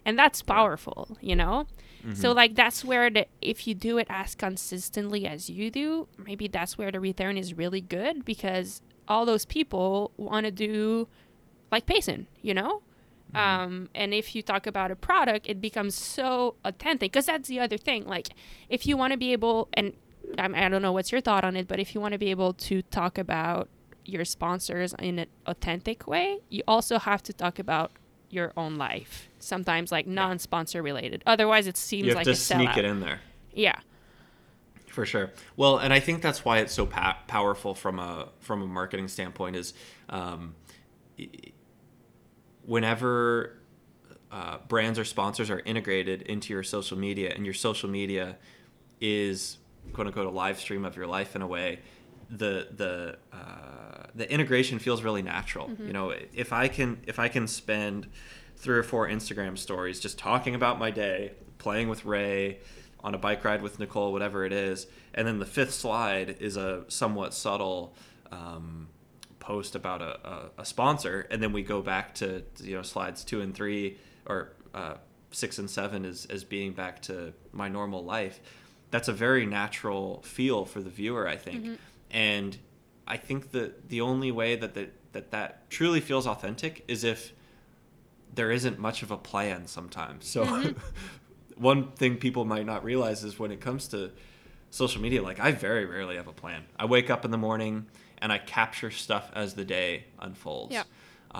and 0.03 0.19
that's 0.19 0.41
powerful. 0.41 1.17
You 1.21 1.37
know, 1.37 1.65
so 2.13 2.29
mm-hmm. 2.29 2.35
like 2.35 2.55
that's 2.55 2.83
where 2.83 3.09
the 3.09 3.25
if 3.41 3.65
you 3.65 3.73
do 3.73 3.97
it 3.97 4.07
as 4.09 4.35
consistently 4.35 5.25
as 5.25 5.49
you 5.49 5.71
do, 5.71 6.09
maybe 6.17 6.49
that's 6.49 6.77
where 6.77 6.91
the 6.91 6.99
return 6.99 7.37
is 7.37 7.53
really 7.53 7.81
good 7.81 8.25
because 8.25 8.81
all 9.07 9.25
those 9.25 9.45
people 9.45 10.11
want 10.17 10.45
to 10.45 10.51
do 10.51 11.07
like 11.71 11.85
Payson. 11.85 12.27
You 12.41 12.53
know. 12.53 12.81
Um, 13.35 13.89
and 13.95 14.13
if 14.13 14.35
you 14.35 14.41
talk 14.41 14.67
about 14.67 14.91
a 14.91 14.95
product, 14.95 15.47
it 15.47 15.59
becomes 15.61 15.95
so 15.95 16.55
authentic 16.63 17.11
because 17.11 17.25
that's 17.25 17.47
the 17.47 17.59
other 17.59 17.77
thing. 17.77 18.05
Like, 18.05 18.29
if 18.69 18.85
you 18.85 18.97
want 18.97 19.11
to 19.11 19.17
be 19.17 19.33
able, 19.33 19.67
and 19.73 19.93
I, 20.37 20.65
I 20.65 20.69
don't 20.69 20.81
know 20.81 20.91
what's 20.93 21.11
your 21.11 21.21
thought 21.21 21.43
on 21.43 21.55
it, 21.55 21.67
but 21.67 21.79
if 21.79 21.93
you 21.93 22.01
want 22.01 22.13
to 22.13 22.17
be 22.17 22.31
able 22.31 22.53
to 22.53 22.81
talk 22.83 23.17
about 23.17 23.69
your 24.05 24.25
sponsors 24.25 24.93
in 24.99 25.19
an 25.19 25.27
authentic 25.47 26.07
way, 26.07 26.39
you 26.49 26.61
also 26.67 26.99
have 26.99 27.21
to 27.23 27.33
talk 27.33 27.59
about 27.59 27.91
your 28.29 28.53
own 28.57 28.75
life. 28.75 29.29
Sometimes 29.39 29.91
like 29.91 30.07
non-sponsor 30.07 30.81
related. 30.83 31.23
Otherwise, 31.25 31.67
it 31.67 31.77
seems 31.77 32.03
You 32.05 32.09
have 32.11 32.17
like 32.17 32.25
to 32.25 32.31
a 32.31 32.35
sneak 32.35 32.69
sellout. 32.69 32.77
it 32.77 32.85
in 32.85 32.99
there. 32.99 33.21
Yeah. 33.53 33.79
For 34.87 35.05
sure. 35.05 35.31
Well, 35.57 35.77
and 35.77 35.93
I 35.93 35.99
think 35.99 36.21
that's 36.21 36.45
why 36.45 36.59
it's 36.59 36.73
so 36.73 36.85
pa- 36.85 37.19
powerful 37.27 37.73
from 37.75 37.99
a 37.99 38.29
from 38.39 38.61
a 38.61 38.65
marketing 38.67 39.07
standpoint 39.09 39.55
is 39.57 39.73
um, 40.09 40.55
y- 41.19 41.27
whenever 42.65 43.57
uh, 44.31 44.57
brands 44.67 44.99
or 44.99 45.05
sponsors 45.05 45.49
are 45.49 45.59
integrated 45.59 46.21
into 46.23 46.53
your 46.53 46.63
social 46.63 46.97
media 46.97 47.31
and 47.35 47.45
your 47.45 47.53
social 47.53 47.89
media 47.89 48.37
is 48.99 49.57
quote 49.93 50.07
unquote 50.07 50.25
a 50.25 50.31
live 50.31 50.59
stream 50.59 50.83
of 50.83 50.95
your 50.95 51.07
life 51.07 51.35
in 51.35 51.41
a 51.41 51.47
way 51.47 51.79
the 52.29 52.67
the 52.75 53.17
uh, 53.31 54.07
the 54.15 54.29
integration 54.31 54.79
feels 54.79 55.03
really 55.03 55.21
natural. 55.21 55.69
You 55.85 55.93
know 55.93 56.13
if 56.33 56.51
i 56.53 56.67
can 56.67 56.99
if 57.05 57.19
i 57.19 57.27
can 57.27 57.47
spend 57.47 58.07
three 58.57 58.77
or 58.77 58.83
four 58.83 59.07
instagram 59.07 59.57
stories 59.57 59.99
just 59.99 60.17
talking 60.17 60.55
about 60.55 60.79
my 60.79 60.89
day 60.89 61.33
playing 61.57 61.89
with 61.89 62.05
ray 62.05 62.59
on 63.03 63.13
a 63.13 63.17
bike 63.17 63.43
ride 63.43 63.61
with 63.61 63.79
nicole 63.79 64.11
whatever 64.11 64.45
it 64.45 64.53
is 64.53 64.87
and 65.13 65.27
then 65.27 65.39
the 65.39 65.45
fifth 65.45 65.73
slide 65.73 66.37
is 66.39 66.57
a 66.57 66.83
somewhat 66.87 67.33
subtle 67.33 67.93
um, 68.31 68.87
post 69.45 69.75
about 69.75 70.01
a, 70.01 70.27
a, 70.27 70.49
a 70.59 70.65
sponsor 70.65 71.27
and 71.29 71.41
then 71.41 71.53
we 71.53 71.61
go 71.61 71.79
back 71.79 72.15
to 72.15 72.43
you 72.63 72.75
know 72.75 72.81
slides 72.81 73.23
two 73.23 73.41
and 73.41 73.53
three 73.53 73.95
or 74.25 74.53
uh, 74.73 74.95
six 75.29 75.59
and 75.59 75.69
seven 75.69 76.03
as, 76.03 76.25
as 76.31 76.43
being 76.43 76.73
back 76.73 76.99
to 76.99 77.31
my 77.51 77.69
normal 77.69 78.03
life 78.03 78.39
that's 78.89 79.07
a 79.07 79.13
very 79.13 79.45
natural 79.45 80.21
feel 80.23 80.65
for 80.65 80.81
the 80.81 80.89
viewer 80.89 81.27
i 81.27 81.35
think. 81.37 81.63
And 82.09 82.57
i 83.07 83.17
think 83.17 83.51
that 83.51 83.89
the 83.89 84.01
only 84.01 84.31
way 84.31 84.55
that 84.55 84.73
the, 84.73 84.89
that 85.11 85.29
that 85.29 85.69
truly 85.69 86.01
feels 86.01 86.25
authentic 86.25 86.83
is 86.87 87.03
if 87.03 87.31
there 88.33 88.51
isn't 88.51 88.79
much 88.79 89.01
of 89.01 89.11
a 89.11 89.17
plan 89.17 89.65
sometimes. 89.65 90.27
So 90.27 90.43
one 91.55 91.91
thing 91.91 92.17
people 92.17 92.45
might 92.45 92.65
not 92.65 92.83
realize 92.83 93.23
is 93.23 93.39
when 93.39 93.51
it 93.51 93.61
comes 93.61 93.87
to 93.89 94.11
social 94.71 95.01
media 95.01 95.21
like 95.21 95.39
i 95.39 95.51
very 95.51 95.85
rarely 95.85 96.15
have 96.15 96.27
a 96.27 96.33
plan. 96.33 96.63
I 96.79 96.85
wake 96.85 97.11
up 97.11 97.23
in 97.23 97.31
the 97.31 97.37
morning 97.37 97.85
and 98.25 98.33
i 98.33 98.39
capture 98.39 98.89
stuff 98.89 99.25
as 99.35 99.53
the 99.53 99.63
day 99.63 100.05
unfolds. 100.19 100.73
Yeah. 100.73 100.83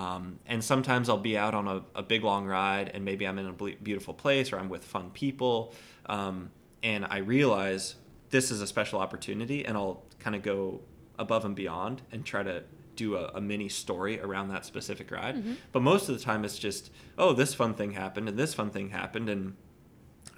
um, 0.02 0.38
and 0.46 0.62
sometimes 0.62 1.08
i'll 1.10 1.26
be 1.32 1.36
out 1.36 1.52
on 1.60 1.66
a, 1.66 1.78
a 1.96 2.02
big 2.12 2.22
long 2.22 2.46
ride 2.46 2.90
and 2.94 3.04
maybe 3.04 3.26
i'm 3.28 3.38
in 3.42 3.46
a 3.46 3.52
beautiful 3.82 4.14
place 4.14 4.52
or 4.52 4.58
i'm 4.60 4.68
with 4.68 4.84
fun 4.84 5.10
people 5.10 5.74
um, 6.16 6.50
and 6.82 7.04
i 7.16 7.18
realize 7.18 7.96
this 8.30 8.50
is 8.52 8.60
a 8.62 8.66
special 8.66 9.00
opportunity 9.00 9.58
and 9.66 9.76
i'll 9.76 10.02
kind 10.20 10.36
of 10.36 10.42
go 10.42 10.80
above 11.18 11.44
and 11.44 11.56
beyond 11.56 12.02
and 12.12 12.24
try 12.24 12.42
to 12.42 12.62
do 12.94 13.16
a, 13.16 13.24
a 13.34 13.40
mini 13.40 13.68
story 13.68 14.20
around 14.20 14.48
that 14.48 14.64
specific 14.64 15.10
ride. 15.10 15.36
But 15.72 15.82
most 15.82 16.08
of 16.08 16.16
the 16.18 16.24
time 16.24 16.44
it's 16.46 16.58
just 16.58 16.90
oh 17.18 17.32
this 17.34 17.52
fun 17.54 17.74
thing 17.74 17.92
happened 17.92 18.28
and 18.28 18.38
this 18.38 18.54
fun 18.54 18.70
thing 18.70 18.88
happened 18.90 19.28
and 19.28 19.54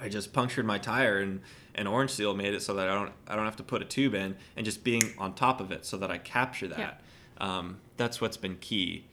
I 0.00 0.08
just 0.08 0.32
punctured 0.32 0.66
my 0.66 0.78
tire 0.78 1.18
and 1.18 1.40
and 1.78 1.86
Orange 1.86 2.10
Seal 2.10 2.34
made 2.34 2.54
it 2.54 2.60
so 2.60 2.74
that 2.74 2.88
I 2.88 2.94
don't 2.94 3.12
I 3.28 3.36
don't 3.36 3.44
have 3.44 3.56
to 3.56 3.62
put 3.62 3.80
a 3.80 3.84
tube 3.84 4.14
in 4.14 4.36
and 4.56 4.66
just 4.66 4.82
being 4.84 5.14
on 5.16 5.34
top 5.34 5.60
of 5.60 5.70
it 5.70 5.86
so 5.86 5.96
that 5.98 6.10
I 6.10 6.18
capture 6.18 6.66
that. 6.68 7.00
Um, 7.40 7.78
that's 7.96 8.20
what's 8.20 8.36
been 8.36 8.56
key. 8.56 9.06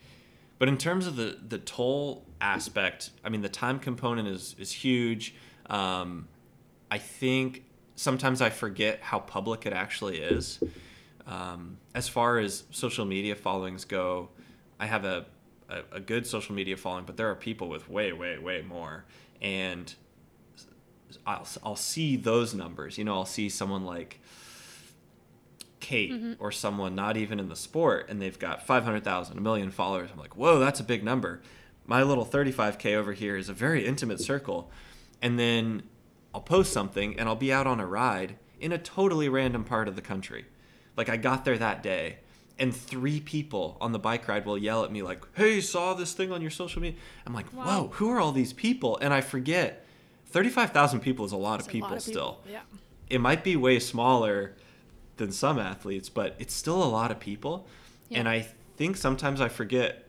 But 0.58 0.68
in 0.68 0.76
terms 0.76 1.06
of 1.06 1.14
the 1.16 1.38
the 1.48 1.58
toll 1.58 2.26
aspect, 2.40 3.10
I 3.24 3.28
mean 3.28 3.40
the 3.40 3.48
time 3.48 3.78
component 3.78 4.26
is 4.26 4.56
is 4.58 4.72
huge. 4.72 5.34
Um, 5.70 6.26
I 6.90 6.98
think 6.98 7.64
sometimes 7.94 8.42
I 8.42 8.50
forget 8.50 9.00
how 9.00 9.20
public 9.20 9.64
it 9.64 9.72
actually 9.72 10.18
is. 10.18 10.58
Um, 11.26 11.78
as 11.94 12.08
far 12.08 12.38
as 12.38 12.64
social 12.70 13.04
media 13.04 13.34
followings 13.34 13.84
go, 13.84 14.28
I 14.78 14.86
have 14.86 15.04
a, 15.04 15.26
a, 15.68 15.82
a 15.92 16.00
good 16.00 16.26
social 16.26 16.54
media 16.54 16.76
following, 16.76 17.04
but 17.04 17.16
there 17.16 17.28
are 17.30 17.34
people 17.34 17.68
with 17.68 17.88
way, 17.88 18.12
way, 18.12 18.38
way 18.38 18.62
more. 18.62 19.04
And 19.42 19.92
I'll, 21.26 21.46
I'll 21.62 21.76
see 21.76 22.16
those 22.16 22.54
numbers. 22.54 22.98
You 22.98 23.04
know, 23.04 23.14
I'll 23.14 23.24
see 23.24 23.48
someone 23.48 23.84
like 23.84 24.20
Kate 25.80 26.12
mm-hmm. 26.12 26.32
or 26.38 26.50
someone 26.50 26.94
not 26.94 27.16
even 27.16 27.38
in 27.38 27.48
the 27.48 27.56
sport, 27.56 28.06
and 28.08 28.20
they've 28.20 28.38
got 28.38 28.66
500,000, 28.66 29.38
a 29.38 29.40
million 29.40 29.70
followers. 29.70 30.10
I'm 30.12 30.18
like, 30.18 30.36
whoa, 30.36 30.58
that's 30.58 30.80
a 30.80 30.84
big 30.84 31.04
number. 31.04 31.42
My 31.86 32.02
little 32.02 32.26
35K 32.26 32.94
over 32.94 33.12
here 33.12 33.36
is 33.36 33.48
a 33.48 33.52
very 33.52 33.86
intimate 33.86 34.20
circle. 34.20 34.70
And 35.22 35.38
then 35.38 35.84
I'll 36.34 36.40
post 36.40 36.72
something, 36.72 37.18
and 37.18 37.28
I'll 37.28 37.36
be 37.36 37.52
out 37.52 37.66
on 37.66 37.78
a 37.78 37.86
ride 37.86 38.36
in 38.60 38.72
a 38.72 38.78
totally 38.78 39.28
random 39.28 39.64
part 39.64 39.86
of 39.86 39.96
the 39.96 40.02
country. 40.02 40.46
Like, 40.96 41.08
I 41.08 41.16
got 41.16 41.44
there 41.44 41.58
that 41.58 41.82
day. 41.82 42.18
And 42.58 42.74
three 42.74 43.20
people 43.20 43.76
on 43.80 43.92
the 43.92 43.98
bike 43.98 44.26
ride 44.28 44.46
will 44.46 44.58
yell 44.58 44.82
at 44.82 44.90
me 44.90 45.02
like, 45.02 45.22
"Hey, 45.34 45.60
saw 45.60 45.92
this 45.92 46.14
thing 46.14 46.32
on 46.32 46.40
your 46.40 46.50
social 46.50 46.80
media." 46.80 46.98
I'm 47.26 47.34
like, 47.34 47.52
Wow. 47.52 47.64
"Whoa, 47.64 47.88
who 47.88 48.10
are 48.10 48.18
all 48.18 48.32
these 48.32 48.54
people?" 48.54 48.98
And 49.02 49.12
I 49.12 49.20
forget, 49.20 49.85
thirty-five 50.28 50.70
thousand 50.70 51.00
people 51.00 51.24
is 51.24 51.32
a 51.32 51.36
lot 51.36 51.60
of 51.60 51.66
It's 51.66 51.72
people 51.72 51.88
lot 51.88 51.96
of 51.98 52.02
still 52.02 52.40
Yeah. 52.50 52.60
it 53.08 53.20
might 53.20 53.42
be 53.44 53.56
way 53.56 53.78
smaller 53.78 54.54
than 55.16 55.32
some 55.32 55.58
athletes, 55.58 56.08
but 56.08 56.34
it's 56.38 56.52
still 56.54 56.82
a 56.82 56.84
lot 56.88 57.10
of 57.10 57.18
people. 57.18 57.66
Yeah. 58.08 58.20
And 58.20 58.28
I 58.28 58.46
think 58.76 58.96
sometimes 58.96 59.40
I 59.40 59.48
forget 59.48 60.02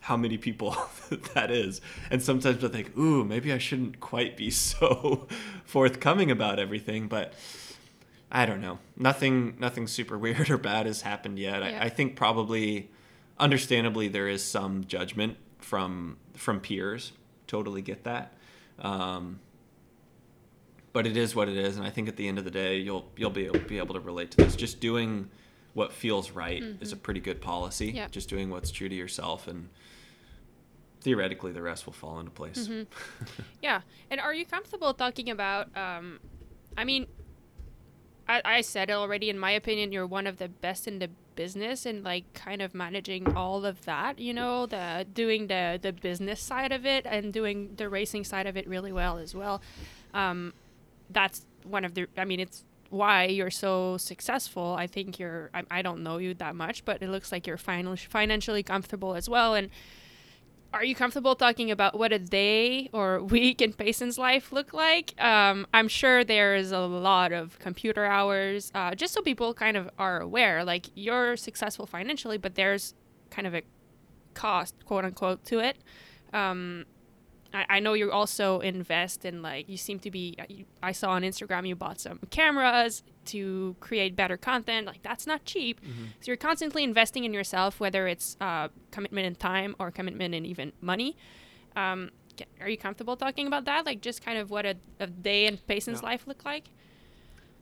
how 0.00 0.16
many 0.16 0.38
people 0.38 0.76
that 1.34 1.50
is. 1.50 1.80
And 2.10 2.22
sometimes 2.22 2.62
I 2.64 2.68
think, 2.68 2.96
ooh, 2.96 3.24
maybe 3.24 3.52
I 3.52 3.58
shouldn't 3.58 4.00
quite 4.00 4.36
be 4.36 4.50
so 4.68 5.26
forthcoming 5.64 6.30
about 6.30 6.58
everything. 6.58 7.08
But 7.08 7.34
I 8.30 8.46
don't 8.46 8.60
know. 8.60 8.78
Nothing 8.96 9.56
nothing 9.58 9.86
super 9.88 10.16
weird 10.18 10.48
or 10.50 10.58
bad 10.58 10.86
has 10.86 11.02
happened 11.02 11.38
yet. 11.38 11.62
Yeah. 11.62 11.80
I, 11.80 11.86
I 11.86 11.88
think 11.88 12.14
probably 12.16 12.90
understandably 13.38 14.08
there 14.08 14.28
is 14.28 14.44
some 14.44 14.84
judgment 14.84 15.36
from 15.58 16.18
from 16.34 16.60
peers. 16.60 17.12
Totally 17.46 17.82
get 17.82 18.04
that. 18.04 18.32
Um, 18.78 19.40
but 20.92 21.06
it 21.06 21.16
is 21.16 21.34
what 21.34 21.48
it 21.48 21.56
is, 21.56 21.76
and 21.76 21.86
I 21.86 21.90
think 21.90 22.08
at 22.08 22.16
the 22.16 22.28
end 22.28 22.38
of 22.38 22.44
the 22.44 22.50
day, 22.50 22.78
you'll 22.78 23.10
you'll 23.16 23.30
be 23.30 23.46
able, 23.46 23.60
be 23.60 23.78
able 23.78 23.94
to 23.94 24.00
relate 24.00 24.30
to 24.32 24.36
this. 24.38 24.56
Just 24.56 24.80
doing 24.80 25.30
what 25.74 25.92
feels 25.92 26.32
right 26.32 26.62
is 26.80 26.92
a 26.92 26.96
pretty 26.96 27.20
good 27.20 27.40
policy. 27.40 27.88
Mm-hmm. 27.88 27.96
Yeah. 27.96 28.08
Just 28.08 28.28
doing 28.28 28.50
what's 28.50 28.70
true 28.70 28.88
to 28.88 28.94
yourself, 28.94 29.48
and 29.48 29.68
theoretically, 31.00 31.52
the 31.52 31.62
rest 31.62 31.86
will 31.86 31.92
fall 31.92 32.18
into 32.18 32.30
place. 32.30 32.68
Mm-hmm. 32.68 32.82
Yeah. 33.62 33.82
And 34.10 34.20
are 34.20 34.34
you 34.34 34.44
comfortable 34.44 34.92
talking 34.92 35.30
about 35.30 35.74
um 35.76 36.18
I 36.76 36.84
mean 36.84 37.06
I, 38.28 38.42
I 38.44 38.60
said 38.60 38.90
it 38.90 38.92
already 38.92 39.30
in 39.30 39.38
my 39.38 39.52
opinion 39.52 39.92
you're 39.92 40.06
one 40.06 40.26
of 40.26 40.38
the 40.38 40.48
best 40.48 40.88
in 40.88 40.98
the 40.98 41.08
business 41.36 41.86
and 41.86 42.02
like 42.02 42.32
kind 42.34 42.60
of 42.60 42.74
managing 42.74 43.34
all 43.36 43.64
of 43.64 43.84
that, 43.84 44.18
you 44.18 44.34
know, 44.34 44.66
the 44.66 45.06
doing 45.12 45.46
the 45.46 45.78
the 45.80 45.92
business 45.92 46.40
side 46.40 46.72
of 46.72 46.84
it 46.84 47.06
and 47.06 47.32
doing 47.32 47.74
the 47.76 47.88
racing 47.88 48.24
side 48.24 48.46
of 48.46 48.56
it 48.56 48.68
really 48.68 48.92
well 48.92 49.18
as 49.18 49.34
well. 49.34 49.62
Um 50.12 50.52
that's 51.12 51.46
one 51.64 51.84
of 51.84 51.94
the 51.94 52.06
I 52.16 52.24
mean 52.24 52.40
it's 52.40 52.64
why 52.90 53.24
you're 53.24 53.50
so 53.50 53.96
successful. 53.96 54.74
I 54.78 54.86
think 54.86 55.18
you're 55.18 55.50
I, 55.54 55.62
I 55.70 55.82
don't 55.82 56.02
know 56.02 56.18
you 56.18 56.34
that 56.34 56.54
much, 56.54 56.84
but 56.84 57.02
it 57.02 57.08
looks 57.08 57.32
like 57.32 57.46
you're 57.46 57.56
final, 57.56 57.96
financially 57.96 58.62
comfortable 58.62 59.14
as 59.14 59.28
well 59.28 59.54
and 59.54 59.70
are 60.74 60.84
you 60.84 60.94
comfortable 60.94 61.34
talking 61.34 61.70
about 61.70 61.98
what 61.98 62.12
a 62.12 62.18
day 62.18 62.88
or 62.92 63.22
week 63.36 63.60
in 63.60 63.72
Payson's 63.72 64.18
life 64.18 64.52
look 64.52 64.72
like? 64.72 65.14
Um, 65.22 65.66
I'm 65.74 65.88
sure 65.88 66.24
there's 66.24 66.72
a 66.72 66.80
lot 66.80 67.32
of 67.32 67.58
computer 67.58 68.04
hours, 68.04 68.70
uh, 68.74 68.94
just 68.94 69.12
so 69.12 69.20
people 69.22 69.52
kind 69.54 69.76
of 69.76 69.90
are 69.98 70.20
aware. 70.20 70.64
Like 70.64 70.86
you're 70.94 71.36
successful 71.36 71.86
financially, 71.86 72.38
but 72.38 72.54
there's 72.54 72.94
kind 73.30 73.46
of 73.46 73.54
a 73.54 73.62
cost, 74.34 74.74
quote 74.86 75.04
unquote, 75.04 75.44
to 75.46 75.58
it. 75.60 75.76
Um, 76.32 76.86
I, 77.54 77.66
I 77.68 77.80
know 77.80 77.92
you 77.92 78.10
also 78.10 78.60
invest 78.60 79.24
in 79.24 79.42
like 79.42 79.68
you 79.68 79.76
seem 79.76 79.98
to 80.00 80.10
be. 80.10 80.36
You, 80.48 80.64
I 80.82 80.92
saw 80.92 81.10
on 81.10 81.22
Instagram 81.22 81.66
you 81.66 81.76
bought 81.76 82.00
some 82.00 82.18
cameras 82.30 83.02
to 83.26 83.76
create 83.80 84.16
better 84.16 84.36
content. 84.36 84.86
Like 84.86 85.02
that's 85.02 85.26
not 85.26 85.44
cheap. 85.44 85.80
So 86.20 86.26
you're 86.30 86.36
constantly 86.36 86.82
investing 86.84 87.24
in 87.24 87.32
yourself, 87.32 87.78
whether 87.80 88.08
it's 88.08 88.36
uh, 88.40 88.68
commitment 88.90 89.26
in 89.26 89.34
time 89.34 89.76
or 89.78 89.90
commitment 89.90 90.34
in 90.34 90.44
even 90.46 90.72
money. 90.80 91.16
Um, 91.76 92.10
are 92.60 92.68
you 92.68 92.78
comfortable 92.78 93.16
talking 93.16 93.46
about 93.46 93.66
that? 93.66 93.84
Like 93.86 94.00
just 94.00 94.24
kind 94.24 94.38
of 94.38 94.50
what 94.50 94.64
a, 94.66 94.74
a 94.98 95.06
day 95.06 95.46
in 95.46 95.58
Payson's 95.58 96.00
Yeah. 96.00 96.08
life 96.08 96.26
look 96.26 96.44
like? 96.44 96.70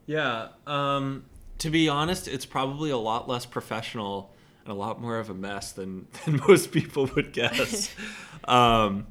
Yeah. 0.07 0.49
Um, 0.67 1.25
to 1.59 1.71
be 1.71 1.89
honest, 1.89 2.27
it's 2.29 2.47
probably 2.47 2.91
a 2.91 2.97
lot 2.97 3.29
less 3.29 3.45
professional 3.47 4.35
and 4.65 4.73
a 4.73 4.75
lot 4.75 5.01
more 5.01 5.19
of 5.19 5.29
a 5.31 5.35
mess 5.35 5.73
than, 5.73 6.07
than 6.25 6.41
most 6.49 6.71
people 6.73 7.07
would 7.17 7.33
guess. 7.33 7.95
um, 8.45 9.07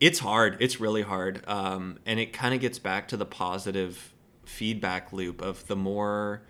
it's 0.00 0.20
hard. 0.20 0.56
It's 0.60 0.80
really 0.80 1.02
hard. 1.02 1.42
Um, 1.48 1.98
and 2.06 2.20
it 2.20 2.32
kind 2.32 2.54
of 2.54 2.60
gets 2.60 2.78
back 2.78 3.08
to 3.08 3.16
the 3.16 3.26
positive 3.26 4.12
feedback 4.44 5.12
loop 5.12 5.42
of 5.42 5.66
the 5.66 5.76
more 5.76 6.42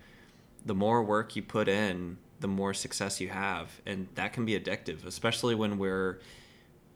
the 0.65 0.75
more 0.75 1.01
work 1.01 1.35
you 1.35 1.41
put 1.41 1.67
in, 1.69 2.17
the 2.41 2.47
more 2.47 2.73
success 2.73 3.21
you 3.21 3.29
have. 3.29 3.81
And 3.85 4.07
that 4.15 4.33
can 4.33 4.45
be 4.45 4.59
addictive, 4.59 5.05
especially 5.05 5.55
when 5.55 5.77
we're 5.77 6.19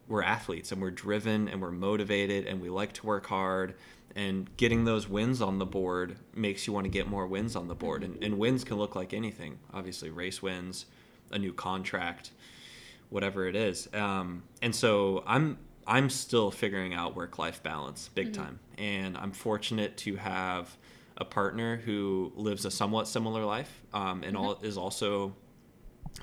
we're 0.08 0.24
athletes 0.24 0.72
and 0.72 0.82
we're 0.82 0.92
driven 0.92 1.48
and 1.48 1.62
we're 1.62 1.72
motivated 1.72 2.46
and 2.46 2.62
we 2.62 2.70
like 2.70 2.94
to 2.94 3.06
work 3.06 3.28
hard 3.28 3.74
and 4.16 4.56
getting 4.58 4.84
those 4.84 5.08
wins 5.08 5.42
on 5.42 5.60
the 5.60 5.66
board 5.66 6.18
makes 6.36 6.68
you 6.68 6.74
want 6.74 6.84
to 6.84 6.90
get 6.90 7.08
more 7.08 7.26
wins 7.26 7.56
on 7.56 7.68
the 7.68 7.76
board 7.76 8.04
and, 8.04 8.22
and 8.22 8.38
wins 8.38 8.64
can 8.64 8.78
look 8.78 8.96
like 8.96 9.14
anything 9.14 9.58
obviously 9.74 10.10
race 10.10 10.42
wins 10.42 10.86
a 11.32 11.40
new 11.40 11.54
contract 11.54 12.32
whatever 13.10 13.48
it 13.48 13.56
is 13.56 13.88
um, 13.94 14.44
and 14.62 14.76
so 14.76 15.24
i'm 15.26 15.58
i'm 15.88 16.10
still 16.10 16.52
figuring 16.52 16.94
out 16.94 17.16
work 17.16 17.38
life 17.38 17.62
balance 17.64 18.10
big 18.14 18.32
mm-hmm. 18.32 18.44
time 18.44 18.60
and 18.78 19.18
i'm 19.18 19.32
fortunate 19.32 19.98
to 19.98 20.16
have 20.16 20.78
a 21.18 21.26
partner 21.26 21.78
who 21.78 22.32
lives 22.36 22.66
a 22.66 22.72
somewhat 22.72 23.08
similar 23.08 23.46
life 23.46 23.82
um, 23.94 24.24
and 24.24 24.36
mm-hmm. 24.36 24.46
all, 24.46 24.60
is 24.62 24.78
also 24.78 25.36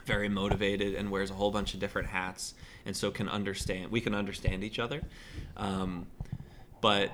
very 0.04 0.28
motivated 0.28 0.94
and 0.94 1.11
wears 1.11 1.30
a 1.30 1.34
whole 1.34 1.50
bunch 1.50 1.74
of 1.74 1.80
different 1.80 2.08
hats 2.08 2.54
and 2.86 2.96
so 2.96 3.11
can 3.11 3.28
understand 3.28 3.90
we 3.90 4.00
can 4.00 4.14
understand 4.14 4.64
each 4.64 4.78
other 4.78 5.00
um, 5.56 6.06
but 6.80 7.11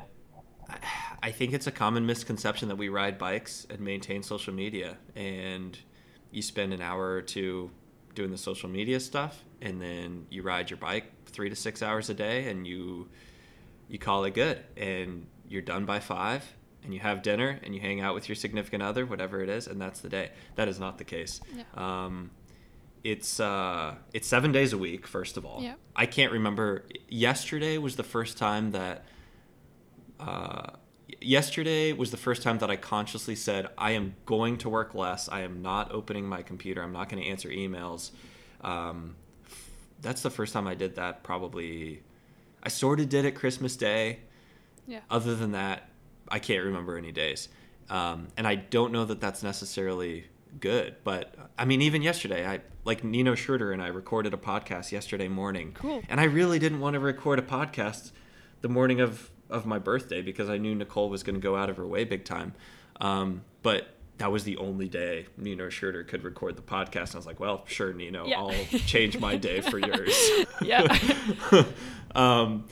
I 1.23 1.31
think 1.31 1.53
it's 1.53 1.67
a 1.67 1.73
common 1.73 2.07
misconception 2.07 2.69
that 2.69 2.77
we 2.77 2.89
ride 2.89 3.19
bikes 3.19 3.67
and 3.71 3.81
maintain 3.81 4.23
social 4.23 4.53
media, 4.53 4.97
and 5.15 5.79
you 6.31 6.43
spend 6.43 6.73
an 6.73 6.83
hour 6.83 7.15
or 7.15 7.23
two 7.23 7.71
doing 8.15 8.31
the 8.31 8.39
social 8.39 8.69
media 8.69 9.01
stuff, 9.01 9.45
and 9.61 9.81
then 9.81 10.27
you 10.31 10.43
ride 10.43 10.71
your 10.71 10.79
bike 10.79 11.13
three 11.37 11.51
to 11.51 11.55
six 11.55 11.83
hours 11.83 12.11
a 12.11 12.15
day, 12.15 12.49
and 12.49 12.67
you 12.67 13.09
you 13.89 13.99
call 13.99 14.25
it 14.25 14.35
good, 14.35 14.59
and 14.77 15.27
you're 15.49 15.63
done 15.63 15.85
by 15.85 16.01
five, 16.01 16.43
and 16.83 16.93
you 16.93 16.99
have 17.01 17.23
dinner, 17.23 17.61
and 17.63 17.75
you 17.75 17.81
hang 17.81 18.01
out 18.01 18.15
with 18.15 18.29
your 18.29 18.35
significant 18.35 18.83
other, 18.83 19.07
whatever 19.07 19.41
it 19.43 19.49
is, 19.49 19.69
and 19.69 19.81
that's 19.81 20.01
the 20.01 20.09
day. 20.09 20.31
That 20.57 20.67
is 20.67 20.81
not 20.81 20.99
the 20.99 21.05
case. 21.05 21.41
Um, 21.75 22.31
it's 23.05 23.39
uh, 23.39 23.95
it's 24.13 24.27
seven 24.27 24.51
days 24.51 24.73
a 24.73 24.79
week. 24.79 25.07
First 25.07 25.37
of 25.37 25.45
all. 25.45 25.61
I 25.95 26.07
can't 26.07 26.33
remember. 26.33 26.85
Yesterday 27.09 27.79
was 27.79 27.95
the 27.95 28.03
first 28.03 28.37
time 28.39 28.73
that 28.73 29.05
uh, 30.19 30.71
yesterday 31.21 31.93
was 31.93 32.11
the 32.11 32.17
first 32.17 32.43
time 32.43 32.59
that 32.59 32.71
I 32.71 32.77
consciously 32.77 33.37
said, 33.37 33.69
I 33.79 33.93
am 33.93 34.17
going 34.25 34.59
to 34.59 34.69
work 34.69 34.95
less. 34.95 35.29
I 35.29 35.43
am 35.43 35.63
not 35.63 35.93
opening 35.93 36.27
my 36.27 36.43
computer. 36.43 36.83
I'm 36.83 36.93
not 36.93 37.09
going 37.09 37.23
to 37.23 37.29
answer 37.29 37.49
emails. 37.49 38.11
Um, 38.63 39.17
that's 40.01 40.23
the 40.23 40.31
first 40.31 40.53
time 40.53 40.67
I 40.67 40.75
did 40.75 40.97
that, 40.97 41.23
probably. 41.23 42.03
I 42.63 42.69
sort 42.69 43.01
of 43.01 43.09
did 43.09 43.25
it 43.25 43.33
Christmas 43.33 43.77
Day. 43.77 44.21
Yeah. 44.87 45.01
Other 45.11 45.35
than 45.35 45.53
that, 45.53 45.89
I 46.29 46.39
can't 46.39 46.65
remember 46.65 46.97
any 46.97 47.13
days. 47.13 47.49
Um, 47.89 48.29
and 48.37 48.47
I 48.47 48.57
don't 48.57 48.93
know 48.93 49.05
that 49.05 49.21
that's 49.21 49.43
necessarily 49.43 50.27
good. 50.61 50.97
But 51.05 51.35
I 51.59 51.65
mean, 51.65 51.83
even 51.83 52.03
yesterday, 52.03 52.47
I 52.47 52.61
like 52.85 53.05
Nino 53.05 53.35
Schurter 53.35 53.73
and 53.73 53.83
I 53.83 53.89
recorded 53.89 54.35
a 54.35 54.37
podcast 54.37 54.93
yesterday 54.93 55.29
morning. 55.29 55.73
Cool. 55.75 56.03
And 56.09 56.21
I 56.21 56.25
really 56.25 56.59
didn't 56.59 56.81
want 56.81 56.95
to 56.95 57.01
record 57.01 57.39
a 57.39 57.43
podcast 57.43 58.13
the 58.61 58.69
morning 58.69 59.01
of 59.01 59.31
of 59.49 59.65
my 59.65 59.79
birthday 59.79 60.23
because 60.23 60.51
I 60.51 60.59
knew 60.59 60.75
Nicole 60.75 61.09
was 61.09 61.23
going 61.23 61.37
to 61.37 61.41
go 61.41 61.57
out 61.57 61.71
of 61.71 61.77
her 61.77 61.87
way 61.87 62.05
big 62.05 62.25
time. 62.25 62.55
Um, 63.01 63.43
but 63.63 63.96
that 64.19 64.33
was 64.33 64.45
the 64.45 64.57
only 64.57 64.89
day 64.89 65.27
Nino 65.37 65.69
Schurter 65.69 66.07
could 66.07 66.25
record 66.25 66.57
the 66.57 66.63
podcast. 66.63 67.09
And 67.09 67.17
I 67.17 67.19
was 67.19 67.27
like, 67.27 67.41
well, 67.41 67.65
sure, 67.67 67.93
Nino, 67.93 68.27
yeah. 68.27 68.41
I'll 68.41 68.79
change 68.87 69.19
my 69.19 69.37
day 69.37 69.61
for 69.61 69.79
yours. 69.87 70.17
yeah. 70.63 70.99
um, 72.15 72.65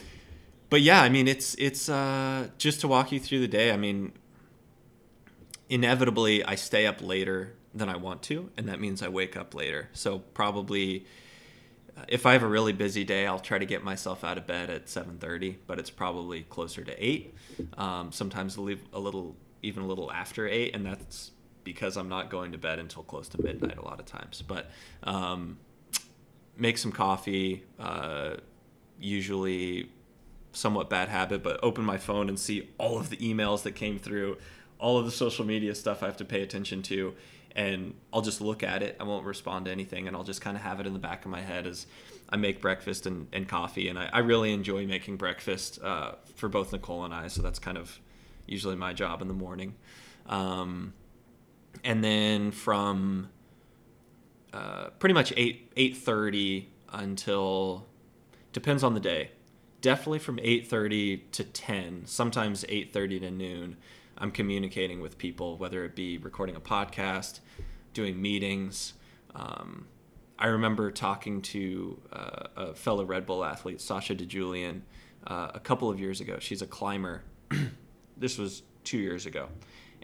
but 0.71 0.81
yeah, 0.81 1.03
I 1.03 1.09
mean, 1.09 1.29
it's 1.29 1.55
it's 1.57 1.89
uh, 1.89 2.49
just 2.59 2.81
to 2.81 2.89
walk 2.89 3.13
you 3.13 3.21
through 3.21 3.41
the 3.41 3.49
day. 3.49 3.71
I 3.73 3.77
mean, 3.77 4.13
inevitably, 5.69 6.45
I 6.45 6.55
stay 6.55 6.87
up 6.87 7.03
later 7.03 7.55
than 7.75 7.89
I 7.89 7.97
want 7.97 8.23
to, 8.23 8.51
and 8.57 8.69
that 8.69 8.81
means 8.81 9.03
I 9.03 9.09
wake 9.09 9.37
up 9.37 9.55
later. 9.55 9.89
So 9.93 10.19
probably 10.19 11.05
if 12.09 12.27
I 12.27 12.33
have 12.33 12.43
a 12.43 12.49
really 12.49 12.73
busy 12.73 13.05
day, 13.05 13.27
I'll 13.27 13.39
try 13.39 13.59
to 13.59 13.67
get 13.67 13.85
myself 13.85 14.25
out 14.25 14.39
of 14.39 14.47
bed 14.47 14.71
at 14.71 14.87
7:30, 14.87 15.57
but 15.67 15.79
it's 15.79 15.91
probably 15.91 16.43
closer 16.43 16.83
to 16.83 17.05
eight. 17.05 17.35
Um, 17.77 18.13
sometimes 18.13 18.59
I'll 18.59 18.65
leave 18.65 18.83
a 18.93 18.99
little, 18.99 19.37
even 19.63 19.83
a 19.83 19.87
little 19.87 20.11
after 20.11 20.49
eight, 20.49 20.75
and 20.75 20.85
that's 20.85 21.31
because 21.65 21.97
I'm 21.97 22.09
not 22.09 22.31
going 22.31 22.53
to 22.53 22.59
bed 22.59 22.79
until 22.79 23.03
close 23.03 23.29
to 23.31 23.43
midnight 23.43 23.79
a 23.79 23.83
lot 23.83 23.99
of 23.99 24.07
times. 24.07 24.43
But 24.47 24.71
um, 25.03 25.59
make 26.57 26.79
some 26.79 26.93
coffee. 26.93 27.65
Uh, 27.79 28.37
usually, 29.01 29.91
somewhat 30.53 30.89
bad 30.89 31.09
habit, 31.09 31.43
but 31.43 31.59
open 31.62 31.85
my 31.85 31.99
phone 31.99 32.29
and 32.29 32.39
see 32.39 32.71
all 32.79 32.99
of 32.99 33.11
the 33.11 33.17
emails 33.17 33.62
that 33.62 33.73
came 33.73 33.99
through, 33.99 34.39
all 34.79 34.99
of 34.99 35.05
the 35.05 35.11
social 35.11 35.45
media 35.45 35.75
stuff 35.75 36.03
I 36.03 36.07
have 36.07 36.17
to 36.19 36.25
pay 36.25 36.43
attention 36.43 36.83
to, 36.83 37.15
and 37.57 37.95
I'll 38.12 38.23
just 38.23 38.41
look 38.41 38.62
at 38.62 38.83
it. 38.83 38.97
I 39.01 39.05
won't 39.05 39.25
respond 39.27 39.67
to 39.67 39.73
anything, 39.73 40.07
and 40.07 40.17
I'll 40.17 40.25
just 40.25 40.41
kind 40.41 40.57
of 40.57 40.62
have 40.62 40.81
it 40.81 40.87
in 40.87 40.93
the 40.93 40.99
back 40.99 41.25
of 41.25 41.31
my 41.31 41.41
head 41.41 41.67
as 41.67 41.87
I 42.29 42.37
make 42.37 42.61
breakfast 42.61 43.07
and, 43.07 43.29
and 43.33 43.49
coffee. 43.49 43.89
And 43.89 43.99
I, 43.99 44.09
I 44.12 44.19
really 44.21 44.53
enjoy 44.53 44.87
making 44.87 45.17
breakfast 45.17 45.79
uh, 45.83 46.12
for 46.37 46.49
both 46.49 46.73
Nicole 46.73 47.05
and 47.05 47.15
I, 47.15 47.29
so 47.29 47.43
that's 47.43 47.59
kind 47.59 47.79
of 47.79 47.99
usually 48.47 48.77
my 48.77 48.93
job 48.93 49.23
in 49.23 49.29
the 49.29 49.35
morning. 49.35 49.75
Um, 50.27 50.95
and 51.83 52.05
then 52.05 52.51
from 52.51 53.29
uh, 54.53 54.91
pretty 54.99 55.14
much 55.14 55.33
eight 55.37 55.72
eight 55.77 55.97
thirty 55.97 56.70
until 56.93 57.87
depends 58.53 58.83
on 58.85 58.95
the 58.95 59.01
day. 59.01 59.31
Definitely 59.81 60.20
from 60.20 60.39
eight 60.43 60.68
thirty 60.68 61.18
to 61.33 61.45
ten. 61.45 62.03
Sometimes 62.07 62.64
eight 62.68 62.93
thirty 62.93 63.18
to 63.20 63.31
noon. 63.31 63.77
I'm 64.16 64.31
communicating 64.31 65.01
with 65.01 65.18
people, 65.18 65.57
whether 65.59 65.85
it 65.85 65.97
be 65.97 66.18
recording 66.18 66.55
a 66.55 66.61
podcast, 66.61 67.41
doing 67.93 68.20
meetings. 68.20 68.95
Um, 69.35 69.87
I 70.39 70.49
remember 70.49 70.91
talking 70.91 71.43
to 71.43 72.01
uh, 72.12 72.47
a 72.57 72.75
fellow 72.75 73.05
Red 73.05 73.27
Bull 73.27 73.45
athlete, 73.45 73.81
Sasha 73.81 74.14
DiGiulian, 74.14 74.83
uh, 75.27 75.51
a 75.55 75.61
couple 75.61 75.91
of 75.91 75.99
years 75.99 76.20
ago. 76.20 76.37
She's 76.39 76.62
a 76.62 76.66
climber. 76.66 77.22
this 78.16 78.39
was 78.39 78.62
two 78.85 78.99
years 78.99 79.27
ago. 79.27 79.49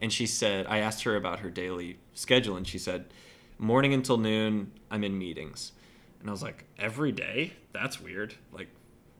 And 0.01 0.13
she 0.13 0.27
said, 0.27 0.67
I 0.67 0.79
asked 0.79 1.03
her 1.05 1.17
about 1.17 1.41
her 1.41 1.51
daily 1.51 1.99
schedule, 2.15 2.57
and 2.57 2.67
she 2.67 2.79
said, 2.79 3.13
morning 3.59 3.93
until 3.93 4.17
noon, 4.17 4.73
I'm 4.91 5.05
in 5.05 5.19
meetings. 5.19 5.73
And 6.21 6.29
I 6.29 6.33
was 6.33 6.43
like, 6.43 6.65
every 6.79 7.13
day? 7.13 7.53
That's 7.73 8.01
weird. 8.01 8.35
Like, 8.53 8.69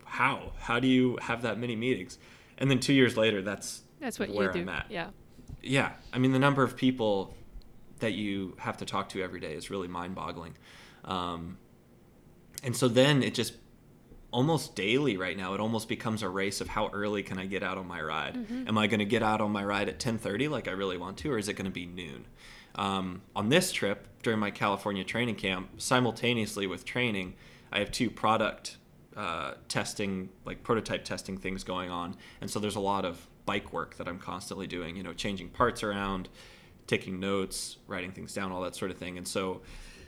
how? 0.05 0.53
How 0.59 0.81
do 0.81 0.89
you 0.89 1.19
have 1.21 1.43
that 1.43 1.59
many 1.59 1.77
meetings? 1.77 2.19
And 2.59 2.71
then 2.71 2.81
two 2.81 2.93
years 2.93 3.17
later, 3.17 3.43
that's 3.43 3.83
that's 4.01 4.19
what 4.19 4.31
where 4.31 4.49
you 4.49 4.53
do. 4.53 4.61
I'm 4.61 4.69
at. 4.69 4.87
Yeah. 4.91 5.09
Yeah. 5.63 5.93
I 6.13 6.19
mean, 6.19 6.33
the 6.33 6.39
number 6.39 6.63
of 6.63 6.77
people 6.77 7.35
that 8.01 8.13
you 8.13 8.57
have 8.59 8.79
to 8.79 8.85
talk 8.85 9.11
to 9.11 9.23
every 9.23 9.41
day 9.41 9.55
is 9.55 9.71
really 9.71 9.89
mind 9.89 10.15
boggling. 10.15 10.57
Um, 11.05 11.59
and 12.63 12.75
so 12.77 12.89
then 12.89 13.23
it 13.23 13.35
just 13.35 13.55
almost 14.33 14.75
daily 14.75 15.17
right 15.17 15.37
now 15.37 15.55
it 15.55 15.61
almost 15.61 15.89
becomes 15.89 16.23
a 16.23 16.29
race 16.29 16.61
of 16.61 16.69
how 16.69 16.89
early 16.93 17.23
can 17.23 17.39
i 17.39 17.47
get 17.47 17.63
out 17.63 17.77
on 17.77 17.87
my 17.87 18.01
ride 18.01 18.35
mm-hmm. 18.35 18.69
am 18.69 18.79
i 18.79 18.87
going 18.87 18.99
to 18.99 19.05
get 19.05 19.23
out 19.23 19.41
on 19.41 19.51
my 19.51 19.65
ride 19.65 19.89
at 19.89 19.99
10.30 19.99 20.49
like 20.49 20.69
i 20.69 20.71
really 20.71 20.97
want 20.97 21.17
to 21.17 21.33
or 21.33 21.39
is 21.39 21.49
it 21.49 21.55
going 21.55 21.65
to 21.65 21.71
be 21.71 21.87
noon 21.87 22.25
um, 22.77 23.23
on 23.35 23.49
this 23.49 23.73
trip 23.73 24.07
during 24.23 24.39
my 24.39 24.51
california 24.51 25.05
training 25.05 25.35
camp 25.35 25.69
simultaneously 25.81 26.67
with 26.67 26.85
training 26.85 27.35
i 27.73 27.79
have 27.79 27.91
two 27.91 28.11
product 28.11 28.77
uh, 29.17 29.55
testing 29.69 30.29
like 30.45 30.63
prototype 30.63 31.05
testing 31.05 31.37
things 31.37 31.65
going 31.65 31.91
on 31.91 32.17
and 32.41 32.49
so 32.49 32.61
there's 32.61 32.77
a 32.77 32.81
lot 32.81 33.05
of 33.05 33.27
bike 33.51 33.73
work 33.73 33.97
that 33.97 34.07
I'm 34.07 34.21
constantly 34.21 34.69
doing, 34.69 34.95
you 34.95 35.03
know, 35.03 35.13
changing 35.13 35.49
parts 35.49 35.83
around, 35.83 36.29
taking 36.87 37.19
notes, 37.19 37.79
writing 37.89 38.13
things 38.13 38.33
down, 38.33 38.53
all 38.53 38.61
that 38.63 38.77
sort 38.77 38.93
of 38.93 38.97
thing. 38.97 39.19
And 39.19 39.27
so 39.27 39.63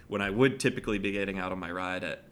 when 0.07 0.23
I 0.23 0.31
would 0.31 0.61
typically 0.61 0.99
be 0.99 1.11
getting 1.11 1.41
out 1.41 1.51
on 1.51 1.59
my 1.59 1.73
ride 1.73 2.05
at, 2.05 2.23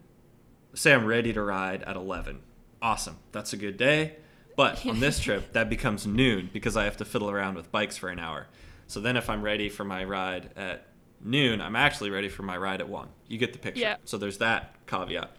say, 0.73 0.93
I'm 0.93 1.05
ready 1.05 1.33
to 1.33 1.41
ride 1.41 1.83
at 1.83 1.95
11, 1.95 2.39
awesome, 2.81 3.17
that's 3.31 3.53
a 3.53 3.57
good 3.57 3.77
day. 3.77 4.15
But 4.55 4.85
on 4.85 4.99
this 4.99 5.19
trip, 5.23 5.53
that 5.53 5.69
becomes 5.69 6.05
noon 6.05 6.49
because 6.51 6.75
I 6.77 6.83
have 6.83 6.97
to 6.97 7.05
fiddle 7.05 7.29
around 7.29 7.55
with 7.55 7.71
bikes 7.71 7.97
for 7.97 8.09
an 8.09 8.19
hour. 8.19 8.47
So 8.87 8.99
then 8.99 9.15
if 9.15 9.29
I'm 9.29 9.41
ready 9.41 9.69
for 9.69 9.83
my 9.83 10.03
ride 10.03 10.51
at 10.55 10.87
noon, 11.23 11.61
I'm 11.61 11.75
actually 11.75 12.09
ready 12.09 12.29
for 12.29 12.43
my 12.43 12.57
ride 12.57 12.81
at 12.81 12.89
1. 12.89 13.07
You 13.27 13.37
get 13.37 13.53
the 13.53 13.59
picture. 13.59 13.81
Yeah. 13.81 13.95
So 14.03 14.17
there's 14.17 14.39
that 14.39 14.75
caveat. 14.87 15.31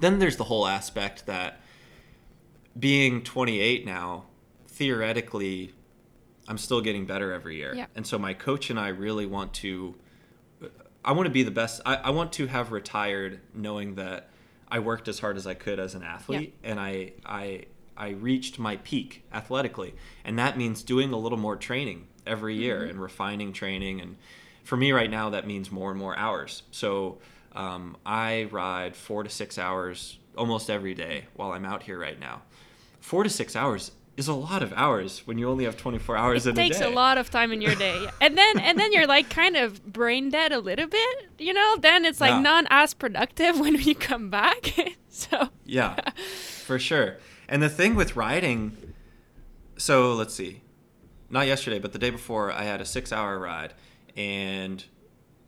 Then 0.00 0.18
there's 0.18 0.36
the 0.36 0.44
whole 0.44 0.66
aspect 0.66 1.26
that 1.26 1.60
being 2.78 3.22
28 3.22 3.84
now, 3.84 4.24
theoretically, 4.68 5.74
I'm 6.48 6.58
still 6.58 6.80
getting 6.80 7.06
better 7.06 7.32
every 7.32 7.56
year. 7.56 7.74
Yeah. 7.74 7.86
And 7.94 8.06
so 8.06 8.18
my 8.18 8.34
coach 8.34 8.70
and 8.70 8.80
I 8.80 8.88
really 8.88 9.26
want 9.26 9.52
to, 9.54 9.94
I 11.04 11.12
want 11.12 11.26
to 11.26 11.30
be 11.30 11.42
the 11.42 11.50
best. 11.50 11.80
I, 11.84 11.96
I 11.96 12.10
want 12.10 12.32
to 12.34 12.46
have 12.46 12.72
retired 12.72 13.40
knowing 13.54 13.96
that 13.96 14.30
I 14.76 14.78
worked 14.78 15.06
as 15.08 15.18
hard 15.20 15.36
as 15.36 15.46
I 15.46 15.54
could 15.54 15.78
as 15.78 15.94
an 15.94 16.02
athlete, 16.02 16.54
yeah. 16.62 16.70
and 16.70 16.80
I 16.80 17.12
I 17.26 17.66
I 17.96 18.08
reached 18.10 18.58
my 18.58 18.76
peak 18.78 19.22
athletically, 19.32 19.94
and 20.24 20.38
that 20.38 20.56
means 20.56 20.82
doing 20.82 21.12
a 21.12 21.18
little 21.18 21.38
more 21.38 21.56
training 21.56 22.08
every 22.26 22.54
year 22.56 22.80
Mm-hmm. 22.80 22.90
and 22.90 23.02
refining 23.02 23.52
training. 23.52 24.00
And 24.00 24.16
for 24.64 24.76
me 24.76 24.92
right 24.92 25.10
now, 25.10 25.30
that 25.30 25.46
means 25.46 25.70
more 25.70 25.90
and 25.90 25.98
more 25.98 26.16
hours. 26.16 26.62
So 26.70 27.18
um, 27.54 27.96
I 28.06 28.48
ride 28.50 28.96
four 28.96 29.22
to 29.24 29.28
six 29.30 29.58
hours 29.58 30.18
almost 30.36 30.70
every 30.70 30.94
day 30.94 31.26
while 31.34 31.52
I'm 31.52 31.66
out 31.66 31.82
here 31.82 31.98
right 31.98 32.18
now. 32.18 32.42
Four 33.00 33.24
to 33.24 33.30
six 33.30 33.54
hours 33.56 33.92
is 34.16 34.28
a 34.28 34.34
lot 34.34 34.62
of 34.62 34.72
hours 34.74 35.22
when 35.26 35.38
you 35.38 35.48
only 35.48 35.64
have 35.64 35.76
24 35.76 36.16
hours 36.16 36.46
it 36.46 36.50
in 36.50 36.54
takes 36.56 36.76
a 36.76 36.80
day. 36.80 36.86
a 36.86 36.90
lot 36.90 37.16
of 37.18 37.30
time 37.30 37.50
in 37.52 37.60
your 37.62 37.74
day 37.74 38.06
and 38.20 38.36
then 38.36 38.58
and 38.58 38.78
then 38.78 38.92
you're 38.92 39.06
like 39.06 39.30
kind 39.30 39.56
of 39.56 39.82
brain 39.90 40.28
dead 40.28 40.52
a 40.52 40.58
little 40.60 40.86
bit 40.86 41.30
you 41.38 41.52
know 41.52 41.76
then 41.80 42.04
it's 42.04 42.20
like 42.20 42.30
Yeah. 42.32 42.40
not 42.40 42.66
as 42.68 42.92
productive 42.92 43.58
when 43.64 43.74
you 43.76 43.94
come 43.94 44.28
back 44.28 44.74
so 45.08 45.48
Yeah, 45.64 45.96
for 46.66 46.78
sure. 46.78 47.16
And 47.48 47.62
the 47.62 47.68
thing 47.68 47.94
with 47.94 48.16
riding, 48.16 48.76
so 49.76 50.14
let's 50.14 50.34
see, 50.34 50.62
not 51.30 51.46
yesterday, 51.46 51.78
but 51.78 51.92
the 51.92 51.98
day 51.98 52.10
before, 52.10 52.50
I 52.52 52.62
had 52.64 52.80
a 52.80 52.84
six 52.84 53.12
hour 53.12 53.38
ride. 53.38 53.74
And 54.16 54.84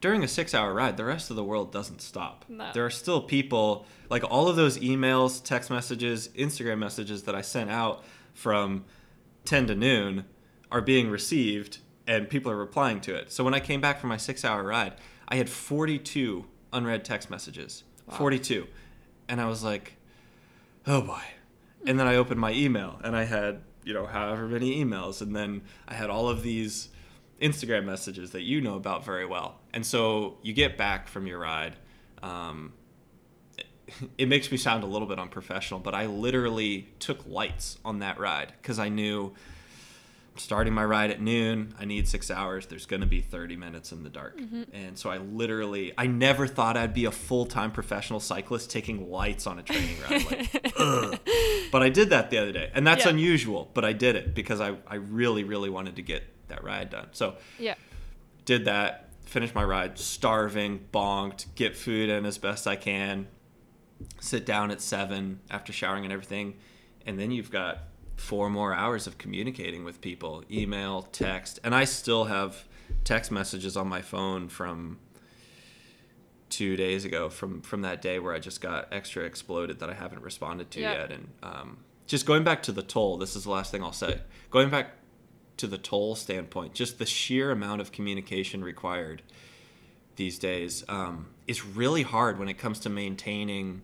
during 0.01 0.23
a 0.25 0.29
six 0.29 0.55
hour 0.55 0.75
ride, 0.75 0.97
the 0.97 1.05
rest 1.05 1.31
of 1.31 1.37
the 1.37 1.45
world 1.45 1.73
doesn't 1.73 2.01
stop. 2.03 2.45
No. 2.49 2.71
There 2.75 2.85
are 2.85 2.91
still 2.91 3.23
people, 3.23 3.87
like 4.11 4.25
all 4.31 4.49
of 4.49 4.57
those 4.57 4.77
emails, 4.79 5.43
text 5.43 5.71
messages, 5.71 6.29
Instagram 6.29 6.79
messages 6.79 7.23
that 7.25 7.35
I 7.35 7.41
sent 7.43 7.71
out 7.71 8.05
from 8.35 8.85
10 9.45 9.69
to 9.69 9.75
noon 9.75 10.25
are 10.71 10.83
being 10.83 11.09
received 11.09 11.79
and 12.07 12.29
people 12.29 12.51
are 12.51 12.57
replying 12.57 13.01
to 13.01 13.15
it. 13.15 13.33
So 13.33 13.45
when 13.45 13.55
I 13.55 13.61
came 13.61 13.81
back 13.81 14.01
from 14.01 14.11
my 14.11 14.17
six 14.17 14.45
hour 14.45 14.63
ride, 14.63 14.95
I 15.29 15.37
had 15.37 15.49
42 15.49 16.45
unread 16.73 17.05
text 17.05 17.31
messages. 17.31 17.85
42. 18.11 18.67
And 19.29 19.41
I 19.41 19.47
was 19.47 19.65
like, 19.65 19.97
oh 20.87 21.01
boy. 21.01 21.23
And 21.87 21.99
then 21.99 22.07
I 22.07 22.17
opened 22.17 22.41
my 22.41 22.53
email 22.53 23.01
and 23.03 23.17
I 23.17 23.25
had, 23.25 23.63
you 23.85 23.95
know, 23.95 24.07
however 24.07 24.47
many 24.47 24.85
emails. 24.85 25.23
And 25.23 25.35
then 25.35 25.63
I 25.89 25.95
had 25.95 26.11
all 26.11 26.29
of 26.29 26.43
these 26.43 26.89
Instagram 27.41 27.85
messages 27.85 28.31
that 28.31 28.43
you 28.43 28.61
know 28.61 28.77
about 28.77 29.05
very 29.05 29.27
well. 29.27 29.61
And 29.73 29.85
so 29.85 30.39
you 30.43 30.53
get 30.53 30.77
back 30.77 31.09
from 31.09 31.27
your 31.27 31.39
ride. 31.39 31.77
Um, 32.23 32.73
it, 34.19 34.29
makes 34.29 34.51
me 34.51 34.57
sound 34.57 34.83
a 34.85 34.87
little 34.87 35.09
bit 35.09 35.19
unprofessional, 35.19 35.81
but 35.81 35.95
I 35.95 36.07
literally 36.07 36.89
took 36.99 37.27
lights 37.27 37.79
on 37.85 37.99
that 38.01 38.19
ride 38.19 38.53
because 38.61 38.79
I 38.79 38.89
knew 38.89 39.35
starting 40.37 40.73
my 40.73 40.85
ride 40.85 41.11
at 41.11 41.21
noon. 41.21 41.75
I 41.79 41.85
need 41.85 42.09
six 42.09 42.31
hours. 42.31 42.67
There's 42.67 42.87
going 42.87 43.03
to 43.03 43.07
be 43.07 43.21
30 43.21 43.57
minutes 43.57 43.93
in 43.93 44.03
the 44.03 44.11
dark. 44.11 44.39
Mm-hmm. 44.39 44.63
And 44.73 44.99
so 44.99 45.11
i 45.11 45.19
literally 45.19 45.93
i 45.97 46.07
never 46.07 46.47
thought 46.47 46.77
i'd 46.77 46.95
be 46.95 47.05
a 47.05 47.11
full-time 47.11 47.71
professional 47.71 48.21
cyclist 48.21 48.71
taking 48.71 49.11
lights 49.11 49.47
on 49.47 49.59
a 49.59 49.63
training 49.63 49.97
ride 50.09 50.25
like, 50.27 51.23
but 51.73 51.83
i 51.83 51.89
did 51.89 52.11
that 52.11 52.31
the 52.31 52.39
other 52.39 52.53
day 52.53 52.71
and 52.75 52.87
that's 52.87 53.05
Yeah. 53.05 53.11
unusual 53.11 53.71
but 53.75 53.85
i 53.85 53.93
did 53.93 54.17
it 54.17 54.35
because 54.35 54.61
I, 54.61 54.77
I 54.87 54.97
really 54.97 55.45
really 55.45 55.71
wanted 55.71 55.97
to 55.97 56.03
get 56.03 56.25
that 56.49 56.63
ride 56.65 56.91
done. 56.91 57.09
So 57.13 57.37
yeah. 57.59 57.75
did 58.45 58.65
that 58.67 59.11
finished 59.25 59.55
my 59.55 59.65
ride 59.65 59.99
starving 59.99 60.87
bonked 60.93 61.47
get 61.55 61.77
food 61.77 62.09
in 62.09 62.27
as 62.27 62.39
best 62.39 62.67
i 62.67 62.77
can 62.77 63.27
sit 64.21 64.45
down 64.45 64.71
at 64.71 64.81
seven 64.81 65.41
after 65.51 65.73
showering 65.73 66.05
and 66.05 66.13
everything 66.13 66.55
and 67.07 67.19
then 67.19 67.31
you've 67.31 67.51
got 67.51 67.79
four 68.17 68.49
more 68.49 68.75
hours 68.75 69.07
of 69.07 69.19
communicating 69.19 69.85
with 69.85 70.01
people 70.01 70.43
email 70.51 71.03
text 71.03 71.59
and 71.65 71.75
i 71.75 71.85
still 71.85 72.25
have 72.25 72.65
text 73.03 73.31
messages 73.31 73.77
on 73.77 73.89
my 73.89 74.01
phone 74.01 74.49
from 74.49 74.99
two 76.49 76.77
days 76.77 77.05
ago 77.05 77.29
from 77.29 77.61
from 77.63 77.83
that 77.83 78.01
day 78.01 78.19
where 78.19 78.33
i 78.33 78.39
just 78.39 78.61
got 78.61 78.87
extra 78.93 79.25
exploded 79.25 79.79
that 79.81 79.91
i 79.91 79.95
haven't 79.95 80.23
responded 80.23 80.71
to 80.71 80.81
yet 80.81 81.11
and 81.11 81.29
um, 81.43 81.79
just 82.07 82.27
going 82.27 82.45
back 82.45 82.63
to 82.63 82.73
the 82.73 82.83
toll 82.83 83.17
this 83.17 83.35
is 83.35 83.45
the 83.45 83.51
last 83.51 83.71
thing 83.71 83.83
i'll 83.83 83.93
say. 83.93 84.21
Going 84.51 84.71
back 84.71 84.93
to 85.57 85.67
the 85.67 85.79
toll 85.79 86.15
standpoint 86.15 86.75
just 86.75 86.99
the 86.99 87.07
sheer 87.07 87.51
amount 87.51 87.81
of 87.81 87.91
communication 87.91 88.63
required 88.63 89.23
these 90.17 90.39
days 90.39 90.85
um, 90.89 91.27
is 91.47 91.65
really 91.65 92.03
hard 92.03 92.39
when 92.39 92.49
it 92.49 92.55
comes 92.55 92.81
to 92.81 92.89
maintaining 92.89 93.83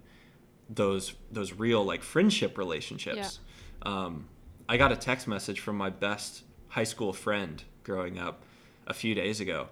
those 0.68 1.14
those 1.30 1.52
real 1.52 1.84
like 1.84 2.02
friendship 2.02 2.56
relationships. 2.56 3.40
Um, 3.82 4.28
I 4.68 4.76
got 4.76 4.92
a 4.92 4.96
text 4.96 5.26
message 5.26 5.60
from 5.60 5.76
my 5.76 5.90
best 5.90 6.42
high 6.68 6.84
school 6.84 7.12
friend 7.12 7.62
growing 7.82 8.18
up 8.18 8.44
a 8.86 8.94
few 8.94 9.14
days 9.14 9.40
ago, 9.40 9.68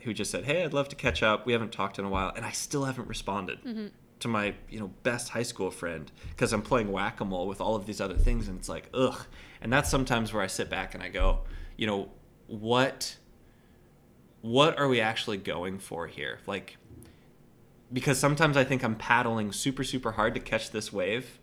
who 0.00 0.12
just 0.12 0.30
said, 0.30 0.44
"Hey, 0.44 0.62
I'd 0.64 0.74
love 0.74 0.88
to 0.90 0.96
catch 0.96 1.22
up. 1.22 1.46
We 1.46 1.52
haven't 1.52 1.72
talked 1.72 1.98
in 1.98 2.04
a 2.04 2.08
while," 2.10 2.32
and 2.36 2.44
I 2.44 2.50
still 2.52 2.84
haven't 2.84 3.08
responded 3.08 3.58
to 4.20 4.28
my 4.28 4.54
you 4.70 4.78
know 4.80 4.88
best 5.02 5.30
high 5.30 5.42
school 5.42 5.70
friend 5.70 6.10
because 6.30 6.52
I'm 6.52 6.62
playing 6.62 6.90
whack 6.92 7.20
a 7.20 7.24
mole 7.24 7.46
with 7.48 7.60
all 7.60 7.74
of 7.76 7.86
these 7.86 8.00
other 8.00 8.16
things, 8.16 8.48
and 8.48 8.58
it's 8.58 8.68
like 8.68 8.88
ugh. 8.94 9.26
And 9.60 9.72
that's 9.72 9.90
sometimes 9.90 10.32
where 10.32 10.42
I 10.42 10.48
sit 10.48 10.68
back 10.70 10.94
and 10.94 11.02
I 11.02 11.08
go, 11.08 11.40
you 11.76 11.86
know, 11.86 12.10
what 12.46 13.16
what 14.42 14.78
are 14.78 14.86
we 14.86 15.00
actually 15.00 15.38
going 15.38 15.78
for 15.78 16.06
here? 16.06 16.38
Like, 16.46 16.76
because 17.92 18.18
sometimes 18.18 18.56
I 18.56 18.64
think 18.64 18.82
I'm 18.82 18.96
paddling 18.96 19.52
super, 19.52 19.84
super 19.84 20.12
hard 20.12 20.34
to 20.34 20.40
catch 20.40 20.70
this 20.70 20.92
wave. 20.92 21.38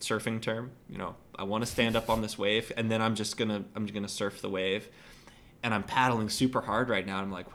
Surfing 0.00 0.40
term, 0.40 0.70
you 0.88 0.96
know, 0.96 1.16
I 1.36 1.42
want 1.42 1.64
to 1.64 1.70
stand 1.70 1.96
up 1.96 2.08
on 2.08 2.22
this 2.22 2.38
wave, 2.38 2.70
and 2.76 2.88
then 2.88 3.02
I'm 3.02 3.16
just 3.16 3.36
gonna, 3.36 3.64
I'm 3.74 3.86
just 3.86 3.94
gonna 3.94 4.06
surf 4.06 4.40
the 4.40 4.48
wave, 4.48 4.88
and 5.64 5.74
I'm 5.74 5.82
paddling 5.82 6.28
super 6.28 6.60
hard 6.60 6.88
right 6.88 7.04
now. 7.04 7.20
I'm 7.20 7.32
like, 7.32 7.46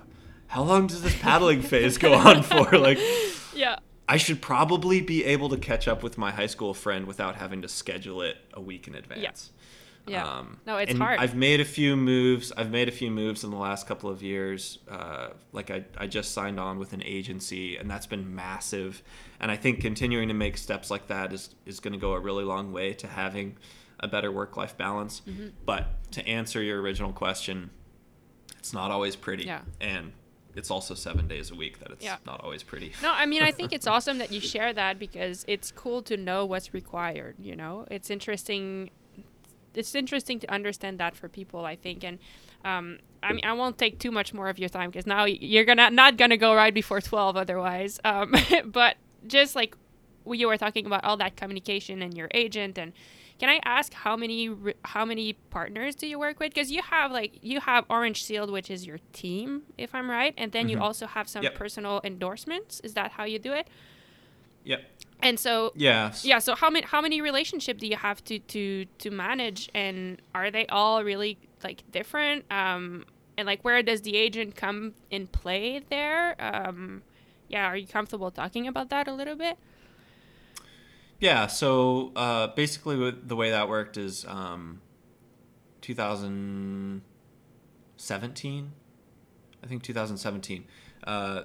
how 0.47 0.63
long 0.63 0.88
does 0.88 1.01
this 1.01 1.17
paddling 1.19 1.61
phase 1.71 1.97
go 1.97 2.13
on 2.13 2.43
for? 2.43 2.78
Like, 2.78 2.99
yeah 3.55 3.78
I 4.07 4.17
should 4.17 4.41
probably 4.41 5.01
be 5.01 5.24
able 5.24 5.49
to 5.49 5.57
catch 5.57 5.88
up 5.88 6.03
with 6.03 6.17
my 6.17 6.32
high 6.32 6.47
school 6.47 6.74
friend 6.74 7.07
without 7.07 7.36
having 7.36 7.61
to 7.61 7.67
schedule 7.67 8.21
it 8.21 8.38
a 8.53 8.61
week 8.61 8.88
in 8.88 8.95
advance. 8.95 9.51
Yeah 10.08 10.26
Um, 10.39 10.60
no 10.66 10.78
it's 10.78 10.91
and 10.91 10.99
hard 11.01 11.20
I've 11.20 11.36
made 11.36 11.60
a 11.62 11.66
few 11.66 11.95
moves. 11.95 12.51
I've 12.58 12.72
made 12.72 12.88
a 12.89 12.91
few 12.91 13.10
moves 13.10 13.43
in 13.43 13.51
the 13.51 13.58
last 13.58 13.88
couple 13.88 14.10
of 14.10 14.22
years. 14.22 14.80
Uh, 14.89 15.30
like 15.51 15.72
I, 15.72 15.86
I 15.97 16.08
just 16.08 16.34
signed 16.34 16.60
on 16.60 16.78
with 16.80 16.93
an 16.93 17.01
agency, 17.04 17.78
and 17.78 17.89
that's 17.89 18.06
been 18.08 18.36
massive. 18.36 19.01
And 19.39 19.49
I 19.51 19.56
think 19.56 19.80
continuing 19.82 20.28
to 20.28 20.34
make 20.34 20.58
steps 20.58 20.91
like 20.91 21.08
that 21.08 21.32
is 21.34 21.56
is 21.66 21.80
going 21.80 21.93
to 21.93 21.99
go 21.99 22.14
a 22.14 22.20
really 22.20 22.43
long 22.43 22.72
way 22.74 22.93
to 22.93 23.08
having 23.08 23.58
a 23.99 24.08
better 24.08 24.32
work 24.32 24.58
life 24.58 24.76
balance. 24.78 25.22
Mm-hmm. 25.28 25.47
But 25.66 25.88
to 26.12 26.28
answer 26.28 26.62
your 26.62 26.82
original 26.82 27.14
question, 27.14 27.70
it's 28.60 28.74
not 28.74 28.91
always 28.91 29.16
pretty. 29.16 29.43
Yeah. 29.45 29.62
And 29.80 30.12
it's 30.56 30.70
also 30.70 30.93
seven 30.93 31.28
days 31.28 31.49
a 31.51 31.56
week 31.56 31.80
that 31.80 31.91
it's 31.91 32.04
Yeah. 32.06 32.18
not 32.26 32.41
always 32.43 32.62
pretty. 32.64 32.91
No, 33.01 33.12
I 33.12 33.26
mean, 33.26 33.41
I 33.41 33.51
think 33.51 33.72
it's 33.74 33.88
awesome 33.95 34.18
that 34.20 34.32
you 34.32 34.39
share 34.41 34.72
that 34.74 34.99
because 34.99 35.45
it's 35.47 35.72
cool 35.72 36.01
to 36.04 36.18
know 36.18 36.45
what's 36.45 36.74
required. 36.74 37.36
You 37.39 37.56
know, 37.56 37.88
it's 37.89 38.10
interesting. 38.10 38.89
It's 39.76 39.95
interesting 39.95 40.39
to 40.39 40.51
understand 40.51 40.99
that 40.99 41.15
for 41.15 41.28
people, 41.30 41.65
I 41.65 41.76
think. 41.76 42.03
And 42.03 42.19
um, 42.65 42.99
I 43.21 43.34
mean, 43.34 43.43
I 43.43 43.53
won't 43.53 43.78
take 43.78 43.99
too 43.99 44.11
much 44.11 44.34
more 44.34 44.49
of 44.49 44.59
your 44.59 44.69
time 44.69 44.89
because 44.89 45.07
now 45.07 45.26
you're 45.26 45.65
gonna 45.65 45.89
not 45.89 46.17
gonna 46.17 46.38
go 46.38 46.55
right 46.55 46.74
before 46.74 47.01
twelve 47.01 47.36
otherwise. 47.38 47.99
Um, 48.03 48.34
but 48.65 48.97
just 49.28 49.55
like 49.55 49.76
you 50.26 50.47
were 50.47 50.57
talking 50.57 50.86
about 50.86 51.03
all 51.03 51.17
that 51.17 51.36
communication 51.36 52.01
and 52.01 52.15
your 52.15 52.30
agent 52.34 52.78
and 52.78 52.93
can 53.39 53.49
I 53.49 53.59
ask 53.65 53.93
how 53.93 54.15
many 54.15 54.49
how 54.86 55.03
many 55.05 55.34
partners 55.49 55.95
do 55.95 56.07
you 56.07 56.17
work 56.19 56.39
with? 56.39 56.53
Because 56.53 56.71
you 56.71 56.82
have 56.84 57.11
like 57.11 57.39
you 57.41 57.59
have 57.59 57.84
Orange 57.89 58.24
Sealed, 58.24 58.51
which 58.51 58.69
is 58.69 58.86
your 58.86 58.99
team, 59.11 59.63
if 59.78 59.93
I'm 59.93 60.09
right, 60.09 60.34
and 60.38 60.51
then 60.51 60.69
you 60.69 60.78
also 60.80 61.07
have 61.07 61.28
some 61.28 61.43
Yep. 61.43 61.55
personal 61.55 61.99
endorsements. 62.03 62.80
Is 62.82 62.93
that 62.93 63.11
how 63.13 63.26
you 63.26 63.39
do 63.39 63.51
it? 63.51 63.67
Yep. 64.64 64.84
And 65.22 65.39
so 65.39 65.72
Yeah. 65.76 66.11
yeah, 66.24 66.39
so 66.39 66.55
how 66.55 66.70
many 66.70 66.86
how 66.86 67.01
many 67.01 67.22
relationship 67.22 67.78
do 67.78 67.88
you 67.88 67.95
have 67.95 68.24
to 68.26 68.39
to 68.39 68.86
to 68.86 69.11
manage, 69.11 69.70
and 69.74 70.22
are 70.36 70.51
they 70.51 70.66
all 70.68 71.03
really 71.03 71.38
like 71.64 71.89
different? 71.91 72.45
Um, 72.51 73.05
and 73.38 73.45
like 73.45 73.64
where 73.64 73.82
does 73.84 74.01
the 74.01 74.18
agent 74.18 74.55
come 74.55 74.93
in 75.09 75.28
play 75.28 75.82
there? 75.89 76.36
Um, 76.39 77.03
yeah, 77.47 77.66
are 77.68 77.78
you 77.78 77.88
comfortable 77.88 78.32
talking 78.32 78.68
about 78.68 78.89
that 78.89 79.07
a 79.07 79.14
little 79.14 79.36
bit? 79.36 79.57
Yeah, 81.20 81.47
so 81.47 82.11
uh, 82.18 82.47
basically, 82.47 83.11
the 83.11 83.36
way 83.38 83.49
that 83.49 83.70
worked 83.70 83.95
is 83.95 84.26
um, 84.28 84.82
2017, 85.82 88.72
I 89.64 89.68
think 89.68 89.84
2017. 89.84 90.66
Uh, 91.05 91.43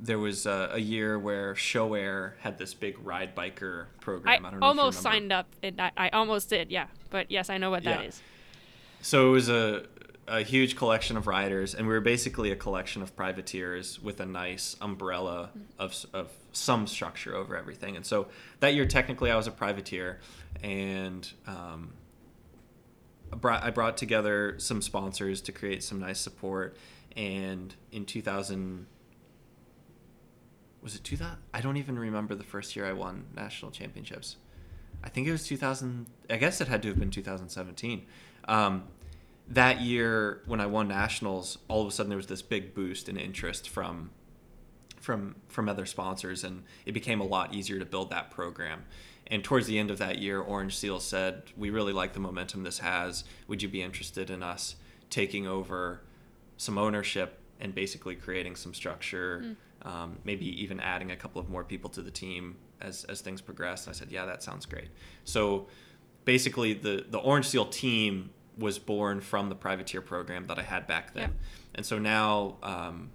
there 0.00 0.18
was 0.18 0.46
uh, 0.46 0.68
a 0.72 0.78
year 0.78 1.18
where 1.18 1.54
Sho-Air 1.56 2.36
had 2.40 2.58
this 2.58 2.72
big 2.74 2.96
ride 3.04 3.34
biker 3.34 3.86
program. 4.00 4.46
I, 4.46 4.50
don't 4.50 4.60
know 4.60 4.66
almost 4.66 5.00
if 5.00 5.04
you 5.04 5.10
remember. 5.10 5.20
signed 5.20 5.32
up, 5.32 5.46
and 5.62 5.80
I, 5.80 5.90
I 5.96 6.08
almost 6.10 6.48
did, 6.50 6.70
yeah. 6.70 6.86
But 7.10 7.30
yes, 7.30 7.50
I 7.50 7.58
know 7.58 7.70
what 7.70 7.82
that 7.84 8.00
Yeah. 8.02 8.06
is. 8.08 8.22
So 9.00 9.28
it 9.28 9.32
was 9.32 9.48
a, 9.48 9.86
a 10.28 10.42
huge 10.42 10.76
collection 10.76 11.16
of 11.16 11.26
riders, 11.26 11.74
and 11.74 11.86
we 11.86 11.92
were 11.92 12.00
basically 12.00 12.50
a 12.52 12.56
collection 12.56 13.02
of 13.02 13.16
privateers 13.16 14.00
with 14.00 14.20
a 14.20 14.26
nice 14.26 14.76
umbrella 14.80 15.50
of, 15.78 16.06
of 16.12 16.30
some 16.52 16.86
structure 16.86 17.34
over 17.34 17.56
everything. 17.56 17.96
And 17.96 18.06
so 18.06 18.28
that 18.60 18.74
year, 18.74 18.86
technically, 18.86 19.30
I 19.30 19.36
was 19.36 19.46
a 19.46 19.52
privateer, 19.52 20.20
and 20.62 21.28
um, 21.46 21.92
I 23.32 23.36
brought, 23.36 23.62
I 23.64 23.70
brought 23.70 23.96
together 23.96 24.54
some 24.58 24.80
sponsors 24.80 25.40
to 25.42 25.52
create 25.52 25.82
some 25.82 25.98
nice 25.98 26.20
support. 26.20 26.76
And 27.16 27.74
in 27.90 28.04
2000, 28.04 28.86
was 30.88 30.94
it 30.94 31.04
2000? 31.04 31.36
I 31.52 31.60
don't 31.60 31.76
even 31.76 31.98
remember 31.98 32.34
the 32.34 32.44
first 32.44 32.74
year 32.74 32.86
I 32.86 32.94
won 32.94 33.26
national 33.36 33.70
championships. 33.70 34.36
I 35.04 35.10
think 35.10 35.28
it 35.28 35.32
was 35.32 35.46
2000. 35.46 36.06
I 36.30 36.38
guess 36.38 36.62
it 36.62 36.68
had 36.68 36.80
to 36.80 36.88
have 36.88 36.98
been 36.98 37.10
2017. 37.10 38.06
Um, 38.46 38.84
that 39.48 39.82
year 39.82 40.40
when 40.46 40.62
I 40.62 40.66
won 40.66 40.88
nationals, 40.88 41.58
all 41.68 41.82
of 41.82 41.88
a 41.88 41.90
sudden 41.90 42.08
there 42.08 42.16
was 42.16 42.28
this 42.28 42.40
big 42.40 42.74
boost 42.74 43.06
in 43.10 43.18
interest 43.18 43.68
from 43.68 44.12
from 44.98 45.36
from 45.48 45.68
other 45.68 45.84
sponsors, 45.84 46.42
and 46.42 46.62
it 46.86 46.92
became 46.92 47.20
a 47.20 47.26
lot 47.26 47.52
easier 47.52 47.78
to 47.78 47.84
build 47.84 48.08
that 48.08 48.30
program. 48.30 48.86
And 49.26 49.44
towards 49.44 49.66
the 49.66 49.78
end 49.78 49.90
of 49.90 49.98
that 49.98 50.16
year, 50.16 50.40
Orange 50.40 50.74
Seal 50.74 51.00
said, 51.00 51.42
"We 51.54 51.68
really 51.68 51.92
like 51.92 52.14
the 52.14 52.20
momentum 52.20 52.62
this 52.62 52.78
has. 52.78 53.24
Would 53.46 53.62
you 53.62 53.68
be 53.68 53.82
interested 53.82 54.30
in 54.30 54.42
us 54.42 54.76
taking 55.10 55.46
over 55.46 56.00
some 56.56 56.78
ownership 56.78 57.40
and 57.60 57.74
basically 57.74 58.14
creating 58.14 58.56
some 58.56 58.72
structure, 58.72 59.42
mm. 59.44 59.56
Um, 59.82 60.18
maybe 60.24 60.46
even 60.62 60.80
adding 60.80 61.10
a 61.10 61.16
couple 61.16 61.40
of 61.40 61.48
more 61.48 61.64
people 61.64 61.90
to 61.90 62.02
the 62.02 62.10
team 62.10 62.56
as 62.80 63.04
as 63.04 63.20
things 63.20 63.40
progress?" 63.40 63.86
And 63.86 63.94
I 63.94 63.98
said, 63.98 64.10
"Yeah, 64.10 64.26
that 64.26 64.42
sounds 64.42 64.66
great." 64.66 64.88
So 65.24 65.68
basically, 66.24 66.74
the 66.74 67.04
the 67.08 67.18
Orange 67.18 67.46
Seal 67.46 67.66
team 67.66 68.30
was 68.58 68.78
born 68.78 69.20
from 69.20 69.48
the 69.48 69.54
privateer 69.54 70.00
program 70.00 70.46
that 70.48 70.58
I 70.58 70.62
had 70.62 70.86
back 70.86 71.14
then. 71.14 71.22
Yep. 71.22 71.32
And 71.76 71.86
so 71.86 71.98
now 71.98 72.56
um, 72.62 73.10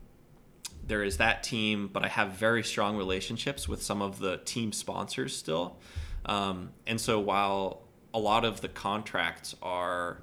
there 0.88 1.04
is 1.04 1.18
that 1.18 1.44
team, 1.44 1.90
but 1.92 2.04
I 2.04 2.08
have 2.08 2.32
very 2.32 2.64
strong 2.64 2.98
relationships 2.98 3.68
with 3.68 3.84
some 3.84 4.02
of 4.02 4.20
the 4.20 4.38
team 4.38 4.72
sponsors 4.72 5.36
still. 5.36 5.78
Um, 6.26 6.72
and 6.88 7.00
so 7.00 7.20
while 7.20 7.84
a 8.14 8.20
lot 8.20 8.46
of 8.46 8.62
the 8.62 8.70
contracts 8.70 9.56
are 9.62 10.22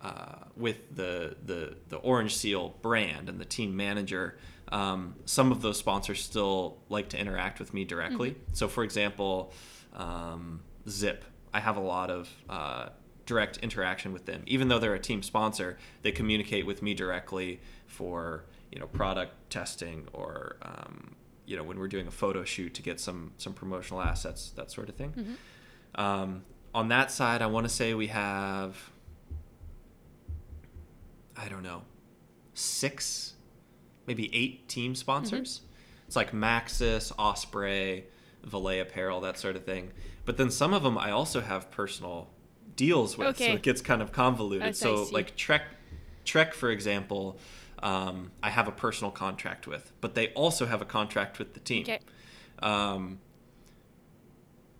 uh, 0.00 0.44
with 0.56 0.94
the, 0.94 1.36
the 1.44 1.76
the 1.88 1.96
Orange 1.96 2.36
Seal 2.36 2.76
brand 2.82 3.28
and 3.28 3.40
the 3.40 3.44
team 3.44 3.76
manager, 3.76 4.38
um, 4.70 5.14
some 5.24 5.52
of 5.52 5.62
those 5.62 5.78
sponsors 5.78 6.22
still 6.22 6.78
like 6.88 7.08
to 7.10 7.18
interact 7.18 7.58
with 7.58 7.72
me 7.72 7.84
directly. 7.84 8.32
Mm-hmm. 8.32 8.54
So, 8.54 8.68
for 8.68 8.84
example, 8.84 9.52
um, 9.94 10.60
Zipp, 10.86 11.20
I 11.52 11.60
have 11.60 11.76
a 11.76 11.80
lot 11.80 12.10
of 12.10 12.28
uh, 12.48 12.88
direct 13.26 13.58
interaction 13.58 14.12
with 14.12 14.26
them. 14.26 14.42
Even 14.46 14.68
though 14.68 14.78
they're 14.78 14.94
a 14.94 15.00
team 15.00 15.22
sponsor, 15.22 15.78
they 16.02 16.12
communicate 16.12 16.66
with 16.66 16.82
me 16.82 16.94
directly 16.94 17.60
for 17.86 18.44
you 18.72 18.78
know 18.78 18.86
product 18.86 19.32
testing 19.50 20.06
or 20.12 20.56
um, 20.62 21.14
you 21.46 21.56
know 21.56 21.62
when 21.62 21.78
we're 21.78 21.88
doing 21.88 22.06
a 22.06 22.10
photo 22.10 22.44
shoot 22.44 22.74
to 22.74 22.82
get 22.82 23.00
some 23.00 23.32
some 23.38 23.52
promotional 23.52 24.02
assets, 24.02 24.50
that 24.56 24.70
sort 24.70 24.88
of 24.88 24.96
thing. 24.96 25.12
Mm-hmm. 25.12 26.00
Um, 26.00 26.42
on 26.74 26.88
that 26.88 27.10
side, 27.10 27.42
I 27.42 27.46
want 27.46 27.66
to 27.66 27.72
say 27.72 27.94
we 27.94 28.08
have 28.08 28.90
I 31.36 31.48
don't 31.48 31.62
know 31.62 31.82
six, 32.54 33.34
maybe 34.08 34.34
eight 34.34 34.68
team 34.68 34.96
sponsors. 34.96 35.58
Mm-hmm. 35.58 36.06
It's 36.08 36.16
like 36.16 36.32
Maxxis, 36.32 37.12
Osprey, 37.18 38.06
Voler 38.44 38.80
Apparel, 38.80 39.20
that 39.20 39.38
sort 39.38 39.54
of 39.54 39.64
thing. 39.64 39.92
But 40.24 40.38
then 40.38 40.50
some 40.50 40.74
of 40.74 40.82
them 40.82 40.98
I 40.98 41.10
also 41.12 41.40
have 41.40 41.70
personal 41.70 42.30
deals 42.74 43.16
with, 43.16 43.28
okay. 43.28 43.48
so 43.48 43.52
it 43.52 43.62
gets 43.62 43.80
kind 43.80 44.02
of 44.02 44.10
convoluted. 44.10 44.74
so 44.74 45.06
like 45.12 45.36
Trek, 45.36 45.62
Trek 46.24 46.54
for 46.54 46.70
example, 46.70 47.38
um, 47.82 48.32
I 48.42 48.50
have 48.50 48.66
a 48.66 48.72
personal 48.72 49.10
contract 49.10 49.66
with, 49.66 49.92
but 50.00 50.14
they 50.14 50.28
also 50.28 50.66
have 50.66 50.80
a 50.80 50.84
contract 50.84 51.38
with 51.38 51.54
the 51.54 51.60
team. 51.60 51.82
Okay. 51.82 52.00
Um, 52.60 53.20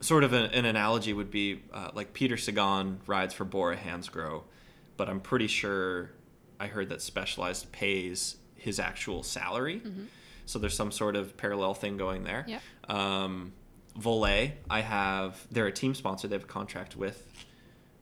sort 0.00 0.24
of 0.24 0.32
an, 0.32 0.50
an 0.52 0.64
analogy 0.64 1.12
would 1.12 1.30
be 1.30 1.62
uh, 1.72 1.90
like 1.94 2.12
Peter 2.14 2.36
Sagan 2.36 3.00
rides 3.06 3.34
for 3.34 3.44
Bora 3.44 3.76
Hansgrohe, 3.76 4.44
but 4.96 5.08
I'm 5.08 5.20
pretty 5.20 5.46
sure 5.46 6.10
I 6.58 6.66
heard 6.66 6.88
that 6.88 7.02
Specialized 7.02 7.70
pays 7.72 8.36
his 8.58 8.78
actual 8.78 9.22
salary. 9.22 9.80
Mm-hmm. 9.84 10.04
So 10.46 10.58
there's 10.58 10.76
some 10.76 10.92
sort 10.92 11.16
of 11.16 11.36
parallel 11.36 11.74
thing 11.74 11.96
going 11.96 12.24
there. 12.24 12.44
Yeah. 12.46 12.60
Um, 12.88 13.52
Voler, 13.98 14.52
I 14.70 14.80
have, 14.80 15.46
they're 15.50 15.66
a 15.66 15.72
team 15.72 15.94
sponsor. 15.94 16.28
They 16.28 16.36
have 16.36 16.44
a 16.44 16.46
contract 16.46 16.96
with 16.96 17.26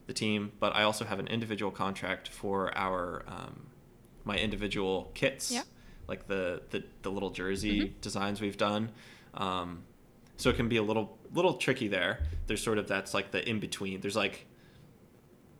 the 0.07 0.13
team, 0.13 0.51
but 0.59 0.75
I 0.75 0.83
also 0.83 1.05
have 1.05 1.19
an 1.19 1.27
individual 1.27 1.71
contract 1.71 2.29
for 2.29 2.75
our 2.77 3.23
um, 3.27 3.67
my 4.23 4.37
individual 4.37 5.11
kits, 5.13 5.51
yeah. 5.51 5.63
like 6.07 6.27
the, 6.27 6.61
the 6.69 6.83
the 7.01 7.11
little 7.11 7.29
jersey 7.29 7.79
mm-hmm. 7.79 7.99
designs 8.01 8.41
we've 8.41 8.57
done. 8.57 8.91
Um, 9.33 9.83
so 10.37 10.49
it 10.49 10.55
can 10.55 10.69
be 10.69 10.77
a 10.77 10.83
little 10.83 11.17
little 11.33 11.55
tricky 11.55 11.87
there. 11.87 12.19
There's 12.47 12.63
sort 12.63 12.77
of 12.77 12.87
that's 12.87 13.13
like 13.13 13.31
the 13.31 13.47
in 13.47 13.59
between. 13.59 14.01
There's 14.01 14.15
like 14.15 14.45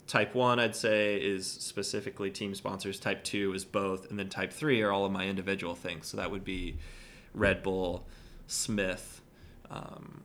type 0.07 0.33
one, 0.33 0.59
I'd 0.59 0.75
say, 0.75 1.17
is 1.17 1.45
specifically 1.45 2.31
team 2.31 2.55
sponsors. 2.55 2.99
Type 2.99 3.23
two 3.23 3.53
is 3.53 3.65
both, 3.65 4.09
and 4.09 4.17
then 4.17 4.29
type 4.29 4.51
three 4.51 4.81
are 4.81 4.91
all 4.91 5.05
of 5.05 5.11
my 5.11 5.27
individual 5.27 5.75
things. 5.75 6.07
So 6.07 6.17
that 6.17 6.31
would 6.31 6.43
be 6.43 6.77
Red 7.33 7.61
Bull, 7.61 8.07
Smith, 8.47 9.21
um, 9.69 10.23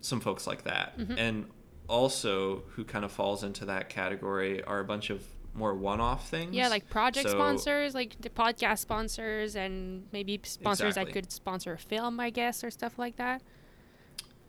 some 0.00 0.20
folks 0.20 0.46
like 0.46 0.64
that, 0.64 0.96
mm-hmm. 0.96 1.18
and 1.18 1.46
also 1.88 2.62
who 2.70 2.84
kind 2.84 3.04
of 3.04 3.12
falls 3.12 3.44
into 3.44 3.66
that 3.66 3.88
category 3.88 4.62
are 4.62 4.80
a 4.80 4.84
bunch 4.84 5.10
of 5.10 5.22
more 5.52 5.74
one-off 5.74 6.28
things. 6.28 6.54
Yeah, 6.54 6.68
like 6.68 6.88
project 6.88 7.28
so, 7.28 7.34
sponsors, 7.34 7.94
like 7.94 8.20
the 8.20 8.30
podcast 8.30 8.78
sponsors, 8.78 9.56
and 9.56 10.06
maybe 10.12 10.40
sponsors 10.44 10.88
exactly. 10.88 11.12
that 11.12 11.20
could 11.20 11.32
sponsor 11.32 11.72
a 11.72 11.78
film, 11.78 12.20
I 12.20 12.30
guess, 12.30 12.64
or 12.64 12.70
stuff 12.70 12.98
like 12.98 13.16
that. 13.16 13.42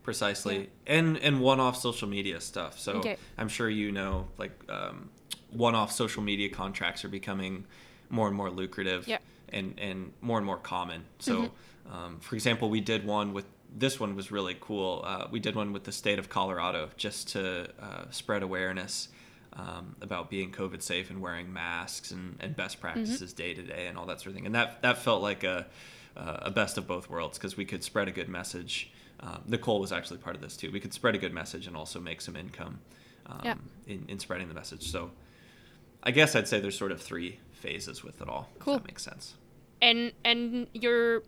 Precisely, 0.06 0.58
yeah. 0.58 0.66
and 0.97 1.18
and 1.18 1.41
one-off 1.41 1.76
social 1.76 2.08
media 2.08 2.39
stuff. 2.39 2.80
So 2.80 2.93
okay. 2.93 3.18
I'm 3.39 3.49
sure 3.49 3.68
you 3.68 3.91
know, 3.91 4.28
like 4.38 4.51
um, 4.70 5.10
one-off 5.49 5.91
social 5.91 6.22
media 6.22 6.47
contracts 6.47 7.03
are 7.03 7.10
becoming 7.10 7.66
more 8.10 8.28
and 8.28 8.38
more 8.38 8.51
lucrative. 8.51 9.08
Yeah. 9.08 9.18
And, 9.49 9.80
and 9.80 10.12
more 10.22 10.38
and 10.38 10.45
more 10.45 10.58
common. 10.58 11.06
So, 11.20 11.43
mm-hmm. 11.43 11.95
um, 11.95 12.20
for 12.20 12.36
example, 12.36 12.70
we 12.70 12.82
did 12.82 13.06
one 13.06 13.32
with 13.32 13.45
this 13.78 13.99
one 13.99 14.16
was 14.16 14.32
really 14.32 14.58
cool. 14.60 15.03
Uh, 15.06 15.28
we 15.32 15.39
did 15.39 15.56
one 15.56 15.72
with 15.72 15.84
the 15.84 15.91
state 15.91 16.20
of 16.20 16.28
Colorado 16.30 16.89
just 16.97 17.30
to 17.30 17.70
uh, 17.80 18.06
spread 18.10 18.43
awareness 18.43 19.10
um, 19.53 19.95
about 20.01 20.30
being 20.30 20.51
COVID 20.51 20.82
safe 20.82 21.10
and 21.10 21.22
wearing 21.22 21.53
masks 21.53 22.12
and, 22.12 22.38
and 22.39 22.56
best 22.56 22.78
mm-hmm. 22.78 22.82
practices 22.82 23.34
day 23.34 23.53
to 23.53 23.62
day 23.62 23.86
and 23.88 23.97
all 23.97 24.08
that 24.08 24.20
sort 24.20 24.30
of 24.30 24.34
thing. 24.34 24.45
And 24.45 24.56
that 24.56 24.82
that 24.82 24.97
felt 24.97 25.22
like 25.22 25.43
a 25.43 25.68
a 26.18 26.51
best 26.51 26.78
of 26.78 26.88
both 26.88 27.10
worlds 27.10 27.38
because 27.38 27.58
we 27.58 27.66
could 27.66 27.84
spread 27.84 28.08
a 28.08 28.12
good 28.12 28.30
message. 28.30 28.91
Um, 29.20 29.41
Nicole 29.47 29.80
was 29.80 29.91
actually 29.91 30.18
part 30.18 30.36
of 30.36 30.41
this 30.41 30.57
too. 30.57 30.72
We 30.72 30.80
could 30.80 30.93
spread 30.93 31.16
a 31.16 31.18
good 31.18 31.34
message 31.34 31.68
and 31.68 31.76
also 31.76 31.99
make 31.99 32.22
some 32.22 32.36
income 32.36 32.80
um, 33.26 33.41
yeah. 33.43 33.55
in, 33.88 34.05
in 34.07 34.20
spreading 34.20 34.47
the 34.47 34.53
message. 34.53 34.91
So 34.91 35.11
I 36.03 36.11
guess 36.11 36.36
I'd 36.36 36.47
say 36.47 36.59
there's 36.59 36.78
sort 36.78 36.91
of 36.91 37.01
three 37.01 37.39
phases 37.51 38.03
with 38.03 38.22
it 38.22 38.30
all. 38.30 38.49
Cool. 38.59 38.76
If 38.76 38.82
that 38.82 38.88
makes 38.88 39.03
sense. 39.03 39.36
And 39.82 40.11
and 40.24 40.68
your 40.74 41.24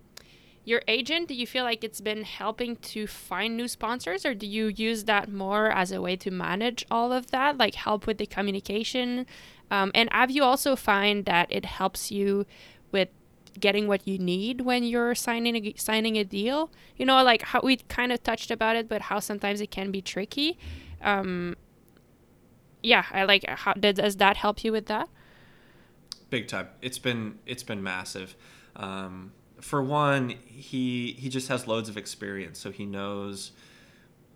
your 0.64 0.82
agent, 0.88 1.30
do 1.30 1.34
you 1.34 1.48
feel 1.48 1.64
like 1.64 1.84
it's 1.84 2.02
been 2.02 2.24
helping 2.24 2.76
to 2.76 3.08
find 3.08 3.56
new 3.56 3.70
sponsors 3.70 4.26
or 4.26 4.36
do 4.36 4.46
you 4.46 4.68
use 4.68 5.06
that 5.06 5.32
more 5.32 5.72
as 5.72 5.94
a 5.94 6.02
way 6.02 6.18
to 6.18 6.30
manage 6.30 6.86
all 6.92 7.14
of 7.14 7.32
that, 7.32 7.58
like 7.58 7.76
help 7.76 8.06
with 8.06 8.18
the 8.18 8.26
communication? 8.26 9.26
Um, 9.72 9.92
and 9.96 10.10
have 10.12 10.30
you 10.30 10.44
also 10.44 10.76
find 10.76 11.26
that 11.26 11.48
it 11.50 11.64
helps 11.64 12.12
you 12.12 12.46
with 12.92 13.10
getting 13.60 13.88
what 13.88 14.08
you 14.08 14.18
need 14.18 14.62
when 14.62 14.84
you're 14.84 15.16
signing 15.16 15.56
a, 15.56 15.74
signing 15.78 16.18
a 16.18 16.24
deal? 16.24 16.72
You 16.98 17.06
know, 17.06 17.24
like 17.24 17.42
how 17.42 17.62
we 17.64 17.78
kind 17.78 18.12
of 18.12 18.24
touched 18.24 18.52
about 18.52 18.76
it, 18.76 18.88
but 18.88 19.04
how 19.04 19.20
sometimes 19.20 19.62
it 19.62 19.72
can 19.72 19.92
be 19.92 20.02
tricky. 20.02 20.58
Um, 21.02 21.56
yeah, 22.84 23.06
I 23.12 23.24
like 23.24 23.46
how 23.48 23.74
does 23.74 24.18
that 24.18 24.38
help 24.38 24.64
you 24.64 24.72
with 24.72 24.86
that? 24.88 25.10
Big 26.30 26.48
time. 26.48 26.70
It's 26.82 27.00
been 27.00 27.40
it's 27.46 27.64
been 27.64 27.84
massive. 27.84 28.36
Um, 28.76 29.32
for 29.62 29.82
one, 29.82 30.36
he 30.46 31.14
he 31.14 31.30
just 31.30 31.48
has 31.50 31.68
loads 31.68 31.90
of 31.90 31.98
experience, 31.98 32.60
so 32.60 32.72
he 32.72 32.86
knows 32.86 33.52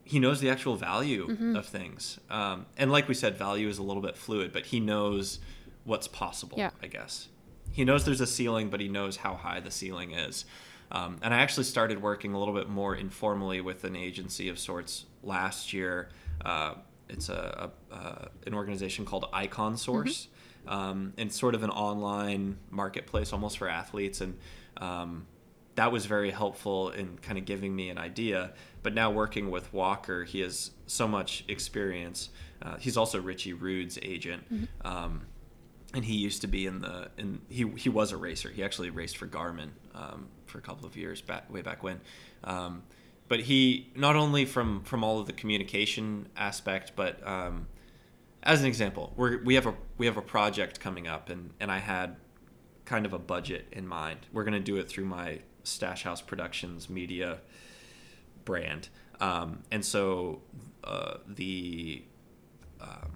he 0.03 0.19
knows 0.19 0.41
the 0.41 0.49
actual 0.49 0.75
value 0.75 1.27
mm-hmm. 1.27 1.55
of 1.55 1.65
things. 1.65 2.19
Um, 2.29 2.65
and 2.77 2.91
like 2.91 3.07
we 3.07 3.13
said, 3.13 3.37
value 3.37 3.67
is 3.67 3.77
a 3.77 3.83
little 3.83 4.01
bit 4.01 4.17
fluid, 4.17 4.51
but 4.51 4.67
he 4.67 4.79
knows 4.79 5.39
what's 5.83 6.07
possible. 6.07 6.57
Yeah. 6.57 6.71
I 6.81 6.87
guess 6.87 7.27
he 7.71 7.85
knows 7.85 8.05
there's 8.05 8.21
a 8.21 8.27
ceiling, 8.27 8.69
but 8.69 8.79
he 8.79 8.87
knows 8.87 9.17
how 9.17 9.35
high 9.35 9.59
the 9.59 9.71
ceiling 9.71 10.11
is. 10.11 10.45
Um, 10.91 11.17
and 11.21 11.33
I 11.33 11.37
actually 11.39 11.63
started 11.63 12.01
working 12.01 12.33
a 12.33 12.39
little 12.39 12.53
bit 12.53 12.67
more 12.67 12.95
informally 12.95 13.61
with 13.61 13.83
an 13.85 13.95
agency 13.95 14.49
of 14.49 14.59
sorts 14.59 15.05
last 15.23 15.71
year. 15.71 16.09
Uh, 16.43 16.75
it's 17.07 17.29
a, 17.29 17.71
a 17.91 17.95
uh, 17.95 18.25
an 18.45 18.53
organization 18.53 19.05
called 19.05 19.27
Icon 19.31 19.77
Source. 19.77 20.27
Mm-hmm. 20.65 20.69
Um, 20.69 21.13
it's 21.17 21.39
sort 21.39 21.55
of 21.55 21.63
an 21.63 21.69
online 21.69 22.57
marketplace 22.69 23.33
almost 23.33 23.57
for 23.57 23.67
athletes 23.67 24.21
and 24.21 24.37
um, 24.77 25.25
that 25.75 25.91
was 25.91 26.05
very 26.05 26.31
helpful 26.31 26.89
in 26.89 27.17
kind 27.19 27.37
of 27.37 27.45
giving 27.45 27.75
me 27.75 27.89
an 27.89 27.97
idea. 27.97 28.53
But 28.83 28.93
now 28.93 29.11
working 29.11 29.49
with 29.51 29.71
Walker, 29.73 30.23
he 30.23 30.41
has 30.41 30.71
so 30.85 31.07
much 31.07 31.45
experience. 31.47 32.29
Uh, 32.61 32.77
he's 32.77 32.97
also 32.97 33.21
Richie 33.21 33.53
Rude's 33.53 33.97
agent, 34.01 34.43
mm-hmm. 34.53 34.87
um, 34.87 35.21
and 35.93 36.05
he 36.05 36.15
used 36.15 36.41
to 36.41 36.47
be 36.47 36.65
in 36.65 36.81
the 36.81 37.09
in 37.17 37.41
he 37.49 37.67
he 37.77 37.89
was 37.89 38.11
a 38.11 38.17
racer. 38.17 38.49
He 38.49 38.63
actually 38.63 38.89
raced 38.89 39.17
for 39.17 39.27
Garmin 39.27 39.69
um, 39.93 40.27
for 40.45 40.57
a 40.57 40.61
couple 40.61 40.85
of 40.85 40.95
years 40.95 41.21
back 41.21 41.51
way 41.51 41.61
back 41.61 41.83
when. 41.83 42.01
Um, 42.43 42.83
but 43.27 43.41
he 43.41 43.91
not 43.95 44.15
only 44.15 44.45
from 44.45 44.83
from 44.83 45.03
all 45.03 45.19
of 45.19 45.27
the 45.27 45.33
communication 45.33 46.27
aspect, 46.35 46.93
but 46.95 47.25
um, 47.27 47.67
as 48.43 48.61
an 48.61 48.67
example, 48.67 49.13
we 49.15 49.37
we 49.37 49.55
have 49.55 49.67
a 49.67 49.75
we 49.97 50.05
have 50.05 50.17
a 50.17 50.21
project 50.21 50.79
coming 50.79 51.07
up, 51.07 51.29
and 51.29 51.51
and 51.59 51.71
I 51.71 51.79
had 51.79 52.15
kind 52.85 53.05
of 53.05 53.13
a 53.13 53.19
budget 53.19 53.67
in 53.71 53.87
mind. 53.87 54.19
We're 54.33 54.43
going 54.43 54.53
to 54.53 54.59
do 54.59 54.77
it 54.77 54.89
through 54.89 55.05
my 55.05 55.39
Stache 55.63 56.03
House 56.03 56.21
Productions 56.21 56.89
media 56.89 57.39
brand. 58.43 58.89
Um, 59.19 59.63
and 59.71 59.85
so 59.85 60.41
uh, 60.83 61.17
the 61.27 62.03
um, 62.81 63.11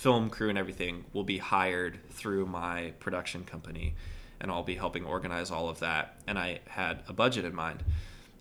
film 0.00 0.30
crew 0.30 0.48
and 0.48 0.56
everything 0.56 1.04
will 1.12 1.24
be 1.24 1.36
hired 1.36 1.98
through 2.08 2.46
my 2.46 2.94
production 3.00 3.44
company, 3.44 3.94
and 4.40 4.50
I'll 4.50 4.62
be 4.62 4.76
helping 4.76 5.04
organize 5.04 5.50
all 5.50 5.68
of 5.68 5.80
that. 5.80 6.14
And 6.26 6.38
I 6.38 6.60
had 6.68 7.02
a 7.06 7.12
budget 7.12 7.44
in 7.44 7.54
mind. 7.54 7.84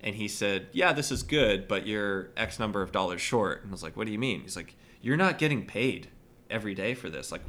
And 0.01 0.15
he 0.15 0.29
said, 0.29 0.67
Yeah, 0.71 0.93
this 0.93 1.11
is 1.11 1.21
good, 1.21 1.67
but 1.67 1.85
you're 1.85 2.29
X 2.37 2.59
number 2.59 2.81
of 2.81 2.93
dollars 2.93 3.19
short. 3.19 3.63
And 3.63 3.71
I 3.71 3.73
was 3.73 3.83
like, 3.83 3.97
What 3.97 4.05
do 4.07 4.13
you 4.13 4.19
mean? 4.19 4.39
He's 4.41 4.55
like, 4.55 4.75
You're 5.01 5.17
not 5.17 5.37
getting 5.37 5.65
paid 5.65 6.07
every 6.49 6.73
day 6.73 6.93
for 6.93 7.09
this. 7.09 7.29
Like, 7.29 7.41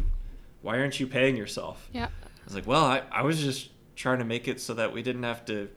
why 0.61 0.79
aren't 0.81 0.99
you 0.99 1.07
paying 1.07 1.37
yourself? 1.37 1.89
Yeah. 1.93 2.07
I 2.07 2.45
was 2.45 2.57
like, 2.57 2.67
Well, 2.67 2.85
I, 2.85 3.03
I 3.13 3.23
was 3.23 3.41
just 3.41 3.71
trying 3.95 4.19
to 4.19 4.25
make 4.25 4.49
it 4.49 4.61
so 4.61 4.75
that 4.75 4.93
we 4.93 5.03
didn't 5.03 5.23
have 5.23 5.45
to, 5.45 5.69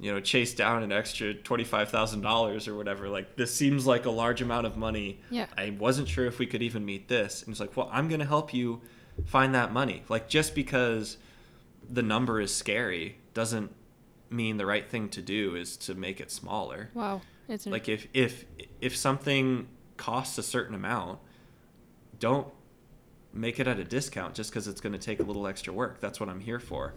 you 0.00 0.10
know, 0.10 0.18
chase 0.18 0.54
down 0.54 0.82
an 0.82 0.92
extra 0.92 1.34
$25,000 1.34 2.68
or 2.68 2.76
whatever. 2.76 3.08
Like, 3.08 3.36
this 3.36 3.54
seems 3.54 3.86
like 3.86 4.06
a 4.06 4.10
large 4.10 4.40
amount 4.40 4.66
of 4.66 4.76
money. 4.76 5.20
Yeah. 5.30 5.46
I 5.56 5.76
wasn't 5.78 6.08
sure 6.08 6.26
if 6.26 6.38
we 6.38 6.46
could 6.46 6.62
even 6.62 6.84
meet 6.86 7.08
this. 7.08 7.42
And 7.42 7.50
he's 7.50 7.60
like, 7.60 7.76
Well, 7.76 7.90
I'm 7.92 8.08
going 8.08 8.20
to 8.20 8.26
help 8.26 8.54
you 8.54 8.80
find 9.26 9.54
that 9.54 9.72
money. 9.72 10.02
Like, 10.08 10.28
just 10.28 10.54
because 10.54 11.18
the 11.88 12.02
number 12.02 12.40
is 12.40 12.54
scary 12.54 13.18
doesn't 13.34 13.72
mean 14.30 14.56
the 14.56 14.66
right 14.66 14.88
thing 14.88 15.08
to 15.10 15.20
do 15.20 15.54
is 15.56 15.76
to 15.76 15.94
make 15.94 16.20
it 16.20 16.30
smaller. 16.30 16.90
Wow. 16.94 17.20
It's 17.48 17.66
Like 17.66 17.88
if 17.88 18.06
if 18.14 18.44
if 18.80 18.96
something 18.96 19.66
costs 19.96 20.38
a 20.38 20.42
certain 20.42 20.74
amount, 20.74 21.18
don't 22.20 22.46
make 23.32 23.60
it 23.60 23.68
at 23.68 23.78
a 23.78 23.84
discount 23.84 24.34
just 24.34 24.50
because 24.50 24.66
it's 24.66 24.80
going 24.80 24.92
to 24.92 24.98
take 24.98 25.20
a 25.20 25.22
little 25.22 25.46
extra 25.46 25.72
work. 25.72 26.00
That's 26.00 26.18
what 26.18 26.28
I'm 26.28 26.40
here 26.40 26.58
for. 26.58 26.94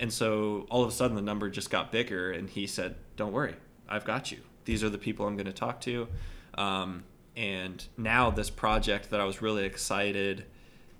And 0.00 0.12
so 0.12 0.66
all 0.70 0.82
of 0.82 0.88
a 0.88 0.92
sudden 0.92 1.14
the 1.14 1.22
number 1.22 1.48
just 1.50 1.70
got 1.70 1.92
bigger, 1.92 2.32
and 2.32 2.48
he 2.50 2.66
said, 2.66 2.96
"Don't 3.16 3.32
worry, 3.32 3.54
I've 3.88 4.04
got 4.04 4.32
you. 4.32 4.38
These 4.64 4.82
are 4.84 4.90
the 4.90 4.98
people 4.98 5.26
I'm 5.26 5.36
going 5.36 5.46
to 5.46 5.52
talk 5.52 5.80
to." 5.82 6.08
Um, 6.54 7.04
and 7.36 7.84
now 7.96 8.30
this 8.30 8.50
project 8.50 9.10
that 9.10 9.20
I 9.20 9.24
was 9.24 9.40
really 9.40 9.64
excited 9.64 10.44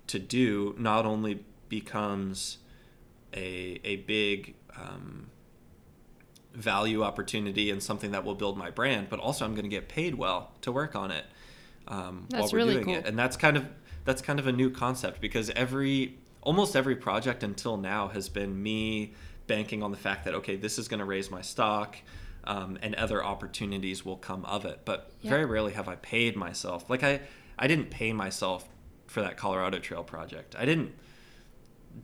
to 0.07 0.19
do 0.19 0.75
not 0.79 1.05
only 1.05 1.45
becomes 1.69 2.59
a 3.35 3.81
a 3.85 3.97
big 3.97 4.55
um, 4.77 5.31
value 6.55 7.03
opportunity 7.03 7.71
and 7.71 7.83
something 7.83 8.13
that 8.13 8.25
will 8.25 8.35
build 8.35 8.57
my 8.57 8.71
brand, 8.71 9.09
but 9.09 9.19
also 9.19 9.45
I'm 9.45 9.53
going 9.53 9.65
to 9.65 9.71
get 9.71 9.89
paid 9.89 10.15
well 10.15 10.53
to 10.63 10.73
work 10.73 10.95
on 10.95 11.11
it 11.11 11.25
um, 11.87 12.27
while 12.31 12.49
we're 12.53 12.59
really 12.59 12.75
doing 12.75 12.85
cool. 12.87 12.95
it. 12.95 13.07
And 13.07 13.19
that's 13.19 13.37
kind 13.37 13.57
of 13.57 13.67
that's 14.09 14.23
kind 14.23 14.39
of 14.39 14.47
a 14.47 14.53
new 14.53 14.71
concept 14.71 15.21
because 15.21 15.51
every 15.51 16.17
almost 16.41 16.75
every 16.75 16.97
project 16.97 17.43
until 17.43 17.77
now 17.77 18.09
has 18.09 18.27
been 18.31 18.63
me 18.63 19.13
banking 19.47 19.83
on 19.83 19.91
the 19.91 19.99
fact 19.99 20.25
that 20.25 20.35
okay, 20.35 20.57
this 20.57 20.79
is 20.79 20.89
going 20.89 20.99
to 21.01 21.05
raise 21.05 21.31
my 21.31 21.43
stock. 21.43 21.95
Um, 22.45 22.79
and 22.81 22.95
other 22.95 23.23
opportunities 23.23 24.07
will 24.07 24.17
come 24.17 24.47
of 24.47 24.65
it, 24.65 24.81
but 24.87 25.11
Yeah. 25.21 25.29
very 25.31 25.45
rarely 25.45 25.75
have 25.75 25.87
I 25.89 25.97
paid 25.97 26.35
myself. 26.35 26.89
Like 26.89 27.03
I, 27.03 27.21
I 27.59 27.67
didn't 27.67 27.91
pay 27.91 28.15
myself 28.15 28.67
for 29.07 29.21
that 29.21 29.37
Colorado 29.37 29.79
Trail 29.79 30.03
project. 30.03 30.57
I 30.59 30.65
didn't 30.65 30.95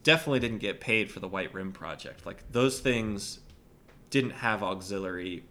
definitely 0.02 0.40
didn't 0.40 0.59
get 0.59 0.80
paid 0.80 1.11
for 1.11 1.20
the 1.20 1.28
White 1.28 1.55
Rim 1.55 1.72
project. 1.72 2.26
Like 2.26 2.44
those 2.52 2.80
things 2.80 3.38
didn't 4.11 4.32
have 4.32 4.62
auxiliary 4.62 5.44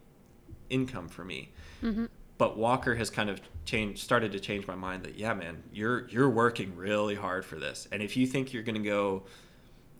income 0.70 1.08
for 1.08 1.26
me. 1.26 1.52
Mm-hmm. 1.82 2.06
But 2.44 2.58
Walker 2.58 2.94
has 2.96 3.10
kind 3.10 3.30
of 3.30 3.40
changed, 3.64 4.00
started 4.04 4.34
to 4.34 4.40
change 4.42 4.68
my 4.68 4.76
mind 4.76 5.04
that 5.04 5.16
yeah, 5.18 5.34
man, 5.34 5.64
you're 5.72 6.10
you're 6.10 6.30
working 6.30 6.76
really 6.76 7.16
hard 7.16 7.46
for 7.46 7.56
this, 7.56 7.88
and 7.90 8.02
if 8.04 8.18
you 8.18 8.28
think 8.28 8.52
you're 8.52 8.64
gonna 8.64 8.80
go 8.80 9.24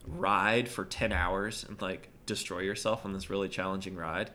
ride 0.06 0.68
for 0.68 0.84
ten 0.84 1.14
hours 1.14 1.64
and 1.70 1.82
like 1.82 2.10
destroy 2.26 2.60
yourself 2.60 3.06
on 3.06 3.14
this 3.14 3.30
really 3.30 3.48
challenging 3.48 3.96
ride, 3.96 4.30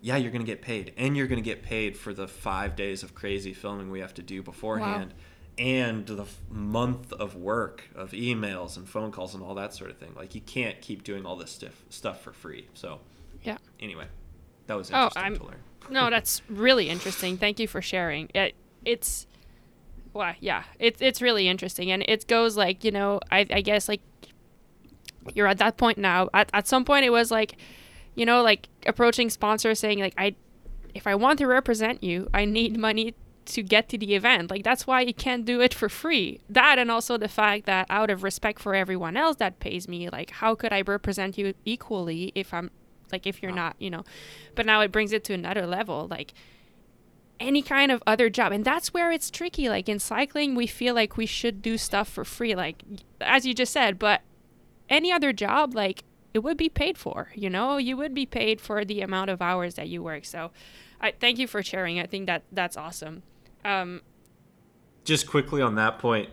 yeah, 0.00 0.16
you're 0.16 0.30
gonna 0.30 0.44
get 0.44 0.62
paid, 0.62 0.92
and 0.96 1.16
you're 1.16 1.26
gonna 1.26 1.40
get 1.40 1.64
paid 1.64 1.96
for 1.96 2.14
the 2.14 2.28
five 2.28 2.76
days 2.76 3.02
of 3.02 3.12
crazy 3.12 3.52
filming 3.52 3.90
we 3.90 3.98
have 3.98 4.14
to 4.14 4.22
do 4.22 4.40
beforehand. 4.40 5.12
And 5.58 6.06
the 6.06 6.26
month 6.48 7.12
of 7.12 7.34
work 7.34 7.88
of 7.96 8.12
emails 8.12 8.76
and 8.76 8.88
phone 8.88 9.10
calls 9.10 9.34
and 9.34 9.42
all 9.42 9.56
that 9.56 9.74
sort 9.74 9.90
of 9.90 9.98
thing. 9.98 10.12
Like 10.14 10.36
you 10.36 10.42
can't 10.42 10.80
keep 10.80 11.02
doing 11.02 11.26
all 11.26 11.34
this 11.34 11.50
stuff 11.50 11.82
stuff 11.90 12.22
for 12.22 12.32
free. 12.32 12.68
So 12.74 13.00
Yeah. 13.42 13.58
anyway, 13.80 14.06
that 14.68 14.74
was 14.76 14.92
Oh, 14.92 14.94
interesting 15.06 15.22
I'm- 15.24 15.36
to 15.38 15.44
learn. 15.44 15.60
No, 15.90 16.10
that's 16.10 16.42
really 16.48 16.88
interesting. 16.88 17.36
Thank 17.36 17.58
you 17.60 17.68
for 17.68 17.82
sharing. 17.82 18.28
It, 18.34 18.54
it's, 18.84 19.26
well, 20.12 20.34
yeah, 20.40 20.64
it's 20.78 21.00
it's 21.00 21.22
really 21.22 21.48
interesting, 21.48 21.90
and 21.90 22.04
it 22.06 22.26
goes 22.26 22.56
like 22.56 22.84
you 22.84 22.90
know, 22.90 23.20
I 23.30 23.46
I 23.50 23.60
guess 23.60 23.88
like 23.88 24.00
you're 25.34 25.46
at 25.46 25.58
that 25.58 25.76
point 25.76 25.98
now. 25.98 26.28
At 26.34 26.50
at 26.52 26.66
some 26.66 26.84
point, 26.84 27.04
it 27.04 27.10
was 27.10 27.30
like, 27.30 27.56
you 28.14 28.26
know, 28.26 28.42
like 28.42 28.68
approaching 28.86 29.30
sponsors 29.30 29.78
saying 29.78 30.00
like 30.00 30.14
I, 30.18 30.34
if 30.94 31.06
I 31.06 31.14
want 31.14 31.38
to 31.38 31.46
represent 31.46 32.02
you, 32.02 32.28
I 32.34 32.44
need 32.44 32.76
money 32.78 33.14
to 33.44 33.62
get 33.62 33.88
to 33.88 33.98
the 33.98 34.14
event. 34.14 34.50
Like 34.50 34.64
that's 34.64 34.86
why 34.86 35.00
you 35.00 35.14
can't 35.14 35.44
do 35.44 35.60
it 35.60 35.74
for 35.74 35.88
free. 35.88 36.40
That 36.48 36.78
and 36.78 36.90
also 36.90 37.16
the 37.16 37.28
fact 37.28 37.66
that 37.66 37.86
out 37.90 38.10
of 38.10 38.22
respect 38.22 38.60
for 38.60 38.74
everyone 38.74 39.16
else 39.16 39.36
that 39.36 39.60
pays 39.60 39.88
me, 39.88 40.08
like 40.08 40.30
how 40.30 40.54
could 40.54 40.72
I 40.72 40.82
represent 40.82 41.38
you 41.38 41.54
equally 41.64 42.32
if 42.34 42.52
I'm 42.54 42.70
like 43.12 43.26
if 43.26 43.42
you're 43.42 43.52
Wow. 43.52 43.56
not, 43.68 43.76
you 43.78 43.90
know. 43.90 44.04
But 44.54 44.66
now 44.66 44.80
it 44.80 44.90
brings 44.90 45.12
it 45.12 45.22
to 45.24 45.34
another 45.34 45.66
level. 45.66 46.08
Like 46.10 46.32
any 47.40 47.62
kind 47.62 47.90
of 47.90 48.00
other 48.06 48.30
job 48.30 48.52
and 48.52 48.64
that's 48.64 48.94
where 48.94 49.10
it's 49.10 49.28
tricky 49.28 49.68
like 49.68 49.88
in 49.88 49.98
cycling 49.98 50.54
we 50.54 50.64
feel 50.66 50.94
like 50.94 51.16
we 51.16 51.26
should 51.26 51.60
do 51.60 51.76
stuff 51.76 52.08
for 52.08 52.24
free 52.24 52.54
like 52.54 52.84
as 53.20 53.44
you 53.44 53.52
just 53.52 53.72
said 53.72 53.98
but 53.98 54.20
any 54.88 55.10
other 55.10 55.32
job 55.32 55.74
like 55.74 56.04
it 56.34 56.38
would 56.38 56.56
be 56.56 56.68
paid 56.68 56.96
for 56.96 57.30
you 57.34 57.50
know 57.50 57.78
you 57.78 57.96
would 57.96 58.14
be 58.14 58.24
paid 58.24 58.60
for 58.60 58.84
the 58.84 59.00
amount 59.00 59.28
of 59.28 59.42
hours 59.42 59.74
that 59.74 59.88
you 59.88 60.00
work 60.00 60.24
so 60.24 60.52
i 61.00 61.10
thank 61.10 61.36
you 61.36 61.48
for 61.48 61.64
sharing 61.64 61.98
i 61.98 62.06
think 62.06 62.26
that 62.26 62.44
that's 62.52 62.76
awesome 62.76 63.24
um 63.64 64.00
just 65.04 65.26
quickly 65.26 65.60
on 65.60 65.74
that 65.74 65.98
point 65.98 66.30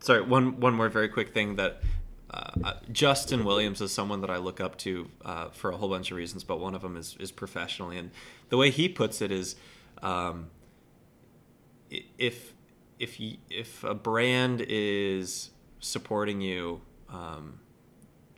sorry 0.00 0.20
one 0.20 0.60
one 0.60 0.74
more 0.74 0.90
very 0.90 1.08
quick 1.08 1.32
thing 1.32 1.56
that 1.56 1.80
uh, 2.32 2.50
uh, 2.64 2.74
Justin 2.90 3.44
Williams 3.44 3.80
is 3.80 3.92
someone 3.92 4.20
that 4.22 4.30
I 4.30 4.38
look 4.38 4.60
up 4.60 4.78
to 4.78 5.08
uh, 5.24 5.48
for 5.50 5.70
a 5.70 5.76
whole 5.76 5.88
bunch 5.88 6.10
of 6.10 6.16
reasons, 6.16 6.44
but 6.44 6.60
one 6.60 6.74
of 6.74 6.82
them 6.82 6.96
is, 6.96 7.16
is 7.20 7.30
professionally. 7.30 7.98
And 7.98 8.10
the 8.48 8.56
way 8.56 8.70
he 8.70 8.88
puts 8.88 9.20
it 9.20 9.30
is, 9.30 9.56
um, 10.02 10.50
if 11.90 12.54
if 12.98 13.18
y 13.20 13.36
if 13.50 13.84
a 13.84 13.94
brand 13.94 14.64
is 14.66 15.50
supporting 15.80 16.40
you 16.40 16.80
um, 17.10 17.60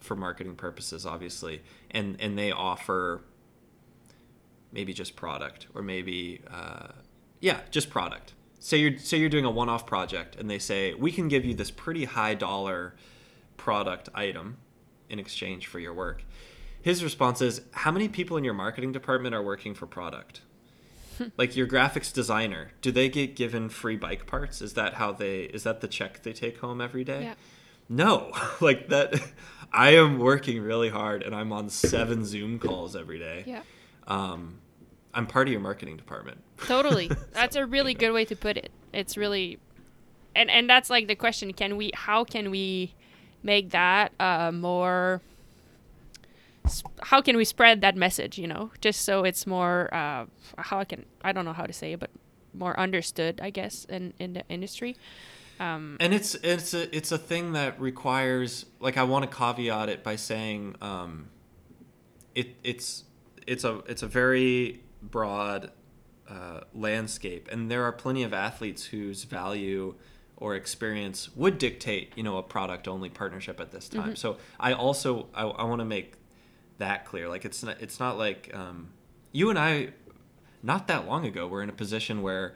for 0.00 0.16
marketing 0.16 0.56
purposes, 0.56 1.06
obviously, 1.06 1.62
and 1.90 2.16
and 2.18 2.36
they 2.36 2.50
offer 2.50 3.22
maybe 4.72 4.92
just 4.92 5.14
product 5.14 5.68
or 5.74 5.82
maybe 5.82 6.40
uh, 6.50 6.88
yeah 7.40 7.60
just 7.70 7.88
product 7.88 8.34
say 8.58 8.76
you're 8.76 8.98
say 8.98 9.16
you're 9.16 9.28
doing 9.28 9.44
a 9.44 9.50
one-off 9.50 9.86
project 9.86 10.34
and 10.36 10.50
they 10.50 10.58
say 10.58 10.92
we 10.94 11.12
can 11.12 11.28
give 11.28 11.44
you 11.44 11.54
this 11.54 11.70
pretty 11.70 12.04
high 12.04 12.34
dollar 12.34 12.94
product 13.56 14.08
item 14.14 14.58
in 15.08 15.18
exchange 15.18 15.66
for 15.66 15.78
your 15.78 15.94
work. 15.94 16.24
His 16.82 17.02
response 17.02 17.40
is 17.40 17.62
how 17.72 17.90
many 17.90 18.08
people 18.08 18.36
in 18.36 18.44
your 18.44 18.54
marketing 18.54 18.92
department 18.92 19.34
are 19.34 19.42
working 19.42 19.74
for 19.74 19.86
product? 19.86 20.42
Like 21.36 21.54
your 21.54 21.68
graphics 21.68 22.12
designer 22.12 22.72
do 22.82 22.90
they 22.90 23.08
get 23.08 23.36
given 23.36 23.68
free 23.68 23.96
bike 23.96 24.26
parts? 24.26 24.60
Is 24.60 24.74
that 24.74 24.94
how 24.94 25.12
they 25.12 25.42
is 25.42 25.62
that 25.62 25.80
the 25.80 25.86
check 25.86 26.24
they 26.24 26.32
take 26.32 26.58
home 26.58 26.80
every 26.80 27.04
day? 27.04 27.22
Yeah. 27.22 27.34
no. 27.88 28.32
Like 28.60 28.88
that 28.88 29.14
i 29.72 29.90
am 29.90 30.18
working 30.18 30.60
really 30.60 30.88
hard 30.88 31.22
and 31.22 31.34
i'm 31.34 31.52
on 31.52 31.68
seven 31.68 32.24
zoom 32.24 32.58
calls 32.58 32.96
every 32.96 33.20
day. 33.20 33.44
Yeah. 33.46 33.62
Um, 34.08 34.58
I'm 35.14 35.26
part 35.26 35.46
of 35.46 35.52
your 35.52 35.60
marketing 35.60 35.96
department. 35.96 36.42
totally. 36.66 37.10
That's 37.32 37.54
a 37.54 37.64
really 37.64 37.92
anyway. 37.92 38.00
good 38.00 38.12
way 38.12 38.24
to 38.24 38.36
put 38.36 38.56
it. 38.56 38.72
It's 38.92 39.16
really 39.16 39.60
and 40.34 40.50
and 40.50 40.68
that's 40.68 40.90
like 40.90 41.06
the 41.06 41.14
question 41.14 41.52
can 41.52 41.76
we 41.76 41.92
how 41.94 42.24
can 42.24 42.50
we 42.50 42.94
make 43.44 43.70
that 43.70 44.12
uh 44.18 44.50
more 44.52 45.20
how 47.02 47.20
can 47.20 47.36
we 47.36 47.44
spread 47.44 47.82
that 47.82 47.94
message 47.94 48.38
you 48.38 48.46
know? 48.46 48.70
Just 48.80 49.02
so 49.02 49.22
it's 49.24 49.46
more 49.46 49.92
uh 49.94 50.24
how 50.58 50.78
i 50.80 50.84
can 50.84 51.04
i 51.22 51.30
don't 51.30 51.44
know 51.44 51.52
how 51.52 51.66
to 51.66 51.72
say 51.72 51.92
it 51.92 52.00
but 52.00 52.10
more 52.52 52.78
understood 52.78 53.40
i 53.42 53.50
guess 53.50 53.84
in 53.84 54.12
in 54.18 54.32
the 54.32 54.42
industry. 54.48 54.96
Um 55.60 55.96
And 56.00 56.12
it's 56.12 56.34
it's 56.36 56.74
a 56.74 56.94
it's 56.96 57.12
a 57.12 57.18
thing 57.18 57.52
that 57.52 57.80
requires 57.80 58.66
like 58.80 58.96
I 58.96 59.04
want 59.04 59.30
to 59.30 59.36
caveat 59.36 59.88
it 59.88 60.02
by 60.02 60.16
saying 60.16 60.76
um, 60.80 61.28
it 62.34 62.56
it's 62.64 63.04
it's 63.46 63.64
a 63.64 63.82
it's 63.86 64.02
a 64.02 64.08
very 64.08 64.80
broad 65.02 65.70
uh, 66.28 66.60
landscape, 66.74 67.48
and 67.52 67.70
there 67.70 67.84
are 67.84 67.92
plenty 67.92 68.22
of 68.24 68.32
athletes 68.32 68.86
whose 68.86 69.24
value 69.24 69.94
or 70.44 70.54
experience 70.54 71.34
would 71.34 71.56
dictate 71.56 72.12
you 72.16 72.22
know 72.22 72.36
a 72.36 72.42
product 72.42 72.86
only 72.86 73.08
partnership 73.08 73.58
at 73.60 73.70
this 73.70 73.88
time. 73.88 74.14
So 74.14 74.36
I 74.60 74.74
also 74.74 75.28
I, 75.34 75.44
I 75.44 75.64
want 75.64 75.80
to 75.80 75.84
make 75.86 76.14
that 76.78 77.06
clear. 77.06 77.28
Like 77.30 77.44
it's 77.46 77.62
not 77.62 77.76
it's 77.80 77.98
not 77.98 78.18
like 78.18 78.50
um, 78.54 78.90
you 79.32 79.48
and 79.48 79.58
I 79.58 79.88
not 80.62 80.86
that 80.88 81.06
long 81.06 81.24
ago 81.24 81.46
were 81.48 81.62
in 81.62 81.70
a 81.70 81.72
position 81.84 82.20
where 82.20 82.54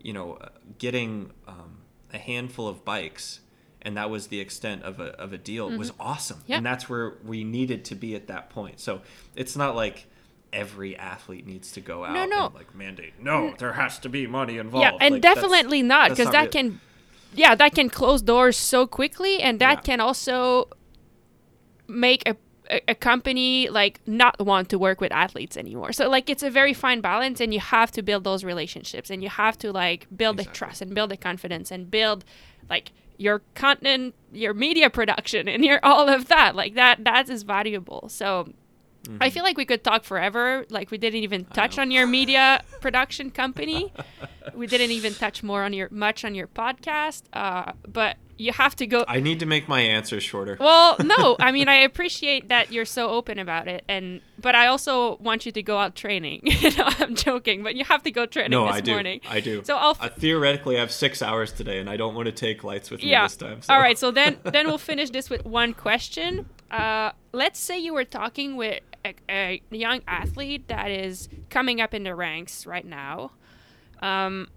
you 0.00 0.12
know 0.12 0.34
uh, 0.34 0.48
getting 0.78 1.32
um, 1.48 1.78
a 2.12 2.18
handful 2.18 2.68
of 2.68 2.84
bikes 2.84 3.40
and 3.82 3.96
that 3.96 4.08
was 4.10 4.28
the 4.28 4.38
extent 4.40 4.82
of 4.84 5.00
a, 5.00 5.08
of 5.20 5.32
a 5.32 5.38
deal 5.38 5.68
was 5.76 5.92
awesome 5.98 6.38
Mm-hmm. 6.38 6.50
Yeah. 6.52 6.56
and 6.58 6.66
that's 6.66 6.88
where 6.88 7.14
we 7.24 7.42
needed 7.42 7.84
to 7.86 7.94
be 7.96 8.14
at 8.14 8.28
that 8.28 8.48
point 8.50 8.78
so 8.80 9.00
it's 9.34 9.56
not 9.56 9.74
like 9.74 10.06
every 10.52 10.96
athlete 10.96 11.46
needs 11.46 11.72
to 11.72 11.80
go 11.80 12.04
out 12.04 12.14
No, 12.14 12.24
no. 12.26 12.46
and 12.46 12.54
like 12.54 12.74
mandate. 12.76 13.14
No, 13.20 13.54
there 13.58 13.72
has 13.72 13.98
to 14.00 14.08
be 14.08 14.26
money 14.28 14.56
involved. 14.58 14.84
yeah, 14.84 14.96
and 15.04 15.14
Like, 15.14 15.22
that's- 15.22 15.42
definitely 15.42 15.82
not 15.82 16.10
because 16.10 16.30
that 16.30 16.42
real- 16.42 16.50
can, 16.52 16.80
yeah, 17.34 17.54
that 17.54 17.74
can 17.74 17.88
close 17.90 18.22
doors 18.22 18.56
so 18.56 18.86
quickly, 18.86 19.40
and 19.42 19.60
that 19.60 19.78
Yeah. 19.78 19.80
can 19.82 20.00
also 20.00 20.68
make 21.88 22.26
a, 22.28 22.36
a 22.88 22.94
company 22.94 23.68
like 23.68 24.00
not 24.06 24.40
want 24.44 24.68
to 24.70 24.78
work 24.78 25.00
with 25.00 25.12
athletes 25.12 25.56
anymore. 25.56 25.92
So 25.92 26.08
like 26.08 26.30
it's 26.30 26.42
a 26.42 26.50
very 26.50 26.72
fine 26.72 27.00
balance, 27.00 27.40
and 27.40 27.52
you 27.52 27.60
have 27.60 27.90
to 27.92 28.02
build 28.02 28.24
those 28.24 28.44
relationships, 28.44 29.10
and 29.10 29.22
you 29.22 29.28
have 29.28 29.58
to 29.58 29.72
like 29.72 30.06
build 30.16 30.36
the 30.38 30.44
trust 30.44 30.80
and 30.82 30.94
build 30.94 31.10
the 31.10 31.16
confidence 31.16 31.70
and 31.70 31.90
build 31.90 32.24
like 32.70 32.92
your 33.18 33.42
content, 33.54 34.14
your 34.32 34.54
media 34.54 34.90
production, 34.90 35.48
and 35.54 35.64
your 35.64 35.78
all 35.84 36.08
of 36.08 36.28
that. 36.28 36.56
Like 36.56 36.74
that, 36.74 37.04
that 37.04 37.28
is 37.28 37.42
valuable. 37.42 38.08
So. 38.08 38.52
I 39.20 39.30
feel 39.30 39.42
like 39.42 39.56
we 39.56 39.64
could 39.64 39.84
talk 39.84 40.04
forever. 40.04 40.64
Like 40.70 40.90
we 40.90 40.98
didn't 40.98 41.22
even 41.22 41.44
touch 41.46 41.78
on 41.78 41.90
your 41.90 42.06
media 42.06 42.62
production 42.80 43.30
company. 43.30 43.92
we 44.54 44.66
didn't 44.66 44.90
even 44.90 45.14
touch 45.14 45.42
more 45.42 45.62
on 45.62 45.72
your 45.72 45.88
much 45.90 46.24
on 46.24 46.34
your 46.34 46.46
podcast. 46.46 47.22
Uh, 47.32 47.72
but 47.86 48.16
you 48.36 48.52
have 48.52 48.74
to 48.76 48.86
go. 48.86 49.04
I 49.06 49.20
need 49.20 49.40
to 49.40 49.46
make 49.46 49.68
my 49.68 49.80
answers 49.80 50.22
shorter. 50.22 50.56
Well, 50.58 50.96
no, 51.02 51.36
I 51.40 51.52
mean 51.52 51.68
I 51.68 51.76
appreciate 51.76 52.48
that 52.48 52.72
you're 52.72 52.84
so 52.84 53.10
open 53.10 53.38
about 53.38 53.68
it, 53.68 53.84
and 53.88 54.20
but 54.38 54.54
I 54.54 54.66
also 54.66 55.16
want 55.16 55.46
you 55.46 55.52
to 55.52 55.62
go 55.62 55.78
out 55.78 55.94
training. 55.94 56.42
I'm 56.76 57.14
joking, 57.14 57.62
but 57.62 57.76
you 57.76 57.84
have 57.84 58.02
to 58.04 58.10
go 58.10 58.26
training 58.26 58.50
no, 58.50 58.66
this 58.66 58.76
I 58.76 58.80
do. 58.80 58.92
morning. 58.92 59.20
I 59.28 59.40
do. 59.40 59.62
So 59.64 59.76
I'll. 59.76 59.96
Uh, 60.00 60.08
theoretically, 60.08 60.76
I 60.76 60.80
have 60.80 60.92
six 60.92 61.22
hours 61.22 61.52
today, 61.52 61.78
and 61.78 61.88
I 61.88 61.96
don't 61.96 62.14
want 62.14 62.26
to 62.26 62.32
take 62.32 62.64
lights 62.64 62.90
with 62.90 63.02
me 63.02 63.10
yeah. 63.10 63.24
this 63.24 63.36
time. 63.36 63.62
So. 63.62 63.72
All 63.72 63.80
right. 63.80 63.98
So 63.98 64.10
then, 64.10 64.38
then 64.44 64.66
we'll 64.66 64.78
finish 64.78 65.10
this 65.10 65.30
with 65.30 65.44
one 65.44 65.74
question. 65.74 66.46
Uh, 66.70 67.12
let's 67.32 67.58
say 67.58 67.78
you 67.78 67.94
were 67.94 68.04
talking 68.04 68.56
with 68.56 68.80
a, 69.04 69.14
a 69.28 69.62
young 69.70 70.00
athlete 70.08 70.68
that 70.68 70.90
is 70.90 71.28
coming 71.50 71.80
up 71.80 71.94
in 71.94 72.04
the 72.04 72.14
ranks 72.14 72.66
right 72.66 72.86
now. 72.86 73.32
Um, 74.00 74.48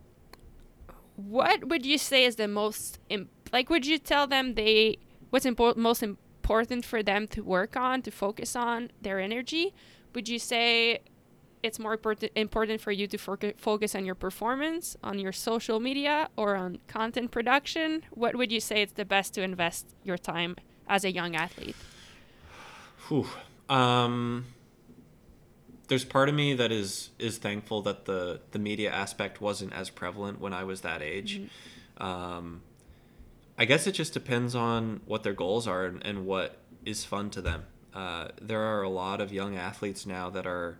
what 1.15 1.67
would 1.67 1.85
you 1.85 1.97
say 1.97 2.25
is 2.25 2.35
the 2.35 2.47
most 2.47 2.99
im- 3.09 3.29
like? 3.51 3.69
Would 3.69 3.85
you 3.85 3.97
tell 3.97 4.27
them 4.27 4.53
they 4.53 4.97
what's 5.29 5.45
important 5.45 5.81
most 5.81 6.03
important 6.03 6.85
for 6.85 7.03
them 7.03 7.27
to 7.29 7.43
work 7.43 7.75
on 7.75 8.01
to 8.03 8.11
focus 8.11 8.55
on 8.55 8.91
their 9.01 9.19
energy? 9.19 9.73
Would 10.13 10.29
you 10.29 10.39
say 10.39 10.99
it's 11.63 11.79
more 11.79 11.93
important 11.93 12.31
important 12.35 12.81
for 12.81 12.91
you 12.91 13.07
to 13.07 13.17
foc- 13.17 13.59
focus 13.59 13.95
on 13.95 14.05
your 14.05 14.15
performance, 14.15 14.95
on 15.03 15.17
your 15.19 15.31
social 15.31 15.79
media, 15.79 16.29
or 16.35 16.55
on 16.55 16.79
content 16.87 17.31
production? 17.31 18.03
What 18.11 18.35
would 18.35 18.51
you 18.51 18.59
say 18.59 18.81
it's 18.81 18.93
the 18.93 19.05
best 19.05 19.33
to 19.35 19.41
invest 19.41 19.95
your 20.03 20.17
time 20.17 20.55
as 20.87 21.03
a 21.03 21.11
young 21.11 21.35
athlete? 21.35 21.75
Whew. 23.07 23.27
Um, 23.69 24.45
there's 25.87 26.05
part 26.05 26.29
of 26.29 26.35
me 26.35 26.53
that 26.53 26.71
is 26.71 27.09
is 27.19 27.37
thankful 27.37 27.81
that 27.83 28.05
the 28.05 28.41
the 28.51 28.59
media 28.59 28.91
aspect 28.91 29.41
wasn't 29.41 29.73
as 29.73 29.89
prevalent 29.89 30.39
when 30.39 30.53
I 30.53 30.63
was 30.63 30.81
that 30.81 31.01
age. 31.01 31.41
Um, 31.97 32.61
I 33.57 33.65
guess 33.65 33.87
it 33.87 33.93
just 33.93 34.13
depends 34.13 34.53
on 34.55 35.01
what 35.05 35.23
their 35.23 35.33
goals 35.33 35.67
are 35.67 35.85
and, 35.85 36.05
and 36.05 36.25
what 36.25 36.57
is 36.85 37.03
fun 37.05 37.29
to 37.31 37.41
them. 37.41 37.65
Uh, 37.93 38.27
there 38.39 38.61
are 38.61 38.83
a 38.83 38.89
lot 38.89 39.19
of 39.19 39.33
young 39.33 39.55
athletes 39.55 40.05
now 40.05 40.29
that 40.29 40.45
are 40.45 40.77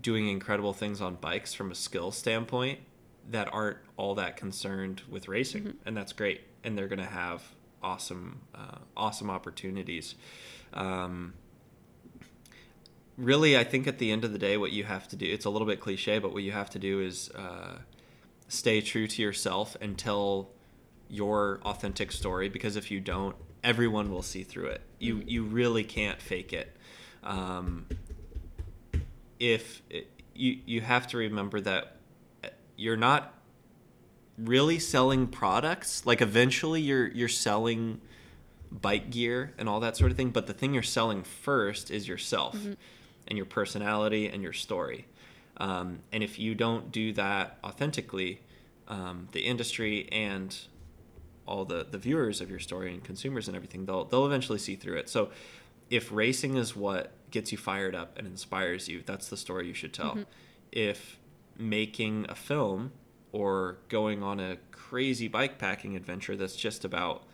doing 0.00 0.28
incredible 0.28 0.74
things 0.74 1.00
on 1.00 1.14
bikes 1.14 1.54
from 1.54 1.70
a 1.70 1.74
skill 1.74 2.10
standpoint 2.10 2.80
that 3.30 3.52
aren't 3.52 3.78
all 3.96 4.14
that 4.16 4.36
concerned 4.36 5.02
with 5.08 5.28
racing, 5.28 5.74
and 5.86 5.96
that's 5.96 6.12
great. 6.12 6.42
And 6.62 6.76
they're 6.76 6.88
going 6.88 6.98
to 6.98 7.04
have 7.04 7.42
awesome, 7.82 8.40
uh, 8.54 8.78
awesome 8.96 9.30
opportunities. 9.30 10.14
Um, 10.72 11.34
really, 13.16 13.56
I 13.58 13.64
think 13.64 13.86
at 13.86 13.98
the 13.98 14.10
end 14.10 14.24
of 14.24 14.32
the 14.32 14.38
day, 14.38 14.56
what 14.56 14.72
you 14.72 14.84
have 14.84 15.08
to 15.08 15.16
do, 15.16 15.26
it's 15.26 15.44
a 15.44 15.50
little 15.50 15.66
bit 15.66 15.80
cliche, 15.80 16.18
but 16.18 16.32
what 16.32 16.42
you 16.42 16.52
have 16.52 16.70
to 16.70 16.78
do 16.78 17.00
is 17.00 17.30
uh, 17.30 17.78
stay 18.48 18.80
true 18.80 19.06
to 19.06 19.22
yourself 19.22 19.76
and 19.80 19.98
tell 19.98 20.50
your 21.08 21.60
authentic 21.64 22.12
story 22.12 22.48
because 22.48 22.76
if 22.76 22.90
you 22.90 23.00
don't, 23.00 23.36
everyone 23.64 24.10
will 24.10 24.22
see 24.22 24.42
through 24.42 24.66
it. 24.66 24.82
You, 24.98 25.22
you 25.26 25.44
really 25.44 25.84
can't 25.84 26.20
fake 26.20 26.52
it. 26.52 26.76
Um, 27.24 27.86
if 29.40 29.82
you, 30.34 30.58
you 30.64 30.80
have 30.80 31.06
to 31.08 31.16
remember 31.16 31.60
that 31.60 31.96
you're 32.76 32.96
not 32.96 33.34
really 34.38 34.78
selling 34.78 35.26
products 35.26 36.06
like 36.06 36.22
eventually 36.22 36.80
you're 36.80 37.08
you're 37.08 37.28
selling 37.28 38.00
bike 38.70 39.10
gear 39.10 39.54
and 39.58 39.68
all 39.68 39.80
that 39.80 39.96
sort 39.96 40.10
of 40.10 40.16
thing 40.16 40.30
but 40.30 40.46
the 40.46 40.52
thing 40.52 40.74
you're 40.74 40.82
selling 40.82 41.22
first 41.22 41.90
is 41.90 42.06
yourself 42.06 42.54
and 43.26 43.36
your 43.36 43.46
personality 43.46 44.26
and 44.28 44.42
your 44.42 44.52
story. 44.52 45.06
Um, 45.58 46.00
and 46.12 46.22
if 46.22 46.38
you 46.38 46.54
don't 46.54 46.90
do 46.92 47.12
that 47.14 47.58
authentically 47.64 48.40
um, 48.88 49.28
the 49.32 49.40
industry 49.40 50.08
and 50.12 50.56
all 51.46 51.64
the 51.64 51.86
the 51.90 51.98
viewers 51.98 52.40
of 52.40 52.50
your 52.50 52.58
story 52.58 52.92
and 52.92 53.02
consumers 53.02 53.48
and 53.48 53.56
everything 53.56 53.86
they'll 53.86 54.04
they'll 54.04 54.26
eventually 54.26 54.58
see 54.58 54.76
through 54.76 54.96
it. 54.96 55.08
So 55.08 55.30
if 55.90 56.12
racing 56.12 56.56
is 56.56 56.76
what 56.76 57.12
gets 57.30 57.52
you 57.52 57.58
fired 57.58 57.94
up 57.94 58.18
and 58.18 58.26
inspires 58.26 58.88
you 58.88 59.02
that's 59.04 59.28
the 59.28 59.36
story 59.36 59.66
you 59.66 59.74
should 59.74 59.92
tell. 59.94 60.18
If 60.72 61.18
making 61.58 62.26
a 62.28 62.34
film 62.34 62.92
or 63.32 63.78
going 63.88 64.22
on 64.22 64.40
a 64.40 64.56
crazy 64.70 65.28
bike 65.28 65.58
packing 65.58 65.96
adventure 65.96 66.36
that's 66.36 66.56
just 66.56 66.84
about 66.84 67.24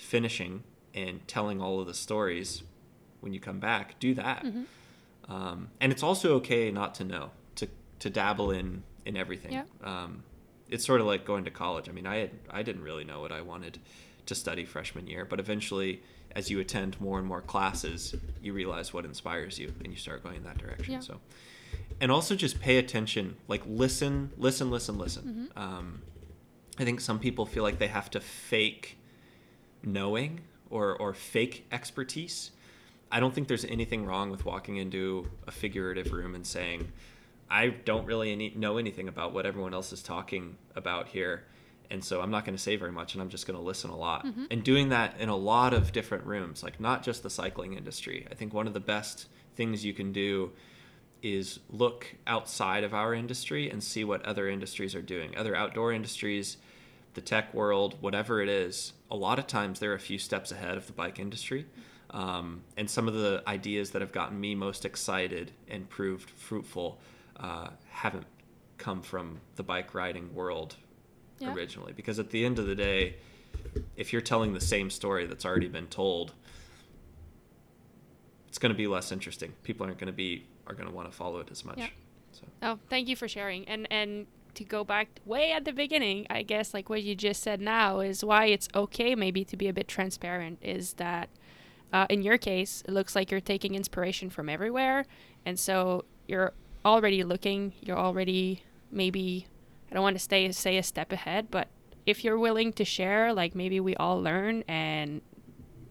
finishing 0.00 0.62
and 0.94 1.26
telling 1.28 1.60
all 1.60 1.80
of 1.80 1.86
the 1.86 1.94
stories 1.94 2.62
when 3.20 3.32
you 3.32 3.40
come 3.40 3.60
back, 3.60 3.98
do 4.00 4.14
that. 4.14 4.44
Um, 5.28 5.68
and 5.80 5.92
it's 5.92 6.02
also 6.02 6.34
okay 6.36 6.70
not 6.70 6.94
to 6.96 7.04
know, 7.04 7.30
to, 7.56 7.68
to 8.00 8.10
dabble 8.10 8.50
in, 8.50 8.82
in 9.04 9.16
everything. 9.16 9.52
Yeah. 9.52 9.64
Um, 9.84 10.24
it's 10.68 10.84
sort 10.84 11.00
of 11.00 11.06
like 11.06 11.24
going 11.24 11.44
to 11.44 11.50
college. 11.50 11.88
I 11.88 11.92
mean, 11.92 12.06
I, 12.06 12.16
had, 12.16 12.30
I 12.50 12.62
didn't 12.62 12.82
really 12.82 13.04
know 13.04 13.20
what 13.20 13.32
I 13.32 13.40
wanted 13.40 13.78
to 14.26 14.34
study 14.34 14.64
freshman 14.64 15.06
year, 15.06 15.24
but 15.24 15.38
eventually, 15.40 16.02
as 16.34 16.50
you 16.50 16.60
attend 16.60 17.00
more 17.00 17.18
and 17.18 17.26
more 17.26 17.40
classes, 17.42 18.14
you 18.42 18.52
realize 18.52 18.92
what 18.92 19.04
inspires 19.04 19.58
you 19.58 19.72
and 19.82 19.92
you 19.92 19.98
start 19.98 20.22
going 20.22 20.36
in 20.36 20.44
that 20.44 20.58
direction. 20.58 20.94
Yeah. 20.94 21.00
So, 21.00 21.20
and 22.00 22.10
also 22.10 22.34
just 22.34 22.60
pay 22.60 22.78
attention 22.78 23.36
like 23.46 23.62
listen 23.66 24.30
listen 24.38 24.70
listen 24.70 24.96
listen 24.98 25.22
Mm-hmm. 25.54 25.62
um, 25.62 26.02
i 26.78 26.84
think 26.84 27.00
some 27.00 27.18
people 27.18 27.44
feel 27.46 27.62
like 27.62 27.78
they 27.78 27.88
have 27.88 28.10
to 28.12 28.20
fake 28.20 28.96
knowing 29.82 30.40
or, 30.68 30.96
or 30.96 31.14
fake 31.14 31.66
expertise 31.72 32.50
i 33.10 33.20
don't 33.20 33.34
think 33.34 33.48
there's 33.48 33.64
anything 33.64 34.04
wrong 34.04 34.30
with 34.30 34.44
walking 34.44 34.76
into 34.76 35.28
a 35.46 35.50
figurative 35.50 36.12
room 36.12 36.34
and 36.34 36.46
saying 36.46 36.90
i 37.50 37.68
don't 37.68 38.06
really 38.06 38.32
any, 38.32 38.50
know 38.56 38.78
anything 38.78 39.08
about 39.08 39.32
what 39.32 39.46
everyone 39.46 39.74
else 39.74 39.92
is 39.92 40.02
talking 40.02 40.56
about 40.76 41.08
here 41.08 41.44
and 41.90 42.04
so 42.04 42.20
i'm 42.20 42.30
not 42.30 42.44
going 42.44 42.56
to 42.56 42.62
say 42.62 42.76
very 42.76 42.92
much 42.92 43.14
and 43.14 43.22
i'm 43.22 43.28
just 43.28 43.46
going 43.46 43.58
to 43.58 43.64
listen 43.64 43.90
a 43.90 43.96
lot. 43.96 44.24
Mm-hmm. 44.24 44.44
And 44.50 44.62
doing 44.62 44.90
that 44.90 45.18
in 45.18 45.28
a 45.28 45.36
lot 45.36 45.74
of 45.74 45.92
different 45.92 46.24
rooms 46.24 46.62
like 46.62 46.80
not 46.80 47.02
just 47.02 47.22
the 47.22 47.30
cycling 47.30 47.74
industry. 47.74 48.26
I 48.30 48.34
think 48.34 48.54
one 48.54 48.66
of 48.66 48.74
the 48.74 48.80
best 48.80 49.26
things 49.56 49.84
you 49.84 49.92
can 49.92 50.12
do 50.12 50.52
is 51.22 51.60
look 51.68 52.14
outside 52.26 52.84
of 52.84 52.94
our 52.94 53.14
industry 53.14 53.70
and 53.70 53.82
see 53.82 54.04
what 54.04 54.24
other 54.24 54.48
industries 54.48 54.94
are 54.94 55.02
doing. 55.02 55.36
Other 55.36 55.54
outdoor 55.54 55.92
industries, 55.92 56.56
the 57.14 57.20
tech 57.20 57.52
world, 57.54 57.96
whatever 58.00 58.40
it 58.40 58.48
is, 58.48 58.92
a 59.10 59.16
lot 59.16 59.38
of 59.38 59.46
times 59.46 59.80
they're 59.80 59.94
a 59.94 59.98
few 60.00 60.18
steps 60.18 60.52
ahead 60.52 60.76
of 60.76 60.86
the 60.86 60.92
bike 60.92 61.18
industry. 61.18 61.66
Um, 62.10 62.62
and 62.76 62.88
some 62.90 63.06
of 63.08 63.14
the 63.14 63.42
ideas 63.46 63.90
that 63.90 64.00
have 64.02 64.12
gotten 64.12 64.40
me 64.40 64.54
most 64.54 64.84
excited 64.84 65.52
and 65.68 65.88
proved 65.88 66.30
fruitful 66.30 67.00
uh, 67.38 67.68
haven't 67.88 68.26
come 68.78 69.02
from 69.02 69.40
the 69.56 69.62
bike 69.62 69.94
riding 69.94 70.34
world 70.34 70.76
Yeah. 71.38 71.54
originally. 71.54 71.92
Because 71.92 72.18
at 72.18 72.30
the 72.30 72.44
end 72.44 72.58
of 72.58 72.66
the 72.66 72.74
day, 72.74 73.16
if 73.96 74.12
you're 74.12 74.22
telling 74.22 74.52
the 74.54 74.60
same 74.60 74.90
story 74.90 75.26
that's 75.26 75.44
already 75.44 75.68
been 75.68 75.86
told, 75.86 76.32
it's 78.48 78.58
going 78.58 78.72
to 78.72 78.76
be 78.78 78.86
less 78.86 79.12
interesting. 79.12 79.52
People 79.62 79.86
aren't 79.86 79.98
going 79.98 80.06
to 80.08 80.12
be 80.12 80.46
are 80.66 80.74
going 80.74 80.88
to 80.88 80.94
want 80.94 81.10
to 81.10 81.16
follow 81.16 81.38
it 81.40 81.48
as 81.50 81.64
much. 81.64 81.78
Yeah. 81.78 81.88
So 82.32 82.42
Oh, 82.62 82.78
thank 82.88 83.08
you 83.08 83.16
for 83.16 83.28
sharing. 83.28 83.66
And 83.68 83.86
and 83.90 84.26
to 84.60 84.64
go 84.64 84.84
back 84.84 85.08
way 85.24 85.52
at 85.52 85.64
the 85.64 85.72
beginning, 85.72 86.26
I 86.28 86.42
guess 86.42 86.74
like 86.74 86.90
what 86.90 87.02
you 87.02 87.14
just 87.14 87.42
said 87.42 87.62
now 87.62 88.00
is 88.00 88.22
why 88.22 88.46
it's 88.46 88.68
okay 88.74 89.14
maybe 89.14 89.42
to 89.46 89.56
be 89.56 89.68
a 89.68 89.72
bit 89.72 89.88
transparent 89.88 90.58
is 90.60 90.94
that 90.94 91.30
uh, 91.94 92.06
in 92.10 92.22
your 92.22 92.36
case, 92.36 92.82
it 92.86 92.92
looks 92.92 93.16
like 93.16 93.30
you're 93.30 93.40
taking 93.40 93.74
inspiration 93.74 94.28
from 94.28 94.50
everywhere, 94.50 95.06
and 95.46 95.58
so 95.58 96.04
you're 96.28 96.52
already 96.84 97.24
looking. 97.24 97.72
You're 97.80 97.98
already 97.98 98.62
maybe 98.92 99.46
I 99.90 99.94
don't 99.94 100.02
want 100.02 100.16
to 100.16 100.22
stay 100.22 100.52
say 100.52 100.76
a 100.76 100.82
step 100.82 101.10
ahead, 101.10 101.50
but 101.50 101.68
if 102.04 102.22
you're 102.22 102.38
willing 102.38 102.72
to 102.74 102.84
share, 102.84 103.32
like 103.32 103.54
maybe 103.54 103.80
we 103.80 103.96
all 103.96 104.22
learn, 104.22 104.62
and 104.68 105.22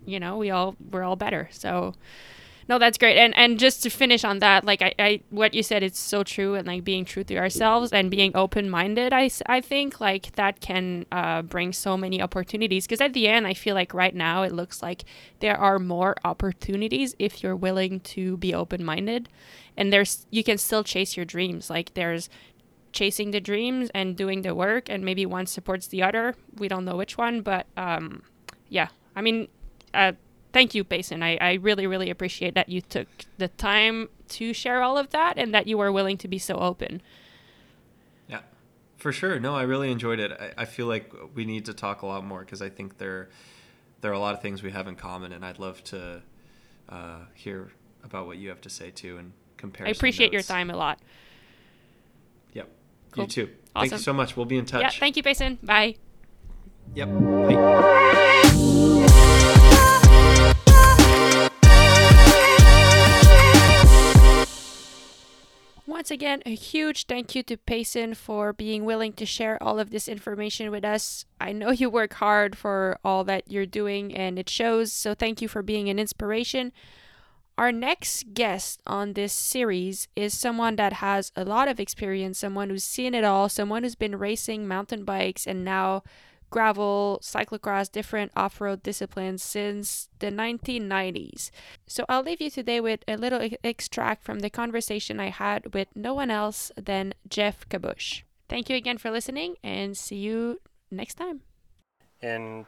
you 0.05 0.19
know 0.19 0.37
we 0.37 0.51
all 0.51 0.75
we're 0.91 1.03
all 1.03 1.15
better. 1.15 1.49
So 1.51 1.95
No, 2.69 2.77
that's 2.77 2.99
great. 2.99 3.17
And 3.17 3.35
and 3.35 3.57
just 3.57 3.81
to 3.81 3.89
finish 3.89 4.23
on 4.23 4.37
that, 4.39 4.63
like 4.63 4.83
I, 4.83 4.93
I 4.99 5.21
what 5.31 5.55
you 5.55 5.63
said, 5.63 5.81
it's 5.81 5.99
so 5.99 6.23
true. 6.23 6.53
And 6.53 6.67
like 6.67 6.83
being 6.83 7.03
true 7.03 7.23
to 7.23 7.35
ourselves 7.37 7.91
and 7.91 8.11
being 8.11 8.31
open 8.35 8.69
minded, 8.69 9.11
I, 9.11 9.31
I 9.47 9.59
think 9.59 9.99
like 9.99 10.35
that 10.35 10.61
can 10.61 11.07
uh, 11.11 11.41
bring 11.41 11.73
so 11.73 11.97
many 11.97 12.21
opportunities. 12.21 12.85
Because 12.85 13.01
at 13.01 13.13
the 13.13 13.27
end, 13.27 13.47
I 13.47 13.55
feel 13.55 13.73
like 13.73 13.91
right 13.95 14.13
now 14.13 14.43
it 14.43 14.51
looks 14.51 14.83
like 14.83 15.03
there 15.39 15.57
are 15.57 15.79
more 15.79 16.15
opportunities 16.23 17.15
if 17.17 17.41
you're 17.41 17.55
willing 17.55 18.01
to 18.01 18.37
be 18.37 18.53
open 18.53 18.85
minded. 18.85 19.29
And 19.75 19.91
there's 19.91 20.27
you 20.29 20.43
can 20.43 20.59
still 20.59 20.83
chase 20.83 21.17
your 21.17 21.25
dreams. 21.25 21.71
Like 21.71 21.95
there's 21.95 22.29
chasing 22.91 23.31
the 23.31 23.41
dreams 23.41 23.89
and 23.95 24.15
doing 24.15 24.43
the 24.43 24.53
work, 24.53 24.89
and 24.89 25.03
maybe 25.03 25.25
one 25.25 25.47
supports 25.47 25.87
the 25.87 26.03
other. 26.03 26.35
We 26.55 26.67
don't 26.67 26.85
know 26.85 26.97
which 26.97 27.17
one, 27.17 27.41
but 27.41 27.65
um, 27.75 28.21
yeah. 28.67 28.89
I 29.15 29.21
mean, 29.21 29.47
uh, 29.91 30.11
thank 30.53 30.75
you, 30.75 30.83
Payson. 30.83 31.23
I, 31.23 31.37
I 31.37 31.53
really, 31.53 31.87
really 31.87 32.09
appreciate 32.09 32.55
that 32.55 32.69
you 32.69 32.81
took 32.81 33.07
the 33.37 33.47
time 33.47 34.09
to 34.29 34.53
share 34.53 34.81
all 34.81 34.97
of 34.97 35.09
that 35.11 35.37
and 35.37 35.53
that 35.53 35.67
you 35.67 35.77
were 35.77 35.91
willing 35.91 36.17
to 36.17 36.27
be 36.27 36.37
so 36.37 36.55
open. 36.55 37.01
Yeah, 38.27 38.41
for 38.97 39.11
sure. 39.11 39.39
No, 39.39 39.55
I 39.55 39.63
really 39.63 39.91
enjoyed 39.91 40.19
it. 40.19 40.31
I, 40.31 40.63
I 40.63 40.65
feel 40.65 40.85
like 40.85 41.11
we 41.33 41.45
need 41.45 41.65
to 41.65 41.73
talk 41.73 42.01
a 42.01 42.05
lot 42.05 42.23
more 42.23 42.41
because 42.41 42.61
I 42.61 42.69
think 42.69 42.97
there, 42.97 43.29
there 44.01 44.11
are 44.11 44.15
a 44.15 44.19
lot 44.19 44.35
of 44.35 44.41
things 44.41 44.63
we 44.63 44.71
have 44.71 44.87
in 44.87 44.95
common, 44.95 45.31
and 45.31 45.45
I'd 45.45 45.59
love 45.59 45.83
to 45.85 46.21
uh, 46.89 47.19
hear 47.33 47.71
about 48.03 48.27
what 48.27 48.37
you 48.37 48.49
have 48.49 48.61
to 48.61 48.69
say 48.69 48.91
too 48.91 49.17
and 49.17 49.33
compare. 49.57 49.87
I 49.87 49.89
appreciate 49.91 50.33
your 50.33 50.41
time 50.41 50.69
a 50.69 50.75
lot. 50.75 50.99
Yep. 52.53 52.69
Cool. 53.11 53.23
You 53.23 53.29
too. 53.29 53.49
Awesome. 53.75 53.89
Thank 53.89 53.91
you 53.91 54.03
so 54.03 54.13
much. 54.13 54.37
We'll 54.37 54.45
be 54.45 54.57
in 54.57 54.65
touch. 54.65 54.81
Yeah. 54.81 54.89
Thank 54.89 55.17
you, 55.17 55.23
Payson. 55.23 55.59
Bye. 55.61 55.95
Yep. 56.95 57.09
Bye. 57.09 58.65
Once 65.99 66.11
again, 66.11 66.41
a 66.45 66.55
huge 66.55 67.07
thank 67.07 67.35
you 67.35 67.43
to 67.43 67.57
Payson 67.57 68.13
for 68.13 68.53
being 68.53 68.85
willing 68.85 69.11
to 69.11 69.25
share 69.25 69.61
all 69.61 69.79
of 69.79 69.89
this 69.89 70.07
information 70.07 70.71
with 70.71 70.85
us. 70.85 71.25
I 71.41 71.51
know 71.51 71.71
you 71.71 71.89
work 71.89 72.13
hard 72.13 72.57
for 72.57 72.97
all 73.03 73.25
that 73.25 73.51
you're 73.51 73.65
doing 73.65 74.15
and 74.15 74.39
it 74.39 74.47
shows, 74.47 74.93
so 74.93 75.13
thank 75.13 75.41
you 75.41 75.49
for 75.49 75.61
being 75.61 75.89
an 75.89 75.99
inspiration. 75.99 76.71
Our 77.57 77.73
next 77.73 78.33
guest 78.33 78.81
on 78.87 79.11
this 79.11 79.33
series 79.33 80.07
is 80.15 80.33
someone 80.33 80.77
that 80.77 80.93
has 80.93 81.33
a 81.35 81.43
lot 81.43 81.67
of 81.67 81.81
experience, 81.81 82.39
someone 82.39 82.69
who's 82.69 82.85
seen 82.85 83.13
it 83.13 83.25
all, 83.25 83.49
someone 83.49 83.83
who's 83.83 83.95
been 83.95 84.17
racing 84.17 84.65
mountain 84.69 85.03
bikes 85.03 85.45
and 85.45 85.65
now 85.65 86.03
gravel, 86.49 87.19
cyclocross, 87.21 87.91
different 87.91 88.31
off 88.35 88.59
road 88.61 88.83
disciplines 88.83 89.43
since 89.43 90.09
the 90.19 90.31
1990s. 90.31 91.51
So 91.87 92.05
I'll 92.09 92.23
leave 92.23 92.41
you 92.41 92.49
today 92.49 92.79
with 92.79 93.03
a 93.07 93.17
little 93.17 93.47
extract 93.63 94.23
from 94.23 94.39
the 94.39 94.49
conversation 94.49 95.19
I 95.19 95.29
had 95.29 95.73
with 95.73 95.87
no 95.95 96.13
one 96.13 96.31
else 96.31 96.71
than 96.75 97.13
Geoff 97.27 97.67
Kabush. 97.69 98.23
Thank 98.47 98.69
you 98.69 98.75
again 98.75 98.97
for 98.97 99.11
listening 99.11 99.55
and 99.63 99.95
see 99.95 100.17
you 100.17 100.59
next 100.89 101.15
time. 101.15 101.41
In 102.21 102.65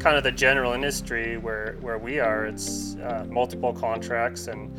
kind 0.00 0.16
of 0.16 0.22
the 0.22 0.32
general 0.32 0.72
industry 0.72 1.38
where, 1.38 1.76
where 1.80 1.98
we 1.98 2.20
are, 2.20 2.44
it's 2.44 2.96
uh, 2.96 3.26
multiple 3.28 3.72
contracts 3.72 4.46
and 4.48 4.70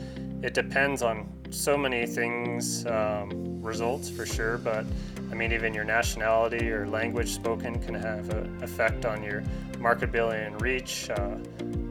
it 0.41 0.53
depends 0.53 1.01
on 1.01 1.27
so 1.49 1.77
many 1.77 2.05
things, 2.05 2.85
um, 2.85 3.61
results 3.61 4.09
for 4.09 4.25
sure, 4.25 4.57
but 4.57 4.85
I 5.31 5.35
mean, 5.35 5.51
even 5.51 5.73
your 5.73 5.83
nationality 5.83 6.71
or 6.71 6.87
language 6.87 7.33
spoken 7.33 7.79
can 7.79 7.93
have 7.93 8.29
an 8.29 8.63
effect 8.63 9.05
on 9.05 9.23
your 9.23 9.41
marketability 9.73 10.47
and 10.47 10.61
reach, 10.61 11.09
uh, 11.09 11.35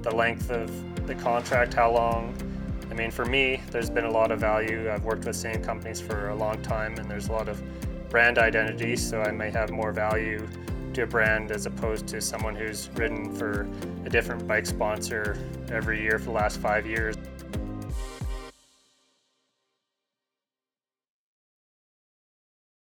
the 0.03 0.15
length 0.15 0.51
of 0.51 1.07
the 1.07 1.15
contract, 1.15 1.75
how 1.75 1.93
long. 1.93 2.35
I 2.91 2.95
mean, 2.95 3.11
for 3.11 3.25
me, 3.25 3.61
there's 3.70 3.91
been 3.91 4.07
a 4.07 4.11
lot 4.11 4.31
of 4.31 4.41
value. 4.41 4.91
I've 4.91 5.05
worked 5.05 5.27
with 5.27 5.37
same 5.37 5.62
companies 5.62 6.01
for 6.01 6.31
a 6.31 6.35
long 6.35 6.61
time, 6.62 6.95
and 6.95 7.11
there's 7.11 7.29
a 7.29 7.33
lot 7.33 7.49
of 7.49 7.62
brand 8.09 8.39
identity, 8.39 8.97
so 8.97 9.20
I 9.20 9.31
may 9.31 9.51
have 9.51 9.70
more 9.70 9.93
value 9.93 10.47
to 10.95 11.03
a 11.03 11.07
brand 11.07 11.51
as 11.51 11.66
opposed 11.66 12.07
to 12.09 12.20
someone 12.20 12.57
who's 12.57 12.89
ridden 12.95 13.35
for 13.35 13.69
a 14.05 14.11
different 14.11 14.49
bike 14.49 14.66
sponsor 14.66 15.39
every 15.70 16.01
year 16.01 16.19
for 16.19 16.27
the 16.27 16.33
last 16.33 16.59
five 16.61 16.87
years. 16.87 17.16